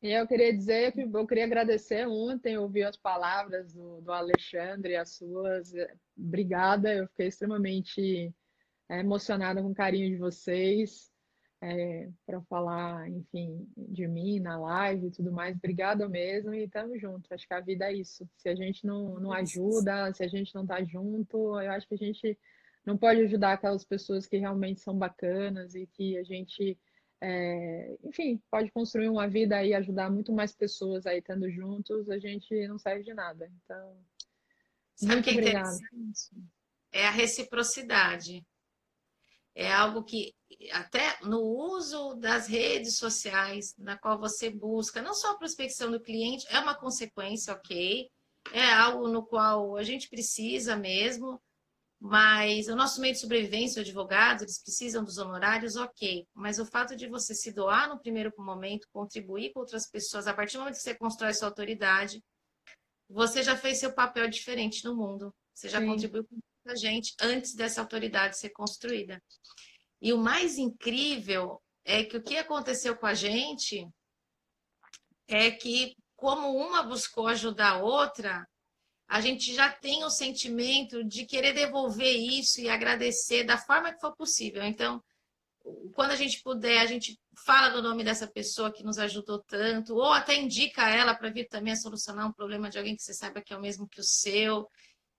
E 0.00 0.12
eu 0.12 0.26
queria 0.26 0.56
dizer 0.56 0.92
que 0.92 1.02
eu 1.02 1.26
queria 1.26 1.44
agradecer 1.44 2.06
ontem, 2.06 2.56
ouvi 2.56 2.84
as 2.84 2.96
palavras 2.96 3.74
do, 3.74 4.00
do 4.00 4.12
Alexandre, 4.12 4.96
as 4.96 5.16
suas. 5.16 5.72
Obrigada, 6.16 6.94
eu 6.94 7.06
fiquei 7.08 7.26
extremamente 7.26 8.32
é, 8.88 9.00
emocionada 9.00 9.60
com 9.60 9.72
o 9.72 9.74
carinho 9.74 10.08
de 10.08 10.16
vocês 10.16 11.14
é, 11.60 12.08
para 12.24 12.40
falar, 12.42 13.08
enfim, 13.08 13.66
de 13.76 14.06
mim 14.06 14.40
na 14.40 14.58
live 14.58 15.06
e 15.06 15.10
tudo 15.10 15.32
mais. 15.32 15.56
Obrigada 15.56 16.08
mesmo 16.08 16.54
e 16.54 16.64
estamos 16.64 17.00
juntos. 17.00 17.30
Acho 17.32 17.46
que 17.46 17.54
a 17.54 17.60
vida 17.60 17.86
é 17.86 17.94
isso. 17.94 18.28
Se 18.36 18.48
a 18.48 18.54
gente 18.54 18.86
não, 18.86 19.18
não 19.20 19.32
ajuda, 19.32 20.12
se 20.12 20.22
a 20.22 20.28
gente 20.28 20.54
não 20.54 20.62
está 20.62 20.82
junto, 20.84 21.60
eu 21.60 21.70
acho 21.72 21.88
que 21.88 21.94
a 21.94 21.98
gente 21.98 22.38
não 22.84 22.96
pode 22.96 23.20
ajudar 23.22 23.54
aquelas 23.54 23.84
pessoas 23.84 24.26
que 24.26 24.36
realmente 24.36 24.80
são 24.80 24.96
bacanas 24.96 25.74
e 25.74 25.86
que 25.86 26.16
a 26.18 26.22
gente 26.22 26.78
é, 27.20 27.96
enfim, 28.04 28.40
pode 28.50 28.70
construir 28.70 29.08
uma 29.08 29.26
vida 29.26 29.64
e 29.64 29.74
ajudar 29.74 30.10
muito 30.10 30.32
mais 30.32 30.54
pessoas 30.54 31.06
aí 31.06 31.18
estando 31.18 31.50
juntos, 31.50 32.10
a 32.10 32.18
gente 32.18 32.68
não 32.68 32.78
serve 32.78 33.04
de 33.04 33.14
nada. 33.14 33.50
Então, 33.64 33.96
Sabe 34.94 35.14
muito 35.14 35.24
que 35.24 35.30
é 35.30 35.32
obrigada. 35.32 35.78
É 36.92 37.06
a 37.06 37.10
reciprocidade. 37.10 38.46
É 39.56 39.72
algo 39.72 40.04
que 40.04 40.34
até 40.72 41.18
no 41.22 41.40
uso 41.40 42.14
das 42.16 42.46
redes 42.46 42.98
sociais, 42.98 43.74
na 43.78 43.98
qual 43.98 44.18
você 44.18 44.50
busca 44.50 45.02
não 45.02 45.14
só 45.14 45.32
a 45.32 45.38
prospecção 45.38 45.90
do 45.90 46.00
cliente, 46.00 46.46
é 46.50 46.60
uma 46.60 46.74
consequência, 46.76 47.54
ok? 47.54 48.08
É 48.52 48.72
algo 48.72 49.08
no 49.08 49.24
qual 49.26 49.76
a 49.76 49.82
gente 49.82 50.08
precisa 50.08 50.76
mesmo, 50.76 51.40
Mas 52.00 52.68
o 52.68 52.76
nosso 52.76 53.00
meio 53.00 53.14
de 53.14 53.20
sobrevivência, 53.20 53.80
os 53.82 53.88
advogados, 53.88 54.42
eles 54.42 54.62
precisam 54.62 55.02
dos 55.02 55.18
honorários, 55.18 55.76
ok. 55.76 56.26
Mas 56.34 56.58
o 56.58 56.66
fato 56.66 56.94
de 56.94 57.08
você 57.08 57.34
se 57.34 57.52
doar 57.52 57.88
no 57.88 57.98
primeiro 57.98 58.32
momento, 58.38 58.86
contribuir 58.92 59.52
com 59.52 59.60
outras 59.60 59.88
pessoas, 59.90 60.26
a 60.26 60.34
partir 60.34 60.54
do 60.54 60.60
momento 60.60 60.76
que 60.76 60.82
você 60.82 60.94
constrói 60.94 61.32
sua 61.32 61.48
autoridade, 61.48 62.22
você 63.08 63.42
já 63.42 63.56
fez 63.56 63.78
seu 63.78 63.94
papel 63.94 64.28
diferente 64.28 64.84
no 64.84 64.94
mundo. 64.96 65.34
Você 65.54 65.68
já 65.68 65.80
Sim. 65.80 65.86
contribuiu 65.86 66.24
com 66.26 66.38
muita 66.66 66.76
gente 66.76 67.14
antes 67.20 67.54
dessa 67.54 67.80
autoridade 67.80 68.36
ser 68.36 68.50
construída. 68.50 69.22
E 70.02 70.12
o 70.12 70.18
mais 70.18 70.58
incrível 70.58 71.62
é 71.84 72.02
que 72.02 72.16
o 72.16 72.22
que 72.22 72.36
aconteceu 72.36 72.96
com 72.96 73.06
a 73.06 73.14
gente 73.14 73.88
é 75.28 75.50
que, 75.52 75.94
como 76.16 76.56
uma 76.56 76.82
buscou 76.82 77.28
ajudar 77.28 77.74
a 77.74 77.78
outra, 77.78 78.46
a 79.08 79.20
gente 79.20 79.54
já 79.54 79.70
tem 79.70 80.04
o 80.04 80.10
sentimento 80.10 81.04
de 81.04 81.24
querer 81.24 81.52
devolver 81.52 82.16
isso 82.16 82.60
e 82.60 82.68
agradecer 82.68 83.44
da 83.44 83.56
forma 83.56 83.92
que 83.92 84.00
for 84.00 84.14
possível. 84.16 84.64
Então, 84.64 85.00
quando 85.94 86.10
a 86.10 86.16
gente 86.16 86.42
puder, 86.42 86.80
a 86.80 86.86
gente 86.86 87.18
fala 87.44 87.68
do 87.70 87.82
nome 87.82 88.02
dessa 88.02 88.26
pessoa 88.26 88.72
que 88.72 88.84
nos 88.84 88.98
ajudou 88.98 89.40
tanto, 89.44 89.94
ou 89.94 90.12
até 90.12 90.34
indica 90.34 90.88
ela 90.88 91.14
para 91.14 91.30
vir 91.30 91.46
também 91.48 91.72
a 91.72 91.76
solucionar 91.76 92.26
um 92.26 92.32
problema 92.32 92.68
de 92.68 92.78
alguém 92.78 92.96
que 92.96 93.02
você 93.02 93.14
saiba 93.14 93.40
que 93.40 93.52
é 93.52 93.56
o 93.56 93.60
mesmo 93.60 93.88
que 93.88 94.00
o 94.00 94.04
seu. 94.04 94.68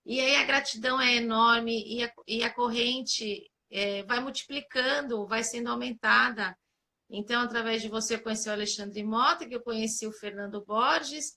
E 0.08 0.20
aí 0.22 0.36
a 0.36 0.44
gratidão 0.44 0.98
é 0.98 1.16
enorme 1.16 1.84
e 1.86 2.02
a, 2.02 2.10
e 2.26 2.42
a 2.42 2.50
corrente 2.50 3.46
é, 3.70 4.02
vai 4.04 4.20
multiplicando, 4.20 5.26
vai 5.26 5.44
sendo 5.44 5.68
aumentada. 5.68 6.56
Então, 7.10 7.42
através 7.42 7.82
de 7.82 7.90
você, 7.90 8.14
eu 8.14 8.22
conheci 8.22 8.48
o 8.48 8.52
Alexandre 8.52 9.04
Mota, 9.04 9.46
que 9.46 9.54
eu 9.54 9.62
conheci 9.62 10.06
o 10.06 10.12
Fernando 10.12 10.64
Borges, 10.64 11.34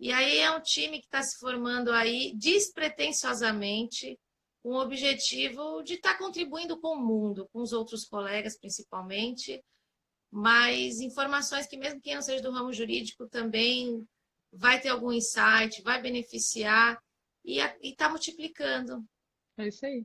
e 0.00 0.10
aí 0.10 0.38
é 0.38 0.50
um 0.50 0.62
time 0.62 0.98
que 0.98 1.04
está 1.04 1.22
se 1.22 1.38
formando 1.38 1.92
aí 1.92 2.32
despretensiosamente, 2.38 4.18
com 4.62 4.70
o 4.70 4.80
objetivo 4.80 5.82
de 5.82 5.94
estar 5.94 6.14
tá 6.14 6.18
contribuindo 6.18 6.80
com 6.80 6.96
o 6.96 7.06
mundo, 7.06 7.46
com 7.52 7.60
os 7.60 7.74
outros 7.74 8.06
colegas 8.06 8.58
principalmente, 8.58 9.62
mas 10.30 11.00
informações 11.00 11.66
que 11.66 11.76
mesmo 11.76 12.00
quem 12.00 12.14
não 12.14 12.22
seja 12.22 12.42
do 12.42 12.50
ramo 12.50 12.72
jurídico 12.72 13.28
também 13.28 14.08
vai 14.50 14.80
ter 14.80 14.88
algum 14.88 15.12
insight, 15.12 15.82
vai 15.82 16.00
beneficiar 16.00 16.98
e 17.46 17.60
está 17.82 18.08
multiplicando. 18.08 19.04
É 19.56 19.68
isso 19.68 19.86
aí. 19.86 20.04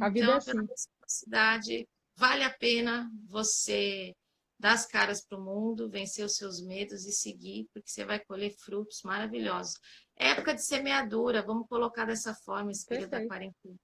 A 0.00 0.08
vida 0.08 0.26
é 0.32 0.36
então, 0.36 0.60
é 0.60 0.64
assim. 0.64 0.88
cidade 1.06 1.88
vale 2.16 2.44
a 2.44 2.50
pena 2.50 3.10
você 3.26 4.14
dar 4.58 4.72
as 4.72 4.86
caras 4.86 5.24
para 5.24 5.38
o 5.38 5.44
mundo, 5.44 5.88
vencer 5.88 6.24
os 6.24 6.36
seus 6.36 6.60
medos 6.60 7.04
e 7.06 7.12
seguir, 7.12 7.68
porque 7.72 7.88
você 7.88 8.04
vai 8.04 8.18
colher 8.18 8.50
frutos 8.50 9.02
maravilhosos. 9.02 9.74
Época 10.16 10.54
de 10.54 10.64
semeadura, 10.64 11.42
vamos 11.42 11.68
colocar 11.68 12.04
dessa 12.04 12.34
forma 12.34 12.72
esse 12.72 12.84
período 12.84 13.10
Perfeito. 13.10 13.28
da 13.28 13.34
quarentena. 13.34 13.76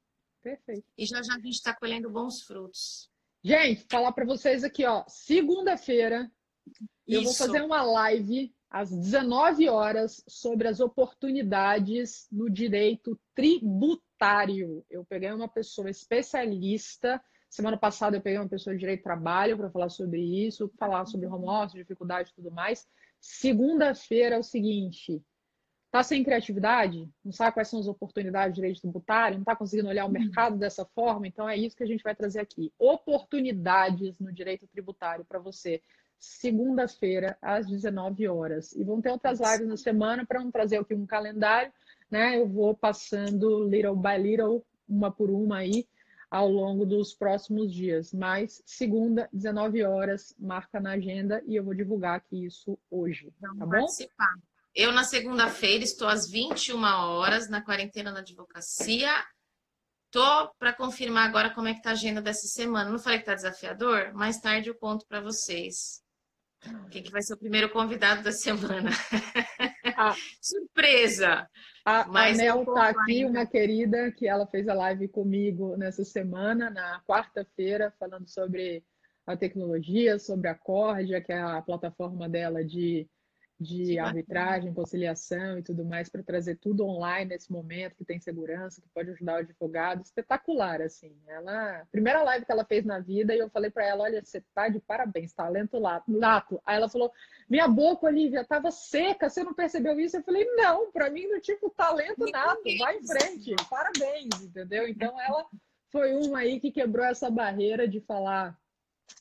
Perfeito. 0.42 0.84
E 0.98 1.06
já 1.06 1.22
já 1.22 1.34
a 1.34 1.40
gente 1.40 1.54
está 1.54 1.74
colhendo 1.74 2.10
bons 2.10 2.42
frutos. 2.42 3.08
Gente, 3.42 3.86
falar 3.88 4.12
para 4.12 4.24
vocês 4.24 4.64
aqui, 4.64 4.84
ó, 4.84 5.04
segunda-feira 5.06 6.30
eu 7.06 7.22
vou 7.22 7.34
fazer 7.34 7.62
uma 7.62 7.82
live 7.82 8.53
às 8.70 8.90
19 8.90 9.68
horas 9.68 10.22
sobre 10.28 10.68
as 10.68 10.80
oportunidades 10.80 12.26
no 12.30 12.50
direito 12.50 13.18
tributário. 13.34 14.84
Eu 14.90 15.04
peguei 15.04 15.32
uma 15.32 15.48
pessoa 15.48 15.88
especialista 15.90 17.22
Semana 17.54 17.76
passada 17.76 18.16
eu 18.16 18.20
peguei 18.20 18.40
uma 18.40 18.48
pessoa 18.48 18.74
de 18.74 18.80
direito 18.80 18.98
de 18.98 19.04
trabalho 19.04 19.56
para 19.56 19.70
falar 19.70 19.88
sobre 19.88 20.20
isso, 20.20 20.68
falar 20.76 21.06
sobre 21.06 21.28
home 21.28 21.48
office, 21.48 21.74
dificuldade 21.74 22.30
e 22.30 22.34
tudo 22.34 22.50
mais. 22.50 22.84
Segunda-feira 23.20 24.34
é 24.34 24.38
o 24.40 24.42
seguinte: 24.42 25.22
tá 25.88 26.02
sem 26.02 26.24
criatividade? 26.24 27.08
Não 27.24 27.30
sabe 27.30 27.54
quais 27.54 27.68
são 27.68 27.78
as 27.78 27.86
oportunidades 27.86 28.56
de 28.56 28.60
direito 28.60 28.80
tributário? 28.80 29.36
Não 29.36 29.42
está 29.42 29.54
conseguindo 29.54 29.88
olhar 29.88 30.02
o 30.02 30.08
uhum. 30.08 30.14
mercado 30.14 30.58
dessa 30.58 30.84
forma? 30.84 31.28
Então 31.28 31.48
é 31.48 31.56
isso 31.56 31.76
que 31.76 31.84
a 31.84 31.86
gente 31.86 32.02
vai 32.02 32.16
trazer 32.16 32.40
aqui. 32.40 32.72
Oportunidades 32.76 34.18
no 34.18 34.32
direito 34.32 34.66
tributário 34.66 35.24
para 35.24 35.38
você. 35.38 35.80
Segunda-feira, 36.18 37.36
às 37.40 37.66
19 37.66 38.28
horas. 38.28 38.72
E 38.72 38.82
vão 38.82 39.00
ter 39.00 39.10
outras 39.10 39.40
lives 39.40 39.68
na 39.68 39.76
semana 39.76 40.24
para 40.24 40.40
não 40.40 40.50
trazer 40.50 40.78
aqui 40.78 40.94
um 40.94 41.06
calendário, 41.06 41.72
né? 42.10 42.38
Eu 42.38 42.48
vou 42.48 42.74
passando 42.74 43.68
little 43.68 43.96
by 43.96 44.18
little, 44.18 44.64
uma 44.88 45.10
por 45.10 45.30
uma 45.30 45.58
aí, 45.58 45.86
ao 46.30 46.48
longo 46.48 46.84
dos 46.84 47.14
próximos 47.14 47.72
dias. 47.72 48.12
Mas 48.12 48.62
segunda, 48.66 49.28
19 49.32 49.84
horas, 49.84 50.34
marca 50.38 50.80
na 50.80 50.92
agenda 50.92 51.42
e 51.46 51.56
eu 51.56 51.64
vou 51.64 51.74
divulgar 51.74 52.16
aqui 52.16 52.44
isso 52.44 52.78
hoje. 52.90 53.32
Vamos 53.40 53.58
tá 53.58 53.64
bom? 53.66 53.70
Participar. 53.70 54.34
Eu, 54.74 54.92
na 54.92 55.04
segunda-feira, 55.04 55.84
estou 55.84 56.08
às 56.08 56.28
21 56.28 56.82
horas 56.82 57.48
na 57.48 57.62
quarentena 57.62 58.10
na 58.10 58.18
advocacia. 58.18 59.08
Tô 60.10 60.48
para 60.58 60.72
confirmar 60.72 61.28
agora 61.28 61.50
como 61.50 61.68
é 61.68 61.74
que 61.74 61.82
tá 61.82 61.90
a 61.90 61.92
agenda 61.92 62.20
dessa 62.20 62.48
semana. 62.48 62.90
Não 62.90 62.98
falei 62.98 63.20
que 63.20 63.24
tá 63.24 63.34
desafiador? 63.34 64.12
Mais 64.14 64.40
tarde 64.40 64.68
eu 64.68 64.74
conto 64.74 65.06
para 65.06 65.20
vocês. 65.20 66.03
Quem 66.90 67.02
que 67.02 67.10
vai 67.10 67.22
ser 67.22 67.34
o 67.34 67.38
primeiro 67.38 67.68
convidado 67.70 68.22
da 68.22 68.32
semana? 68.32 68.90
Ah, 69.96 70.14
Surpresa! 70.40 71.48
A, 71.84 72.06
Mas 72.06 72.38
a 72.38 72.42
Mel 72.42 72.62
está 72.62 72.88
aqui, 72.88 73.24
uma 73.24 73.44
querida, 73.44 74.10
que 74.12 74.26
ela 74.26 74.46
fez 74.46 74.66
a 74.68 74.74
live 74.74 75.06
comigo 75.08 75.76
nessa 75.76 76.04
semana, 76.04 76.70
na 76.70 77.02
quarta-feira, 77.06 77.92
falando 77.98 78.26
sobre 78.28 78.82
a 79.26 79.36
tecnologia, 79.36 80.18
sobre 80.18 80.48
a 80.48 80.54
Cordia, 80.54 81.20
que 81.20 81.32
é 81.32 81.40
a 81.40 81.60
plataforma 81.60 82.28
dela 82.28 82.64
de 82.64 83.08
de 83.60 83.98
arbitragem, 83.98 84.74
conciliação 84.74 85.58
e 85.58 85.62
tudo 85.62 85.84
mais 85.84 86.08
para 86.08 86.22
trazer 86.22 86.56
tudo 86.56 86.84
online 86.84 87.30
nesse 87.30 87.52
momento 87.52 87.94
que 87.94 88.04
tem 88.04 88.18
segurança, 88.18 88.80
que 88.82 88.88
pode 88.88 89.10
ajudar 89.10 89.34
o 89.34 89.38
advogado, 89.38 90.02
espetacular 90.02 90.82
assim. 90.82 91.16
Ela, 91.28 91.86
primeira 91.90 92.22
live 92.22 92.44
que 92.44 92.50
ela 92.50 92.64
fez 92.64 92.84
na 92.84 92.98
vida 92.98 93.34
e 93.34 93.38
eu 93.38 93.48
falei 93.48 93.70
para 93.70 93.86
ela, 93.86 94.04
olha, 94.04 94.24
você 94.24 94.42
tá 94.54 94.68
de 94.68 94.80
parabéns, 94.80 95.32
talento 95.32 95.78
lato. 95.78 96.60
Aí 96.66 96.76
ela 96.76 96.88
falou: 96.88 97.12
"Minha 97.48 97.68
boca, 97.68 98.06
Olivia, 98.06 98.40
estava 98.40 98.70
seca, 98.70 99.30
você 99.30 99.44
não 99.44 99.54
percebeu 99.54 99.98
isso?" 100.00 100.16
Eu 100.16 100.24
falei: 100.24 100.44
"Não, 100.56 100.90
para 100.90 101.08
mim 101.08 101.26
não 101.28 101.40
tipo 101.40 101.70
talento 101.70 102.28
nato, 102.30 102.62
vai 102.78 102.98
em 102.98 103.06
frente. 103.06 103.54
Parabéns", 103.70 104.42
entendeu? 104.42 104.88
Então 104.88 105.18
ela 105.20 105.46
foi 105.90 106.12
uma 106.14 106.40
aí 106.40 106.58
que 106.58 106.72
quebrou 106.72 107.04
essa 107.04 107.30
barreira 107.30 107.86
de 107.86 108.00
falar 108.00 108.58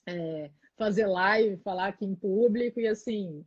é, 0.08 0.50
fazer 0.76 1.06
live, 1.06 1.58
falar 1.58 1.90
aqui 1.90 2.04
em 2.04 2.16
público 2.16 2.80
e 2.80 2.88
assim, 2.88 3.46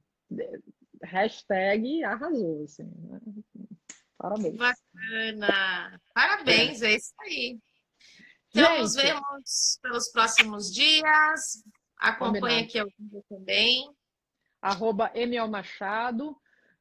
hashtag 1.02 2.05
arrasou, 2.05 2.64
assim. 2.64 2.85
Né? 2.85 3.20
Parabéns. 4.18 4.56
Bacana. 4.56 6.01
Parabéns, 6.14 6.82
é, 6.82 6.93
é 6.93 6.97
isso 6.97 7.14
aí. 7.20 7.59
Então, 8.51 8.70
Gente, 8.70 8.81
nos 8.81 8.94
vemos 8.94 9.78
pelos 9.82 10.09
próximos 10.10 10.73
dias. 10.73 11.62
Acompanhe 11.98 12.64
aqui 12.64 12.81
o 12.81 12.86
vídeo 12.86 13.24
também. 13.28 13.90
Arroba 14.60 15.10
Emiel 15.14 15.48
Machado. 15.48 16.36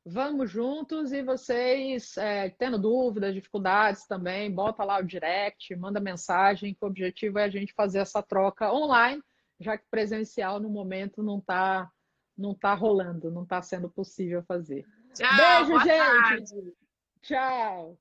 Vamos 0.07 0.51
juntos 0.51 1.11
e 1.11 1.23
vocês, 1.23 2.15
é, 2.17 2.49
tendo 2.49 2.77
dúvidas, 2.77 3.33
dificuldades 3.33 4.05
também, 4.05 4.53
bota 4.53 4.83
lá 4.83 4.99
o 4.99 5.03
direct, 5.03 5.75
manda 5.75 5.99
mensagem, 5.99 6.75
que 6.75 6.85
o 6.85 6.87
objetivo 6.87 7.39
é 7.39 7.45
a 7.45 7.49
gente 7.49 7.73
fazer 7.73 7.99
essa 7.99 8.21
troca 8.21 8.71
online, 8.71 9.19
já 9.59 9.75
que 9.75 9.85
presencial 9.89 10.59
no 10.59 10.69
momento 10.69 11.23
não 11.23 11.39
está 11.39 11.89
não 12.37 12.51
está 12.51 12.73
rolando, 12.73 13.31
não 13.31 13.43
está 13.43 13.61
sendo 13.61 13.89
possível 13.89 14.43
fazer. 14.43 14.85
Tchau, 15.13 15.65
Beijo, 15.65 15.79
gente. 15.83 15.97
Tarde. 15.97 16.73
Tchau. 17.21 17.97